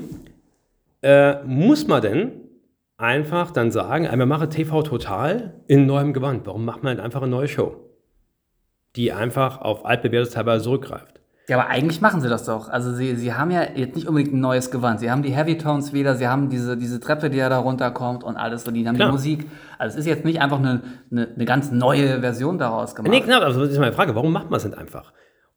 äh, 1.02 1.43
muss 1.43 1.88
man 1.88 2.02
denn 2.02 2.32
einfach 2.98 3.52
dann 3.52 3.72
sagen, 3.72 4.08
wir 4.12 4.26
machen 4.26 4.50
TV 4.50 4.84
Total 4.84 5.54
in 5.68 5.86
neuem 5.86 6.14
Gewand? 6.14 6.48
Warum 6.48 6.66
macht 6.66 6.84
man 6.84 6.95
nicht 6.95 7.04
einfach 7.04 7.22
eine 7.22 7.32
neue 7.32 7.48
Show, 7.48 7.76
die 8.95 9.11
einfach 9.11 9.61
auf 9.61 9.85
altbewährtes 9.85 10.33
teilweise 10.33 10.63
zurückgreift? 10.63 11.17
Ja, 11.49 11.57
aber 11.57 11.69
eigentlich 11.69 12.01
machen 12.01 12.19
sie 12.19 12.27
das 12.27 12.43
doch. 12.43 12.67
Also 12.67 12.93
sie, 12.93 13.15
sie 13.15 13.33
haben 13.33 13.51
ja 13.51 13.63
jetzt 13.73 13.95
nicht 13.95 14.07
unbedingt 14.07 14.33
ein 14.33 14.41
neues 14.41 14.69
Gewand. 14.69 14.99
Sie 14.99 15.09
haben 15.09 15.23
die 15.23 15.31
Heavy 15.31 15.57
Tones 15.57 15.93
wieder, 15.93 16.15
sie 16.15 16.27
haben 16.27 16.49
diese, 16.49 16.75
diese 16.75 16.99
Treppe, 16.99 17.29
die 17.29 17.38
ja 17.38 17.47
da 17.47 17.59
runterkommt 17.59 18.25
und 18.25 18.35
alles 18.35 18.65
so, 18.65 18.71
die 18.71 18.85
haben 18.85 18.95
Klar. 18.95 19.09
die 19.09 19.13
Musik. 19.13 19.45
Also 19.77 19.93
es 19.93 20.01
ist 20.01 20.07
jetzt 20.07 20.25
nicht 20.25 20.41
einfach 20.41 20.59
eine, 20.59 20.81
eine, 21.09 21.29
eine 21.33 21.45
ganz 21.45 21.71
neue 21.71 22.19
Version 22.19 22.57
daraus 22.57 22.95
gemacht. 22.95 23.11
Nee, 23.11 23.21
genau, 23.21 23.39
also 23.39 23.61
das 23.61 23.69
ist 23.69 23.79
meine 23.79 23.93
Frage, 23.93 24.13
warum 24.13 24.33
macht 24.33 24.49
man 24.49 24.57
es 24.57 24.65
nicht 24.65 24.77
einfach? 24.77 25.13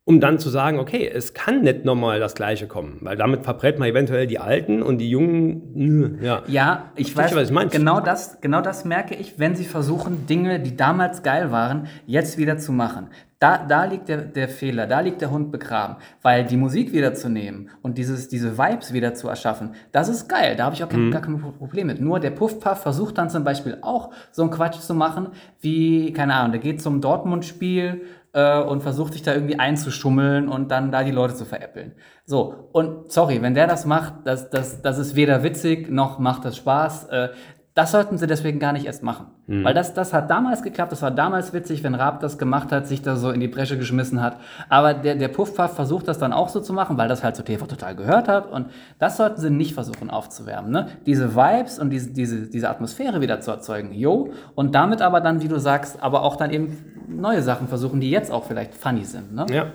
Um 0.06 0.18
dann 0.18 0.38
zu 0.38 0.48
sagen, 0.48 0.78
okay, 0.80 1.08
es 1.12 1.34
kann 1.34 1.60
nicht 1.60 1.84
nochmal 1.84 2.18
das 2.20 2.34
Gleiche 2.34 2.66
kommen, 2.66 2.96
weil 3.02 3.16
damit 3.16 3.44
verbrät 3.44 3.78
man 3.78 3.88
eventuell 3.88 4.26
die 4.26 4.38
Alten 4.38 4.82
und 4.82 4.98
die 4.98 5.10
Jungen, 5.10 5.62
nö, 5.74 6.16
ja. 6.22 6.42
Ja, 6.48 6.90
ich 6.96 7.14
weiß, 7.16 7.34
was 7.36 7.48
du 7.48 7.54
meinst. 7.54 7.76
genau 7.76 8.00
das, 8.00 8.40
genau 8.40 8.60
das 8.62 8.84
merke 8.84 9.14
ich, 9.14 9.38
wenn 9.38 9.54
sie 9.54 9.66
versuchen, 9.66 10.26
Dinge, 10.26 10.58
die 10.58 10.76
damals 10.76 11.22
geil 11.22 11.52
waren, 11.52 11.86
jetzt 12.06 12.38
wieder 12.38 12.56
zu 12.56 12.72
machen. 12.72 13.08
Da, 13.38 13.56
da 13.58 13.84
liegt 13.84 14.08
der, 14.08 14.18
der 14.18 14.48
Fehler, 14.50 14.86
da 14.86 15.00
liegt 15.00 15.22
der 15.22 15.30
Hund 15.30 15.50
begraben. 15.50 15.96
Weil 16.20 16.44
die 16.44 16.58
Musik 16.58 16.92
wiederzunehmen 16.92 17.70
und 17.80 17.96
dieses, 17.96 18.28
diese 18.28 18.58
Vibes 18.58 18.92
wieder 18.92 19.14
zu 19.14 19.28
erschaffen, 19.28 19.70
das 19.92 20.10
ist 20.10 20.28
geil, 20.28 20.56
da 20.56 20.64
habe 20.64 20.74
ich 20.74 20.84
auch 20.84 20.90
kein, 20.90 21.10
gar 21.10 21.22
kein 21.22 21.38
Pro- 21.40 21.52
Problem 21.52 21.86
mit. 21.86 22.00
Nur 22.02 22.20
der 22.20 22.30
Puffpuff 22.32 22.80
versucht 22.82 23.16
dann 23.16 23.30
zum 23.30 23.44
Beispiel 23.44 23.78
auch 23.80 24.10
so 24.30 24.42
einen 24.42 24.50
Quatsch 24.50 24.80
zu 24.80 24.92
machen, 24.94 25.28
wie, 25.60 26.12
keine 26.12 26.34
Ahnung, 26.34 26.52
der 26.52 26.60
geht 26.60 26.82
zum 26.82 27.00
Dortmund-Spiel 27.00 28.02
äh, 28.32 28.60
und 28.60 28.82
versucht 28.82 29.12
sich 29.12 29.22
da 29.22 29.34
irgendwie 29.34 29.58
einzuschummeln 29.58 30.48
und 30.48 30.70
dann 30.70 30.92
da 30.92 31.02
die 31.02 31.10
Leute 31.10 31.34
zu 31.34 31.44
veräppeln. 31.44 31.92
So, 32.24 32.68
und 32.72 33.10
sorry, 33.10 33.42
wenn 33.42 33.54
der 33.54 33.66
das 33.66 33.86
macht, 33.86 34.14
das, 34.24 34.50
das, 34.50 34.82
das 34.82 34.98
ist 34.98 35.16
weder 35.16 35.42
witzig 35.42 35.90
noch 35.90 36.18
macht 36.18 36.44
das 36.44 36.56
Spaß. 36.56 37.04
Äh, 37.08 37.28
das 37.74 37.92
sollten 37.92 38.18
sie 38.18 38.26
deswegen 38.26 38.58
gar 38.58 38.72
nicht 38.72 38.84
erst 38.84 39.02
machen. 39.02 39.26
Weil 39.46 39.74
das, 39.74 39.94
das 39.94 40.12
hat 40.12 40.30
damals 40.30 40.62
geklappt, 40.62 40.92
das 40.92 41.02
war 41.02 41.10
damals 41.10 41.52
witzig, 41.52 41.82
wenn 41.82 41.94
Raab 41.94 42.20
das 42.20 42.36
gemacht 42.36 42.72
hat, 42.72 42.86
sich 42.86 43.02
da 43.02 43.16
so 43.16 43.30
in 43.30 43.40
die 43.40 43.48
Bresche 43.48 43.78
geschmissen 43.78 44.20
hat. 44.20 44.36
Aber 44.68 44.94
der, 44.94 45.14
der 45.14 45.28
Puffpuff 45.28 45.74
versucht 45.74 46.06
das 46.06 46.18
dann 46.18 46.32
auch 46.32 46.48
so 46.48 46.60
zu 46.60 46.72
machen, 46.72 46.98
weil 46.98 47.08
das 47.08 47.24
halt 47.24 47.36
zu 47.36 47.44
TV 47.44 47.66
total 47.66 47.96
gehört 47.96 48.28
hat. 48.28 48.50
Und 48.50 48.70
das 48.98 49.16
sollten 49.16 49.40
sie 49.40 49.50
nicht 49.50 49.74
versuchen 49.74 50.10
aufzuwärmen. 50.10 50.70
Ne? 50.70 50.88
Diese 51.06 51.34
Vibes 51.34 51.78
und 51.78 51.90
diese, 51.90 52.10
diese, 52.10 52.48
diese 52.48 52.68
Atmosphäre 52.68 53.20
wieder 53.20 53.40
zu 53.40 53.50
erzeugen, 53.50 53.92
yo. 53.92 54.32
Und 54.54 54.74
damit 54.74 55.00
aber 55.02 55.20
dann, 55.20 55.42
wie 55.42 55.48
du 55.48 55.58
sagst, 55.58 56.02
aber 56.02 56.22
auch 56.22 56.36
dann 56.36 56.50
eben 56.50 56.76
neue 57.08 57.42
Sachen 57.42 57.66
versuchen, 57.66 58.00
die 58.00 58.10
jetzt 58.10 58.30
auch 58.30 58.44
vielleicht 58.44 58.74
funny 58.74 59.04
sind. 59.04 59.34
Ne? 59.34 59.46
ja. 59.50 59.66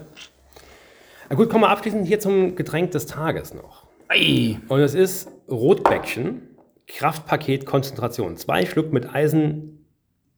Na 1.29 1.35
gut, 1.35 1.49
kommen 1.49 1.63
wir 1.63 1.69
abschließend 1.69 2.07
hier 2.07 2.19
zum 2.19 2.55
Getränk 2.55 2.91
des 2.91 3.07
Tages 3.07 3.53
noch. 3.53 3.87
Ey. 4.09 4.59
Und 4.67 4.79
es 4.79 4.93
ist 4.93 5.29
Rotbäckchen, 5.49 6.54
Kraftpaket 6.87 7.65
Konzentration. 7.65 8.37
Zwei 8.37 8.65
Schluck 8.65 8.93
mit 8.93 9.13
Eisen, 9.13 9.85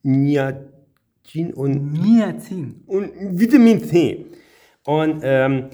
Niacin 0.03 1.53
und 1.53 1.93
Niacin. 1.93 2.83
und 2.85 3.11
Vitamin 3.39 3.83
C. 3.83 4.25
Und 4.83 5.19
ähm, 5.23 5.69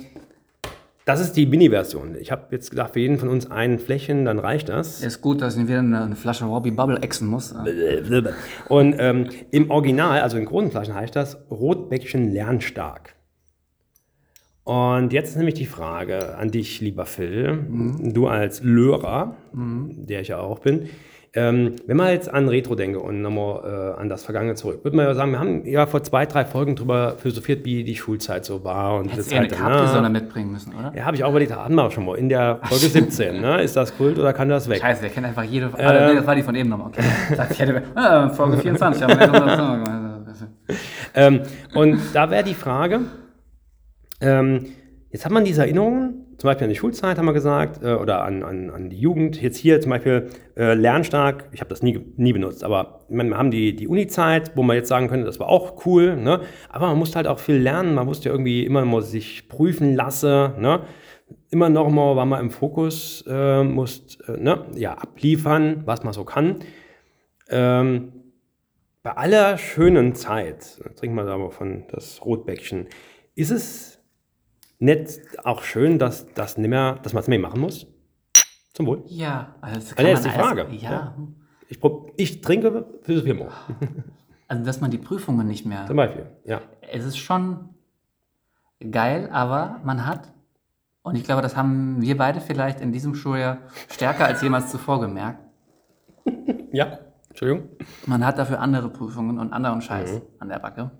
das 1.06 1.20
ist 1.20 1.34
die 1.34 1.46
Mini-Version. 1.46 2.16
Ich 2.16 2.32
habe 2.32 2.48
jetzt 2.52 2.70
gedacht, 2.70 2.94
für 2.94 3.02
jeden 3.02 3.20
von 3.20 3.28
uns 3.28 3.52
ein 3.52 3.78
Fläschchen, 3.78 4.24
dann 4.24 4.40
reicht 4.40 4.70
das. 4.70 5.04
Ist 5.04 5.22
gut, 5.22 5.42
dass 5.42 5.58
ich 5.58 5.68
wieder 5.68 5.80
eine, 5.80 6.02
eine 6.02 6.16
Flasche 6.16 6.46
Robbie 6.46 6.72
Bubble 6.72 6.98
exen 7.02 7.28
muss. 7.28 7.54
Und 8.70 8.96
ähm, 8.98 9.30
im 9.52 9.70
Original, 9.70 10.22
also 10.22 10.38
in 10.38 10.46
großen 10.46 10.72
Flaschen, 10.72 10.96
heißt 10.96 11.16
das 11.16 11.38
Rotbäckchen 11.52 12.32
lernstark. 12.32 13.16
Und 14.64 15.12
jetzt 15.12 15.30
ist 15.32 15.36
nämlich 15.36 15.56
die 15.56 15.66
Frage 15.66 16.36
an 16.38 16.50
dich, 16.52 16.80
lieber 16.80 17.06
Phil, 17.06 17.66
du 18.14 18.28
als 18.28 18.64
Lörer, 18.64 19.36
der 19.54 20.22
ich 20.22 20.30
ja 20.30 20.38
auch 20.40 20.60
bin. 20.60 20.90
Ähm, 21.36 21.78
wenn 21.88 21.98
man 21.98 22.10
jetzt 22.12 22.32
an 22.32 22.48
Retro 22.48 22.76
denke 22.76 23.00
und 23.00 23.24
nochmal 23.24 23.96
äh, 23.98 24.00
an 24.00 24.08
das 24.08 24.24
Vergangene 24.24 24.54
zurück, 24.54 24.84
würde 24.84 24.96
man 24.96 25.08
ja 25.08 25.16
sagen, 25.16 25.32
wir 25.32 25.40
haben 25.40 25.66
ja 25.66 25.88
vor 25.88 26.04
zwei, 26.04 26.28
drei 26.28 26.46
Folgen 26.46 26.76
drüber 26.76 27.16
philosophiert, 27.18 27.66
wie 27.66 27.84
die 27.84 27.96
Schulzeit 27.96 28.46
so 28.46 28.64
war. 28.64 29.00
Und 29.00 29.06
Hättest 29.12 29.32
das 29.32 29.34
eher 29.34 29.40
eine 29.42 29.50
halt, 29.50 29.58
Capri-Sonne 29.80 30.10
ne? 30.12 30.20
mitbringen 30.22 30.52
müssen, 30.52 30.76
oder? 30.76 30.94
Ja, 30.96 31.06
habe 31.06 31.16
ich 31.18 31.24
auch 31.24 31.32
überlegt, 31.32 31.56
hatten 31.56 31.74
wir 31.74 31.86
auch 31.86 31.92
schon 31.92 32.06
mal 32.06 32.20
in 32.20 32.30
der 32.30 32.60
Folge 32.62 32.86
17. 32.86 33.42
Ne? 33.42 33.64
Ist 33.64 33.76
das 33.76 33.98
Kult 33.98 34.20
oder 34.20 34.32
kann 34.32 34.48
das 34.48 34.70
weg? 34.70 34.80
Scheiße, 34.80 35.02
der 35.02 35.10
kennt 35.10 35.26
einfach 35.26 35.42
jede. 35.44 35.72
Ah, 35.76 36.08
nee, 36.12 36.16
das 36.18 36.28
war 36.28 36.36
die 36.36 36.44
von 36.44 36.54
eben 36.54 36.70
nochmal. 36.70 36.90
Okay. 36.90 37.02
Ich 37.52 37.60
hätte. 37.60 37.82
Ah, 37.96 38.30
Folge 38.30 38.58
24. 38.60 39.04
aber 39.04 39.20
wir 39.20 39.32
haben 39.32 40.26
das- 40.28 40.46
Ähm, 41.16 41.42
und 41.74 41.98
da 42.14 42.30
wäre 42.30 42.44
die 42.44 42.54
Frage, 42.54 43.02
ähm, 44.22 44.66
jetzt 45.12 45.26
hat 45.26 45.32
man 45.32 45.46
diese 45.46 45.62
Erinnerungen, 45.62 46.24
zum 46.38 46.50
Beispiel 46.50 46.66
an 46.66 46.72
die 46.72 46.76
Schulzeit 46.76 47.18
haben 47.18 47.26
wir 47.26 47.34
gesagt, 47.34 47.84
äh, 47.84 47.94
oder 47.94 48.24
an, 48.24 48.44
an, 48.44 48.70
an 48.70 48.90
die 48.90 49.00
Jugend. 49.00 49.42
Jetzt 49.42 49.58
hier 49.58 49.80
zum 49.80 49.92
Beispiel 49.92 50.30
äh, 50.58 50.74
lernstark, 50.74 51.48
ich 51.52 51.62
habe 51.62 51.70
das 51.70 51.82
nie, 51.82 52.00
nie 52.18 52.34
benutzt, 52.34 52.64
aber 52.64 53.06
meine, 53.10 53.30
wir 53.30 53.38
haben 53.38 53.52
die, 53.52 53.76
die 53.76 53.88
Uni-Zeit, 53.88 54.52
wo 54.56 54.64
man 54.64 54.76
jetzt 54.76 54.90
sagen 54.90 55.08
könnte, 55.08 55.26
das 55.26 55.40
war 55.40 55.48
auch 55.48 55.86
cool, 55.86 56.18
ne? 56.18 56.42
aber 56.70 56.88
man 56.88 56.98
musste 56.98 57.16
halt 57.16 57.28
auch 57.28 57.40
viel 57.40 57.56
lernen, 57.56 57.96
man 57.96 58.06
musste 58.06 58.30
irgendwie 58.30 58.66
immer 58.66 58.84
mal 58.84 59.02
sich 59.02 59.48
prüfen 59.48 59.96
lassen, 59.96 60.60
ne? 60.60 60.82
immer 61.50 61.70
noch 61.70 61.90
mal 61.90 62.16
war 62.16 62.26
man 62.26 62.42
im 62.42 62.52
Fokus, 62.52 63.24
äh, 63.28 63.64
musste 63.64 64.34
äh, 64.34 64.38
ne? 64.38 64.66
ja, 64.76 64.96
abliefern, 64.96 65.84
was 65.86 66.04
man 66.04 66.14
so 66.14 66.26
kann. 66.26 66.58
Ähm, 67.50 68.12
bei 69.04 69.12
aller 69.12 69.58
schönen 69.58 70.16
Zeit, 70.16 70.82
trinken 70.96 71.16
wir 71.16 71.28
aber 71.28 71.52
von 71.52 71.84
das 71.92 72.26
Rotbäckchen, 72.26 72.88
ist 73.36 73.52
es 73.52 73.93
nicht 74.84 75.20
auch 75.46 75.64
schön, 75.64 75.98
dass, 76.00 76.26
das 76.34 76.58
nimmer, 76.58 77.00
dass 77.04 77.14
man 77.14 77.22
es 77.22 77.28
nicht 77.28 77.40
mehr 77.40 77.50
machen 77.50 77.62
muss? 77.62 77.88
Zum 78.74 78.86
Wohl. 78.88 79.04
Ja, 79.08 79.56
also 79.62 79.80
das 79.80 79.96
kann 79.96 80.06
man 80.06 80.14
ist 80.14 80.26
die 80.26 80.30
alles- 80.30 80.42
Frage. 80.42 80.68
Ja. 80.76 80.92
Ja. 80.92 81.18
Ich, 81.70 81.80
prob, 81.80 82.12
ich 82.18 82.42
trinke 82.42 82.86
Firma. 83.04 83.48
Also, 84.50 84.66
dass 84.66 84.82
man 84.82 84.92
die 84.92 84.98
Prüfungen 85.00 85.48
nicht 85.48 85.66
mehr. 85.66 85.88
Zum 85.88 85.96
Beispiel. 85.96 86.28
Ja. 86.46 86.62
Es 86.92 87.06
ist 87.06 87.18
schon 87.18 87.70
geil, 88.92 89.30
aber 89.32 89.80
man 89.84 90.06
hat, 90.06 90.32
und 91.02 91.16
ich 91.16 91.24
glaube, 91.24 91.42
das 91.42 91.56
haben 91.56 92.02
wir 92.02 92.16
beide 92.18 92.40
vielleicht 92.40 92.80
in 92.82 92.92
diesem 92.92 93.16
Schuljahr 93.16 93.60
stärker 93.90 94.26
als 94.26 94.42
jemals 94.44 94.70
zuvor 94.70 95.00
gemerkt, 95.00 95.40
Ja. 96.72 97.00
Entschuldigung. 97.30 97.70
man 98.06 98.24
hat 98.24 98.38
dafür 98.38 98.60
andere 98.60 98.90
Prüfungen 98.90 99.40
und 99.40 99.54
anderen 99.54 99.82
Scheiß 99.82 100.22
an 100.38 100.50
der 100.50 100.60
Backe. 100.60 100.92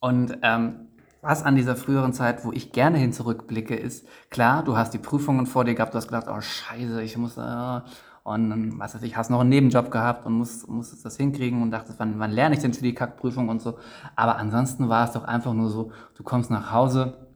Und 0.00 0.38
ähm, 0.42 0.85
was 1.26 1.42
an 1.42 1.56
dieser 1.56 1.76
früheren 1.76 2.12
Zeit, 2.12 2.44
wo 2.44 2.52
ich 2.52 2.72
gerne 2.72 2.98
hin 2.98 3.12
zurückblicke, 3.12 3.74
ist, 3.74 4.06
klar, 4.30 4.62
du 4.62 4.76
hast 4.76 4.94
die 4.94 4.98
Prüfungen 4.98 5.46
vor 5.46 5.64
dir 5.64 5.74
gehabt, 5.74 5.92
du 5.92 5.98
hast 5.98 6.08
gedacht, 6.08 6.26
oh 6.28 6.40
scheiße, 6.40 7.02
ich 7.02 7.16
muss, 7.16 7.36
äh, 7.36 7.80
und 8.22 8.50
dann, 8.50 8.78
was 8.78 8.94
weiß 8.94 9.02
ich, 9.02 9.16
hast 9.16 9.30
noch 9.30 9.40
einen 9.40 9.50
Nebenjob 9.50 9.90
gehabt 9.90 10.26
und 10.26 10.32
musst, 10.34 10.68
musstest 10.68 11.04
das 11.04 11.16
hinkriegen 11.16 11.62
und 11.62 11.70
dachtest, 11.70 12.00
wann, 12.00 12.18
wann 12.18 12.32
lerne 12.32 12.56
ich 12.56 12.60
denn 12.60 12.74
für 12.74 12.82
die 12.82 12.94
Kackprüfung 12.94 13.48
und 13.48 13.62
so. 13.62 13.78
Aber 14.16 14.36
ansonsten 14.36 14.88
war 14.88 15.04
es 15.04 15.12
doch 15.12 15.24
einfach 15.24 15.52
nur 15.52 15.70
so, 15.70 15.92
du 16.16 16.24
kommst 16.24 16.50
nach 16.50 16.72
Hause 16.72 17.28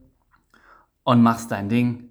und 1.04 1.22
machst 1.22 1.50
dein 1.52 1.68
Ding 1.68 2.10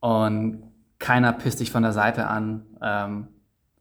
und 0.00 0.62
keiner 0.98 1.32
pisst 1.32 1.60
dich 1.60 1.70
von 1.70 1.82
der 1.82 1.92
Seite 1.92 2.26
an 2.26 2.66
ähm, 2.82 3.28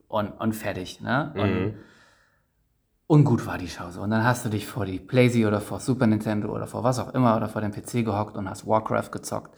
und, 0.08 0.30
und 0.40 0.54
fertig. 0.54 1.02
Ne? 1.02 1.34
Und, 1.36 1.42
und 1.42 1.74
gut 3.10 3.46
war 3.48 3.58
die 3.58 3.68
so. 3.68 4.02
Und 4.02 4.12
dann 4.12 4.24
hast 4.24 4.46
du 4.46 4.50
dich 4.50 4.68
vor 4.68 4.86
die 4.86 5.00
Playsee 5.00 5.46
oder 5.46 5.62
vor 5.62 5.80
Super 5.80 6.08
Nintendo 6.08 6.50
oder 6.54 6.68
vor 6.68 6.84
was 6.84 7.00
auch 7.00 7.14
immer 7.14 7.36
oder 7.36 7.50
vor 7.50 7.62
dem 7.62 7.72
PC 7.72 8.06
gehockt 8.06 8.38
und 8.38 8.50
hast 8.50 8.68
Warcraft 8.68 9.12
gezockt. 9.12 9.52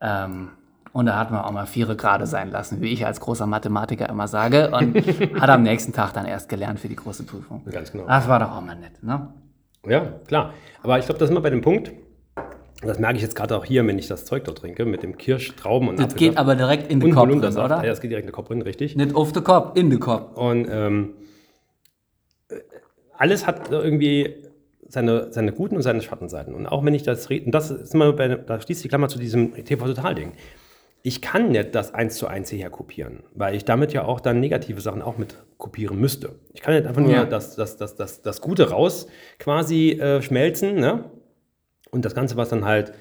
Ähm, 0.00 0.50
und 0.92 1.04
da 1.04 1.18
hat 1.18 1.30
man 1.30 1.42
auch 1.42 1.50
mal 1.50 1.66
Viere 1.66 1.94
gerade 1.96 2.26
sein 2.26 2.50
lassen, 2.50 2.80
wie 2.80 2.88
ich 2.88 3.04
als 3.04 3.20
großer 3.20 3.46
Mathematiker 3.46 4.08
immer 4.08 4.28
sage. 4.28 4.70
Und 4.70 4.96
hat 5.40 5.50
am 5.50 5.62
nächsten 5.62 5.92
Tag 5.92 6.14
dann 6.14 6.24
erst 6.24 6.48
gelernt 6.48 6.80
für 6.80 6.88
die 6.88 6.96
große 6.96 7.24
Prüfung. 7.24 7.62
Ganz 7.70 7.92
genau. 7.92 8.06
Das 8.06 8.26
war 8.28 8.38
doch 8.38 8.50
auch 8.50 8.62
mal 8.62 8.76
nett, 8.76 9.02
ne? 9.02 9.28
Ja, 9.86 10.00
klar. 10.26 10.54
Aber 10.82 10.98
ich 10.98 11.04
glaube, 11.04 11.18
das 11.18 11.28
sind 11.28 11.36
wir 11.36 11.42
bei 11.42 11.50
dem 11.50 11.60
Punkt. 11.60 11.92
Das 12.82 12.98
merke 12.98 13.16
ich 13.16 13.22
jetzt 13.22 13.36
gerade 13.36 13.56
auch 13.56 13.64
hier, 13.64 13.86
wenn 13.86 13.98
ich 13.98 14.06
das 14.06 14.24
Zeug 14.24 14.44
dort 14.44 14.58
trinke, 14.58 14.86
mit 14.86 15.02
dem 15.02 15.16
Kirsch, 15.18 15.54
Trauben 15.56 15.88
und 15.88 15.98
Das 15.98 16.14
geht 16.14 16.36
aber 16.36 16.56
direkt 16.56 16.90
in 16.90 17.00
den 17.00 17.10
und 17.10 17.14
Kopf, 17.14 17.28
drin, 17.28 17.38
oder? 17.40 17.76
Ja, 17.76 17.82
das 17.82 18.00
geht 18.00 18.10
direkt 18.10 18.26
in 18.26 18.30
den 18.30 18.34
Kopf 18.34 18.48
drin, 18.48 18.62
richtig. 18.62 18.96
Nicht 18.96 19.14
auf 19.14 19.32
den 19.32 19.44
Kopf, 19.44 19.76
in 19.76 19.90
den 19.90 20.00
Kopf. 20.00 20.36
Und 20.36 20.66
ähm, 20.70 21.14
äh, 21.20 21.25
alles 23.18 23.46
hat 23.46 23.70
irgendwie 23.70 24.36
seine, 24.88 25.32
seine 25.32 25.52
guten 25.52 25.76
und 25.76 25.82
seine 25.82 26.02
Schattenseiten. 26.02 26.54
Und 26.54 26.66
auch 26.66 26.84
wenn 26.84 26.94
ich 26.94 27.02
das 27.02 27.28
rede, 27.30 27.46
und 27.46 27.52
das 27.52 27.70
ist 27.70 27.94
immer 27.94 28.12
bei, 28.12 28.28
da 28.28 28.60
schließt 28.60 28.84
die 28.84 28.88
Klammer 28.88 29.08
zu 29.08 29.18
diesem 29.18 29.52
TV-Total-Ding. 29.64 30.32
ich 31.02 31.22
kann 31.22 31.50
nicht 31.50 31.74
das 31.74 31.94
eins 31.94 32.16
zu 32.16 32.26
eins 32.26 32.50
hierher 32.50 32.70
kopieren, 32.70 33.22
weil 33.34 33.54
ich 33.54 33.64
damit 33.64 33.92
ja 33.92 34.04
auch 34.04 34.18
dann 34.20 34.40
negative 34.40 34.80
Sachen 34.80 35.02
auch 35.02 35.18
mit 35.18 35.36
kopieren 35.56 36.00
müsste. 36.00 36.34
Ich 36.52 36.62
kann 36.62 36.74
nicht 36.74 36.86
einfach 36.86 37.00
nur 37.00 37.12
Ja. 37.12 37.24
das, 37.24 37.54
das, 37.56 37.76
das, 37.76 37.94
das, 37.96 38.22
das 38.22 38.40
Gute 38.40 38.70
raus 38.70 39.06
quasi 39.38 39.92
äh, 39.92 40.20
schmelzen, 40.22 40.74
ne? 40.74 41.04
Und 41.90 42.04
das 42.04 42.14
Ganze, 42.14 42.36
was 42.36 42.48
dann 42.48 42.64
halt, 42.64 42.92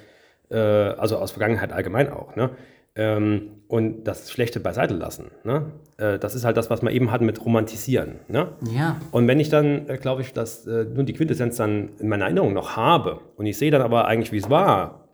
äh, 0.51 0.55
also 0.57 1.17
aus 1.17 1.31
Vergangenheit 1.31 1.71
allgemein 1.73 2.11
auch, 2.11 2.35
ne? 2.35 2.51
Ähm, 2.95 3.51
und 3.67 4.05
das 4.05 4.31
Schlechte 4.31 4.59
beiseite 4.59 4.93
lassen. 4.93 5.31
Ne? 5.43 5.71
Äh, 5.97 6.19
das 6.19 6.35
ist 6.35 6.45
halt 6.45 6.55
das, 6.55 6.69
was 6.69 6.81
man 6.81 6.93
eben 6.93 7.11
hat 7.11 7.21
mit 7.21 7.43
Romantisieren. 7.43 8.19
Ne? 8.27 8.53
Ja. 8.71 8.97
Und 9.11 9.27
wenn 9.27 9.39
ich 9.39 9.49
dann, 9.49 9.87
äh, 9.89 9.97
glaube 9.97 10.21
ich, 10.21 10.33
dass 10.33 10.65
äh, 10.65 10.85
nur 10.85 11.03
die 11.03 11.13
Quintessenz 11.13 11.57
dann 11.57 11.89
in 11.99 12.07
meiner 12.07 12.25
Erinnerung 12.25 12.53
noch 12.53 12.75
habe 12.75 13.19
und 13.35 13.45
ich 13.45 13.57
sehe 13.57 13.71
dann 13.71 13.81
aber 13.81 14.05
eigentlich, 14.05 14.31
wie 14.31 14.37
es 14.37 14.49
war, 14.49 15.09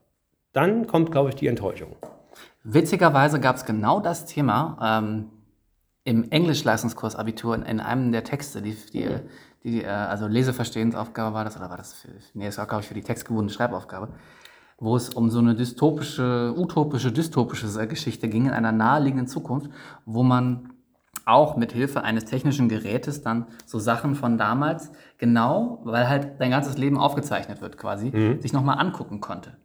dann 0.53 0.85
kommt, 0.85 1.11
glaube 1.11 1.29
ich, 1.29 1.35
die 1.35 1.47
Enttäuschung. 1.47 1.95
Witzigerweise 2.63 3.39
gab 3.39 3.55
es 3.55 3.65
genau 3.65 3.99
das 3.99 4.25
Thema 4.25 4.77
ähm, 5.01 5.29
im 6.03 6.29
Englischleistungskurs 6.29 7.15
Abitur 7.15 7.55
in, 7.55 7.63
in 7.63 7.79
einem 7.79 8.11
der 8.11 8.23
Texte, 8.23 8.61
die, 8.61 8.75
die, 8.93 9.07
die 9.63 9.83
äh, 9.83 9.87
also 9.87 10.27
Leseverstehensaufgabe 10.27 11.33
war 11.33 11.43
das, 11.43 11.57
oder 11.57 11.69
war 11.69 11.77
das 11.77 11.93
für, 11.93 12.09
nee, 12.33 12.45
das 12.45 12.57
war, 12.57 12.67
glaube 12.67 12.81
ich, 12.81 12.87
für 12.87 12.93
die 12.93 13.01
textgebundene 13.01 13.53
Schreibaufgabe, 13.53 14.09
wo 14.81 14.95
es 14.95 15.09
um 15.09 15.29
so 15.29 15.39
eine 15.39 15.55
dystopische, 15.55 16.53
utopische, 16.57 17.11
dystopische 17.11 17.87
Geschichte 17.87 18.27
ging 18.27 18.47
in 18.47 18.51
einer 18.51 18.71
naheliegenden 18.71 19.27
Zukunft, 19.27 19.69
wo 20.05 20.23
man 20.23 20.71
auch 21.23 21.55
mit 21.55 21.71
Hilfe 21.71 22.03
eines 22.03 22.25
technischen 22.25 22.67
Gerätes 22.67 23.21
dann 23.21 23.45
so 23.65 23.77
Sachen 23.77 24.15
von 24.15 24.39
damals 24.39 24.91
genau, 25.19 25.79
weil 25.83 26.09
halt 26.09 26.41
dein 26.41 26.49
ganzes 26.49 26.79
Leben 26.79 26.97
aufgezeichnet 26.97 27.61
wird 27.61 27.77
quasi, 27.77 28.11
sich 28.41 28.53
nochmal 28.53 28.79
angucken 28.79 29.21
konnte. 29.21 29.55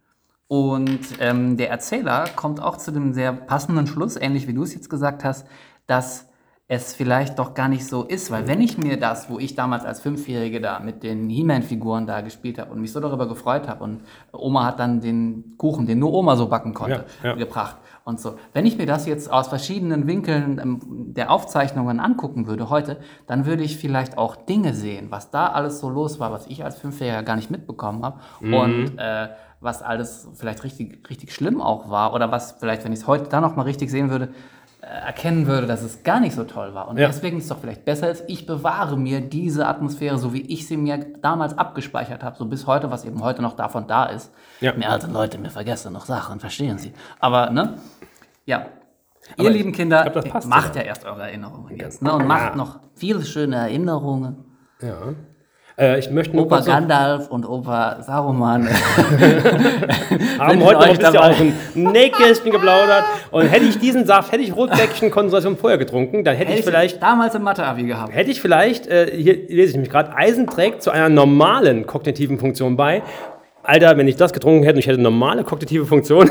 Und 0.48 1.00
ähm, 1.18 1.56
der 1.56 1.70
Erzähler 1.70 2.26
kommt 2.36 2.60
auch 2.60 2.76
zu 2.76 2.92
dem 2.92 3.14
sehr 3.14 3.32
passenden 3.32 3.86
Schluss, 3.86 4.16
ähnlich 4.16 4.46
wie 4.46 4.54
du 4.54 4.62
es 4.64 4.74
jetzt 4.74 4.90
gesagt 4.90 5.24
hast, 5.24 5.46
dass 5.86 6.28
es 6.68 6.94
vielleicht 6.94 7.38
doch 7.38 7.54
gar 7.54 7.68
nicht 7.68 7.86
so 7.86 8.02
ist, 8.02 8.32
weil 8.32 8.48
wenn 8.48 8.60
ich 8.60 8.76
mir 8.76 8.98
das, 8.98 9.30
wo 9.30 9.38
ich 9.38 9.54
damals 9.54 9.84
als 9.84 10.00
Fünfjährige 10.00 10.60
da 10.60 10.80
mit 10.80 11.04
den 11.04 11.28
He-Man-Figuren 11.28 12.08
da 12.08 12.22
gespielt 12.22 12.58
habe 12.58 12.72
und 12.72 12.80
mich 12.80 12.90
so 12.90 12.98
darüber 12.98 13.28
gefreut 13.28 13.68
habe 13.68 13.84
und 13.84 14.00
Oma 14.32 14.64
hat 14.64 14.80
dann 14.80 15.00
den 15.00 15.54
Kuchen, 15.58 15.86
den 15.86 16.00
nur 16.00 16.12
Oma 16.12 16.34
so 16.34 16.48
backen 16.48 16.74
konnte, 16.74 17.04
Ja, 17.22 17.30
ja. 17.30 17.34
gebracht 17.36 17.76
und 18.02 18.20
so. 18.20 18.34
Wenn 18.52 18.66
ich 18.66 18.76
mir 18.78 18.86
das 18.86 19.06
jetzt 19.06 19.32
aus 19.32 19.46
verschiedenen 19.46 20.08
Winkeln 20.08 20.58
ähm, 20.60 20.80
der 21.14 21.30
Aufzeichnungen 21.30 22.00
angucken 22.00 22.48
würde 22.48 22.68
heute, 22.68 22.98
dann 23.28 23.46
würde 23.46 23.62
ich 23.62 23.76
vielleicht 23.76 24.18
auch 24.18 24.34
Dinge 24.34 24.74
sehen, 24.74 25.06
was 25.10 25.30
da 25.30 25.46
alles 25.46 25.78
so 25.78 25.88
los 25.88 26.18
war, 26.18 26.32
was 26.32 26.48
ich 26.48 26.64
als 26.64 26.78
Fünfjähriger 26.78 27.22
gar 27.22 27.36
nicht 27.36 27.50
mitbekommen 27.50 28.04
habe 28.04 28.18
und 28.40 28.98
äh, 28.98 29.28
was 29.60 29.82
alles 29.82 30.28
vielleicht 30.34 30.64
richtig, 30.64 31.08
richtig 31.08 31.32
schlimm 31.32 31.60
auch 31.62 31.88
war 31.90 32.12
oder 32.12 32.32
was 32.32 32.56
vielleicht, 32.58 32.84
wenn 32.84 32.92
ich 32.92 33.00
es 33.00 33.06
heute 33.06 33.28
da 33.30 33.40
noch 33.40 33.54
mal 33.54 33.62
richtig 33.62 33.88
sehen 33.90 34.10
würde, 34.10 34.30
erkennen 34.88 35.46
würde, 35.46 35.66
dass 35.66 35.82
es 35.82 36.02
gar 36.04 36.20
nicht 36.20 36.34
so 36.34 36.44
toll 36.44 36.74
war. 36.74 36.88
Und 36.88 36.96
Ja. 36.98 37.08
deswegen 37.08 37.38
ist 37.38 37.44
es 37.44 37.48
doch 37.50 37.58
vielleicht 37.58 37.84
besser, 37.84 38.10
ist, 38.10 38.24
ich 38.28 38.46
bewahre 38.46 38.96
mir 38.96 39.20
diese 39.20 39.66
Atmosphäre, 39.66 40.16
so 40.18 40.32
wie 40.32 40.42
ich 40.42 40.66
sie 40.68 40.76
mir 40.76 40.98
damals 41.20 41.58
abgespeichert 41.58 42.22
habe, 42.22 42.36
so 42.36 42.44
bis 42.46 42.66
heute, 42.66 42.90
was 42.90 43.04
eben 43.04 43.22
heute 43.22 43.42
noch 43.42 43.54
davon 43.54 43.86
da 43.88 44.04
ist. 44.06 44.32
Ja. 44.60 44.72
Mehr 44.74 44.90
alten 44.92 45.12
Leute, 45.12 45.38
mir 45.38 45.50
vergessen 45.50 45.92
noch 45.92 46.04
Sachen, 46.06 46.38
verstehen 46.40 46.78
Sie. 46.78 46.92
Aber, 47.18 47.50
ne? 47.50 47.78
Ja. 48.44 48.66
Aber 49.36 49.42
Ihr 49.42 49.50
lieben 49.50 49.72
Kinder, 49.72 50.08
glaub, 50.08 50.44
macht 50.46 50.76
ja 50.76 50.82
erst 50.82 51.04
eure 51.04 51.22
Erinnerungen 51.22 51.76
jetzt. 51.76 52.00
Ne? 52.00 52.12
Und 52.12 52.26
macht 52.28 52.54
noch 52.54 52.78
viele 52.94 53.24
schöne 53.24 53.56
Erinnerungen. 53.56 54.44
Ja. 54.80 55.14
Äh, 55.78 55.98
ich 55.98 56.10
möchte 56.10 56.34
Opa 56.38 56.60
Gandalf 56.60 57.28
und 57.28 57.46
Opa 57.46 58.02
Saruman. 58.02 58.66
haben 60.38 60.64
heute 60.64 60.78
noch 60.78 60.82
ein 60.82 60.96
bisschen 60.96 61.12
dabei. 61.12 61.30
aus 61.30 61.36
dem 61.36 61.52
Nähkästchen 61.74 62.50
geplaudert. 62.50 63.04
Und 63.30 63.46
hätte 63.46 63.66
ich 63.66 63.78
diesen 63.78 64.06
Saft, 64.06 64.32
hätte 64.32 64.42
ich 64.42 64.56
Rotbäckchen 64.56 65.10
Konzentration 65.10 65.58
vorher 65.58 65.76
getrunken, 65.76 66.24
dann 66.24 66.34
hätte 66.34 66.52
ich 66.52 66.64
vielleicht 66.64 67.02
damals 67.02 67.34
im 67.34 67.42
Mathe-Abi 67.42 67.84
gehabt. 67.84 68.14
Hätte 68.14 68.30
ich 68.30 68.40
vielleicht, 68.40 68.86
äh, 68.86 69.10
hier 69.14 69.34
lese 69.34 69.68
ich 69.68 69.74
nämlich 69.74 69.90
gerade, 69.90 70.16
Eisen 70.16 70.46
trägt 70.46 70.82
zu 70.82 70.90
einer 70.90 71.10
normalen 71.10 71.86
kognitiven 71.86 72.38
Funktion 72.38 72.76
bei. 72.76 73.02
Alter, 73.62 73.98
wenn 73.98 74.08
ich 74.08 74.16
das 74.16 74.32
getrunken 74.32 74.62
hätte 74.62 74.76
und 74.76 74.80
ich 74.80 74.86
hätte 74.86 75.00
normale 75.00 75.44
kognitive 75.44 75.84
Funktion, 75.84 76.30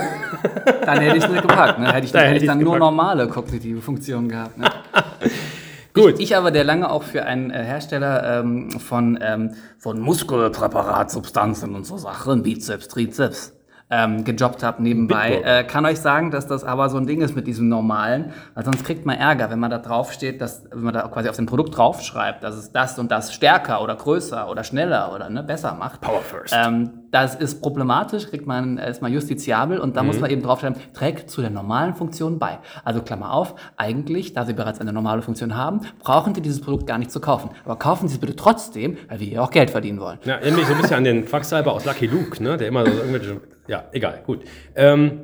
Dann 0.85 0.99
hätte 0.99 1.17
ich 1.17 1.23
es 1.23 1.29
nicht 1.29 1.41
gepackt. 1.41 1.79
Ne? 1.79 1.91
Hätte 1.91 2.05
ich, 2.05 2.11
Da 2.11 2.19
hätte 2.19 2.29
hätte 2.29 2.45
ich 2.45 2.49
dann 2.49 2.59
nur 2.59 2.79
normale 2.79 3.27
kognitive 3.27 3.81
Funktionen 3.81 4.29
gehabt. 4.29 4.57
Ne? 4.57 4.67
Gut. 5.95 6.15
Ich, 6.15 6.31
ich 6.31 6.37
aber, 6.37 6.51
der 6.51 6.65
lange 6.65 6.91
auch 6.91 7.03
für 7.03 7.23
einen 7.23 7.49
äh, 7.49 7.63
Hersteller 7.63 8.41
ähm, 8.41 8.69
von, 8.71 9.17
ähm, 9.21 9.55
von 9.79 9.99
Muskelpräparatsubstanzen 9.99 11.73
und 11.73 11.85
so 11.85 11.97
Sachen, 11.97 12.43
Bizeps, 12.43 12.89
Trizeps, 12.89 13.53
ähm, 13.89 14.23
gejobbt 14.23 14.63
habe 14.63 14.81
nebenbei, 14.81 15.41
äh, 15.45 15.63
kann 15.63 15.85
euch 15.85 15.99
sagen, 15.99 16.31
dass 16.31 16.47
das 16.47 16.63
aber 16.63 16.89
so 16.89 16.97
ein 16.97 17.05
Ding 17.05 17.21
ist 17.21 17.35
mit 17.35 17.47
diesem 17.47 17.69
normalen, 17.69 18.33
weil 18.55 18.65
sonst 18.65 18.83
kriegt 18.83 19.05
man 19.05 19.17
Ärger, 19.17 19.49
wenn 19.51 19.59
man 19.59 19.69
da 19.69 19.77
drauf 19.77 20.11
steht, 20.11 20.41
dass, 20.41 20.65
wenn 20.71 20.83
man 20.83 20.93
da 20.93 21.07
quasi 21.07 21.29
auf 21.29 21.35
dem 21.35 21.45
Produkt 21.45 21.77
draufschreibt, 21.77 22.43
dass 22.43 22.55
es 22.55 22.71
das 22.71 22.97
und 22.99 23.11
das 23.11 23.33
stärker 23.33 23.81
oder 23.81 23.95
größer 23.95 24.49
oder 24.49 24.63
schneller 24.63 25.13
oder 25.13 25.29
ne, 25.29 25.43
besser 25.43 25.75
macht. 25.75 26.01
Power 26.01 26.21
first. 26.21 26.53
Ähm, 26.57 27.04
das 27.15 27.33
ist 27.33 27.61
problematisch, 27.61 28.27
kriegt 28.27 28.45
man 28.45 28.77
ist 28.77 29.01
mal 29.01 29.09
justiziabel 29.09 29.79
und 29.79 29.95
da 29.95 30.01
Mhm. 30.01 30.07
muss 30.07 30.19
man 30.19 30.29
eben 30.29 30.41
draufschreiben, 30.41 30.77
trägt 30.93 31.29
zu 31.31 31.39
der 31.39 31.49
normalen 31.49 31.93
Funktion 31.95 32.39
bei. 32.39 32.59
Also 32.83 33.01
Klammer 33.01 33.31
auf, 33.31 33.55
eigentlich, 33.77 34.33
da 34.33 34.43
Sie 34.45 34.51
bereits 34.51 34.81
eine 34.81 34.91
normale 34.91 35.21
Funktion 35.21 35.55
haben, 35.55 35.79
brauchen 35.99 36.35
Sie 36.35 36.41
dieses 36.41 36.59
Produkt 36.59 36.87
gar 36.87 36.97
nicht 36.97 37.11
zu 37.11 37.21
kaufen. 37.21 37.51
Aber 37.63 37.77
kaufen 37.77 38.09
Sie 38.09 38.15
es 38.15 38.19
bitte 38.19 38.35
trotzdem, 38.35 38.97
weil 39.07 39.21
wir 39.21 39.27
hier 39.27 39.41
auch 39.43 39.49
Geld 39.49 39.69
verdienen 39.69 40.01
wollen. 40.01 40.19
ja, 40.25 40.39
mich 40.41 40.65
so 40.67 40.73
ein 40.73 40.81
bisschen 40.81 40.97
an 40.97 41.03
den 41.05 41.23
Quacksalber 41.25 41.71
aus 41.71 41.85
Lucky 41.85 42.07
Luke, 42.07 42.43
ne? 42.43 42.57
der 42.57 42.67
immer 42.67 42.85
so 42.85 42.91
irgendwelche, 42.91 43.39
ja, 43.67 43.85
egal, 43.93 44.21
gut. 44.25 44.41
Ähm, 44.75 45.21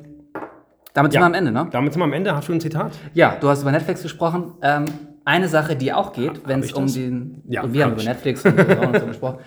Damit 0.94 1.12
sind 1.12 1.20
Ja. 1.22 1.26
wir 1.28 1.28
am 1.28 1.34
Ende, 1.34 1.52
ne? 1.52 1.68
damit 1.72 1.92
sind 1.94 2.00
wir 2.02 2.06
am 2.06 2.14
Ende. 2.14 2.36
Hast 2.36 2.48
du 2.48 2.54
ein 2.54 2.60
Zitat? 2.62 2.92
Ja, 3.14 3.36
du 3.40 3.48
hast 3.50 3.62
über 3.62 3.72
Netflix 3.72 4.02
gesprochen. 4.02 4.54
Ähm, 4.62 4.86
eine 5.24 5.48
Sache, 5.48 5.76
die 5.76 5.94
auch 5.94 6.14
geht, 6.14 6.48
wenn 6.48 6.62
es 6.62 6.74
um 6.74 6.84
das? 6.86 6.94
den. 6.96 7.44
Ja, 7.48 7.62
und 7.64 7.74
wir 7.74 7.84
haben 7.84 7.92
hab 7.92 7.98
über. 8.02 8.10
Netflix 8.10 8.44
und 8.44 8.58
so 9.00 9.06
gesprochen. 9.08 9.38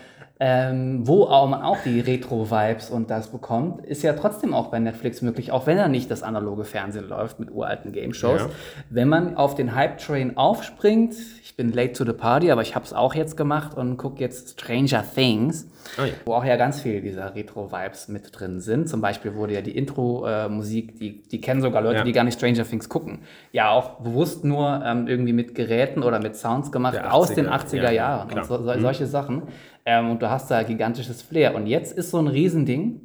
Ähm, 0.47 1.09
wo 1.09 1.25
auch 1.25 1.49
man 1.49 1.63
auch 1.63 1.79
die 1.87 2.01
Retro-Vibes 2.01 2.91
und 2.91 3.09
das 3.09 3.29
bekommt, 3.29 3.87
ist 3.87 4.03
ja 4.03 4.13
trotzdem 4.13 4.53
auch 4.53 4.67
bei 4.67 4.79
Netflix 4.79 5.23
möglich, 5.23 5.53
auch 5.53 5.67
wenn 5.67 5.79
da 5.79 5.89
nicht 5.89 6.11
das 6.11 6.23
analoge 6.23 6.65
Fernsehen 6.65 7.09
läuft 7.09 7.41
mit 7.41 7.51
uralten 7.51 7.93
Game-Shows. 7.93 8.43
Ja. 8.43 8.51
Wenn 8.91 9.09
man 9.09 9.39
auf 9.39 9.55
den 9.55 9.75
Hype-Train 9.75 10.37
aufspringt, 10.37 11.15
ich 11.43 11.57
bin 11.57 11.73
late 11.73 11.95
to 11.95 12.05
the 12.05 12.13
party, 12.13 12.51
aber 12.51 12.61
ich 12.61 12.75
habe 12.75 12.85
es 12.85 12.93
auch 12.93 13.15
jetzt 13.15 13.39
gemacht 13.39 13.75
und 13.75 13.97
gucke 13.97 14.21
jetzt 14.21 14.61
Stranger 14.61 15.03
Things, 15.15 15.67
Ah, 15.99 16.07
ja. 16.07 16.13
wo 16.25 16.35
auch 16.35 16.45
ja 16.45 16.57
ganz 16.57 16.81
viel 16.81 17.01
dieser 17.01 17.35
Retro-Vibes 17.35 18.09
mit 18.09 18.39
drin 18.39 18.61
sind. 18.61 18.89
Zum 18.89 19.01
Beispiel 19.01 19.35
wurde 19.35 19.55
ja 19.55 19.61
die 19.61 19.77
Intro-Musik, 19.77 20.99
die, 20.99 21.23
die 21.23 21.41
kennen 21.41 21.61
sogar 21.61 21.83
Leute, 21.83 21.99
Ja. 21.99 22.05
die 22.05 22.13
gar 22.13 22.25
nicht 22.25 22.39
Stranger 22.39 22.65
Things 22.65 22.89
gucken, 22.89 23.21
ja 23.53 23.71
auch 23.71 24.01
bewusst 24.01 24.45
nur 24.45 24.83
ähm, 24.85 25.07
irgendwie 25.07 25.33
mit 25.33 25.55
Geräten 25.55 26.03
oder 26.03 26.21
mit 26.21 26.37
Sounds 26.37 26.73
gemacht 26.73 26.99
aus 27.03 27.33
den 27.35 27.47
80er, 27.49 27.77
80er 27.77 27.77
ja, 27.83 27.91
Jahren 27.91 28.31
und 28.39 28.45
so, 28.47 28.63
so, 28.63 28.81
solche 28.81 29.07
Sachen. 29.07 29.43
Ähm, 29.85 30.11
und 30.11 30.23
du 30.23 30.31
hast 30.31 30.51
da 30.51 30.63
gigantisches 30.63 31.23
Flair. 31.23 31.55
Und 31.55 31.67
jetzt 31.67 31.97
ist 31.97 32.11
so 32.11 32.19
ein 32.19 32.27
Riesending, 32.27 33.01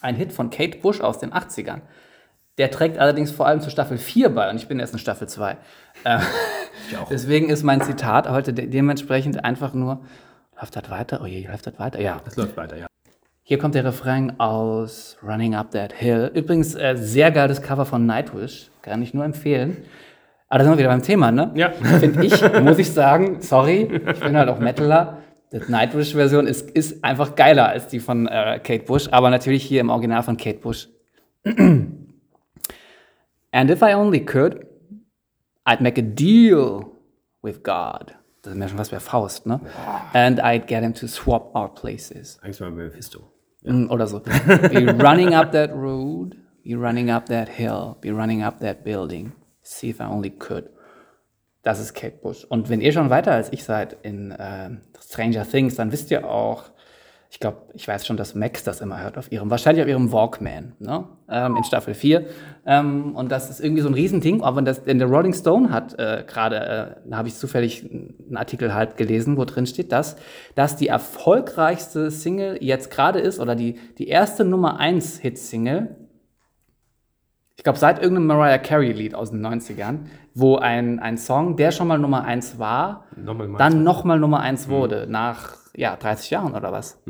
ein 0.00 0.16
Hit 0.16 0.32
von 0.32 0.50
Kate 0.50 0.78
Bush 0.78 1.00
aus 1.00 1.18
den 1.18 1.32
80ern. 1.32 1.82
Der 2.58 2.70
trägt 2.70 2.98
allerdings 2.98 3.30
vor 3.30 3.46
allem 3.46 3.60
zu 3.60 3.70
Staffel 3.70 3.98
4 3.98 4.34
bei 4.34 4.48
und 4.48 4.56
ich 4.56 4.66
bin 4.66 4.80
erst 4.80 4.94
in 4.94 4.98
Staffel 4.98 5.28
2. 5.28 5.56
Äh, 6.04 6.18
deswegen 7.10 7.50
ist 7.50 7.62
mein 7.62 7.82
Zitat 7.82 8.28
heute 8.30 8.54
de 8.54 8.66
dementsprechend 8.66 9.44
einfach 9.44 9.74
nur, 9.74 10.04
läuft 10.58 10.74
das 10.74 10.90
weiter? 10.90 11.20
Oh 11.22 11.26
je, 11.26 11.46
läuft 11.46 11.66
das 11.66 11.78
weiter? 11.78 12.00
Ja. 12.00 12.20
Das 12.24 12.36
läuft 12.36 12.56
weiter, 12.56 12.76
ja. 12.76 12.86
Hier 13.42 13.58
kommt 13.58 13.74
der 13.76 13.84
Refrain 13.84 14.40
aus 14.40 15.18
Running 15.22 15.54
Up 15.54 15.70
That 15.70 15.92
Hill. 15.92 16.32
Übrigens, 16.34 16.74
äh, 16.74 16.96
sehr 16.96 17.30
geiles 17.30 17.62
Cover 17.62 17.86
von 17.86 18.04
Nightwish. 18.04 18.70
Kann 18.82 19.02
ich 19.02 19.14
nur 19.14 19.24
empfehlen. 19.24 19.84
Aber 20.48 20.58
da 20.58 20.64
sind 20.64 20.72
wir 20.72 20.78
wieder 20.78 20.88
beim 20.88 21.02
Thema, 21.02 21.30
ne? 21.30 21.52
Ja. 21.54 21.70
Finde 21.70 22.24
ich, 22.24 22.40
muss 22.62 22.78
ich 22.78 22.90
sagen, 22.92 23.40
sorry, 23.40 23.82
ich 23.82 24.20
bin 24.20 24.36
halt 24.36 24.48
auch 24.48 24.58
Metaler. 24.58 25.18
Die 25.52 25.60
Nightwish-Version 25.68 26.46
ist, 26.46 26.70
ist 26.70 27.04
einfach 27.04 27.36
geiler 27.36 27.68
als 27.68 27.88
die 27.88 28.00
von 28.00 28.26
äh, 28.26 28.60
Kate 28.62 28.84
Bush, 28.84 29.08
aber 29.10 29.30
natürlich 29.30 29.64
hier 29.64 29.80
im 29.80 29.90
Original 29.90 30.22
von 30.22 30.36
Kate 30.36 30.58
Bush. 30.58 30.88
And 31.44 32.10
if 33.70 33.80
I 33.80 33.94
only 33.94 34.24
could, 34.24 34.66
I'd 35.64 35.80
make 35.80 35.98
a 35.98 36.02
deal 36.02 36.86
with 37.42 37.62
God. 37.62 38.14
Das 38.42 38.52
ist 38.52 38.58
mir 38.58 38.68
schon 38.68 38.78
was 38.78 38.90
bei 38.90 39.00
Faust, 39.00 39.46
ne? 39.46 39.60
And 40.12 40.40
I'd 40.40 40.66
get 40.66 40.82
him 40.82 40.94
to 40.94 41.08
swap 41.08 41.54
our 41.54 41.72
places. 41.72 42.38
Eigentlich 42.42 42.60
mal 42.60 42.70
Mephisto. 42.70 43.32
Mm, 43.64 43.90
Oder 43.90 44.06
so. 44.06 44.20
Be 44.20 44.86
running 45.02 45.34
up 45.34 45.52
that 45.52 45.72
road, 45.74 46.36
be 46.62 46.74
running 46.74 47.10
up 47.10 47.26
that 47.28 47.48
hill, 47.48 47.96
be 48.00 48.10
running 48.10 48.44
up 48.44 48.60
that 48.60 48.84
building. 48.84 49.32
See 49.62 49.90
if 49.90 50.00
I 50.00 50.04
only 50.04 50.30
could. 50.30 50.68
Das 51.66 51.80
ist 51.80 51.94
Kate 51.94 52.18
Bush. 52.22 52.44
Und 52.44 52.68
wenn 52.68 52.80
ihr 52.80 52.92
schon 52.92 53.10
weiter 53.10 53.32
als 53.32 53.52
ich 53.52 53.64
seid 53.64 53.96
in 54.02 54.30
äh, 54.30 54.70
Stranger 55.02 55.44
Things, 55.44 55.74
dann 55.74 55.90
wisst 55.90 56.12
ihr 56.12 56.24
auch, 56.30 56.62
ich 57.28 57.40
glaube, 57.40 57.56
ich 57.74 57.88
weiß 57.88 58.06
schon, 58.06 58.16
dass 58.16 58.36
Max 58.36 58.62
das 58.62 58.80
immer 58.80 59.02
hört 59.02 59.18
auf 59.18 59.32
ihrem, 59.32 59.50
wahrscheinlich 59.50 59.82
auf 59.82 59.88
ihrem 59.88 60.12
Walkman, 60.12 60.74
ne? 60.78 61.08
ähm, 61.28 61.56
in 61.56 61.64
Staffel 61.64 61.94
4. 61.94 62.24
Ähm, 62.66 63.16
und 63.16 63.32
das 63.32 63.50
ist 63.50 63.58
irgendwie 63.58 63.82
so 63.82 63.88
ein 63.88 63.94
Riesending, 63.94 64.42
aber 64.42 64.62
das, 64.62 64.84
denn 64.84 65.00
der 65.00 65.08
Rolling 65.08 65.34
Stone 65.34 65.72
hat 65.72 65.98
äh, 65.98 66.22
gerade, 66.24 66.56
äh, 66.56 67.10
da 67.10 67.16
habe 67.16 67.26
ich 67.26 67.34
zufällig 67.34 67.82
einen 67.82 68.36
Artikel 68.36 68.72
halt 68.72 68.96
gelesen, 68.96 69.36
wo 69.36 69.44
drin 69.44 69.66
steht, 69.66 69.90
dass 69.90 70.14
das 70.54 70.76
die 70.76 70.86
erfolgreichste 70.86 72.12
Single 72.12 72.58
jetzt 72.60 72.92
gerade 72.92 73.18
ist, 73.18 73.40
oder 73.40 73.56
die, 73.56 73.80
die 73.98 74.06
erste 74.06 74.44
Nummer 74.44 74.78
1 74.78 75.18
Hit-Single 75.18 75.96
Ich 77.56 77.64
glaube, 77.64 77.80
seit 77.80 78.00
irgendeinem 78.00 78.28
Mariah 78.28 78.58
Carey-Lied 78.58 79.16
aus 79.16 79.32
den 79.32 79.44
90ern, 79.44 80.04
wo 80.38 80.56
ein, 80.56 80.98
ein 81.00 81.16
Song, 81.16 81.56
der 81.56 81.70
schon 81.72 81.88
mal 81.88 81.98
Nummer 81.98 82.24
1 82.24 82.58
war, 82.58 83.06
Nochmal 83.16 83.48
mal. 83.48 83.58
dann 83.58 83.82
nochmal 83.82 84.18
Nummer 84.20 84.40
1 84.40 84.68
wurde, 84.68 85.06
nach 85.08 85.54
ja, 85.74 85.96
30 85.96 86.30
Jahren 86.30 86.54
oder 86.54 86.72
was? 86.72 87.00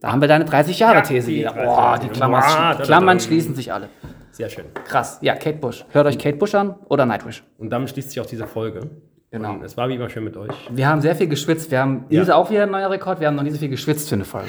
Da 0.00 0.12
haben 0.12 0.20
wir 0.20 0.28
deine 0.28 0.44
30-Jahre-These 0.44 1.30
die 1.30 1.36
wieder. 1.38 1.50
30 1.50 1.64
Boah, 1.64 1.76
Jahre. 1.78 2.00
die 2.00 2.08
Klammern, 2.08 2.42
da, 2.42 2.74
Klammern 2.84 3.20
schließen 3.20 3.54
sich 3.54 3.72
alle. 3.72 3.88
Sehr 4.32 4.48
schön. 4.50 4.66
Krass. 4.84 5.18
Ja, 5.22 5.34
Kate 5.34 5.58
Bush. 5.58 5.84
Hört 5.90 6.06
euch 6.06 6.18
Kate 6.18 6.36
Bush 6.36 6.54
an 6.54 6.76
oder 6.88 7.06
Nightwish. 7.06 7.42
Und 7.56 7.70
damit 7.70 7.90
schließt 7.90 8.10
sich 8.10 8.20
auch 8.20 8.26
diese 8.26 8.46
Folge. 8.46 8.88
Genau. 9.30 9.52
Und 9.52 9.62
es 9.62 9.76
war 9.76 9.88
wie 9.90 9.94
immer 9.96 10.08
schön 10.08 10.24
mit 10.24 10.38
euch. 10.38 10.50
Wir 10.70 10.88
haben 10.88 11.02
sehr 11.02 11.14
viel 11.14 11.28
geschwitzt. 11.28 11.70
Wir 11.70 11.80
haben, 11.80 12.06
Ja. 12.08 12.22
ist 12.22 12.30
auch 12.30 12.50
wieder 12.50 12.62
ein 12.62 12.70
neuer 12.70 12.90
Rekord, 12.90 13.20
wir 13.20 13.26
haben 13.26 13.36
noch 13.36 13.42
nie 13.42 13.50
so 13.50 13.58
viel 13.58 13.68
geschwitzt 13.68 14.08
für 14.08 14.14
eine 14.14 14.24
Folge. 14.24 14.48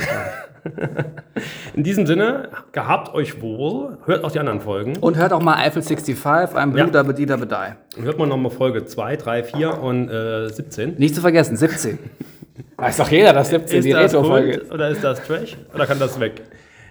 In 1.74 1.84
diesem 1.84 2.06
Sinne, 2.08 2.50
gehabt 2.72 3.14
euch 3.14 3.42
wohl. 3.42 3.98
Hört 4.06 4.24
auch 4.24 4.32
die 4.32 4.40
anderen 4.40 4.62
Folgen. 4.62 4.98
Und 4.98 5.18
hört 5.18 5.34
auch 5.34 5.42
mal 5.42 5.56
Eiffel 5.56 5.82
65, 5.82 6.56
I'm 6.56 6.72
Blue 6.72 6.80
Ja. 6.80 7.04
Dee 7.04 7.26
Dabba 7.26 7.46
Die. 7.46 7.98
Und 8.00 8.06
hört 8.06 8.18
mal 8.18 8.28
nochmal 8.28 8.52
Folge 8.52 8.86
2, 8.86 9.18
3, 9.18 9.44
4 9.44 9.82
und 9.82 10.10
äh, 10.10 10.48
17. 10.50 10.96
Nicht 10.98 11.16
zu 11.16 11.22
vergessen, 11.22 11.58
17. 11.58 12.00
Weiß 12.78 12.98
doch 12.98 13.10
jeder, 13.10 13.34
dass 13.34 13.50
17 13.50 13.80
Ist 13.80 13.86
die 13.86 13.92
das 13.92 14.14
Retro-Folge 14.14 14.60
gut 14.60 14.72
oder 14.72 14.90
ist 14.90 15.04
das 15.04 15.22
Trash? 15.26 15.58
Oder 15.74 15.86
kann 15.88 16.00
das 16.00 16.20
weg? 16.20 16.42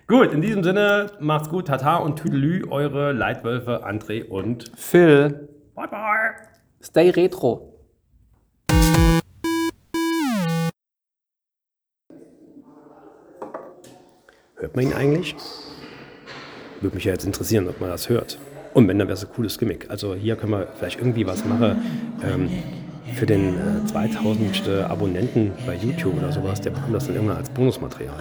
Gut, 0.07 0.33
in 0.33 0.41
diesem 0.43 0.63
Sinne, 0.63 1.07
macht's 1.21 1.49
gut, 1.49 1.69
Tata 1.69 1.97
und 1.97 2.17
Tüdelü, 2.17 2.65
eure 2.71 3.13
Leitwölfe 3.13 3.87
André 3.87 4.25
und 4.27 4.71
Phil, 4.77 5.49
bye 5.75 5.87
bye. 5.89 6.31
stay 6.83 7.11
retro. 7.11 7.75
Hört 14.61 14.75
man 14.75 14.87
ihn 14.87 14.93
eigentlich? 14.93 15.37
Würde 16.81 16.97
mich 16.97 17.05
ja 17.05 17.13
jetzt 17.13 17.25
interessieren, 17.25 17.69
ob 17.69 17.81
man 17.81 17.91
das 17.91 18.09
hört. 18.09 18.39
Und 18.75 18.89
wenn, 18.89 18.99
dann 18.99 19.07
wäre 19.07 19.17
es 19.17 19.25
ein 19.25 19.31
cooles 19.33 19.57
Gimmick. 19.57 19.87
Also 19.89 20.15
hier 20.17 20.35
können 20.35 20.53
wir 20.53 20.67
vielleicht 20.77 20.99
irgendwie 20.99 21.27
was 21.27 21.45
machen 21.45 21.77
ähm, 22.25 22.49
für 23.15 23.25
den 23.25 23.55
äh, 23.55 23.87
2000. 23.87 24.69
Abonnenten 24.89 25.53
bei 25.65 25.77
YouTube 25.77 26.17
oder 26.19 26.33
sowas. 26.33 26.61
Der 26.61 26.71
bekommt 26.71 26.93
das 26.93 27.07
dann 27.07 27.15
irgendwann 27.15 27.37
als 27.37 27.51
Bonusmaterial. 27.51 28.15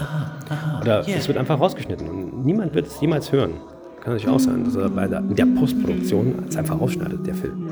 Oder 0.82 1.08
es 1.08 1.28
wird 1.28 1.40
einfach 1.40 1.60
rausgeschnitten 1.60 2.08
und 2.08 2.46
niemand 2.46 2.76
wird 2.76 2.86
es 2.86 3.02
jemals 3.02 3.32
hören. 3.32 3.54
Kann 4.02 4.14
natürlich 4.14 4.28
auch 4.28 4.40
sein, 4.40 4.64
dass 4.64 4.76
er 4.76 4.90
bei 4.90 5.08
der, 5.08 5.22
der 5.22 5.46
Postproduktion 5.60 6.46
es 6.48 6.56
einfach 6.56 6.80
rausschneidet, 6.80 7.26
der 7.26 7.34
Film. 7.34 7.68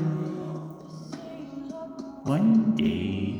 One 2.24 2.74
day 2.76 3.36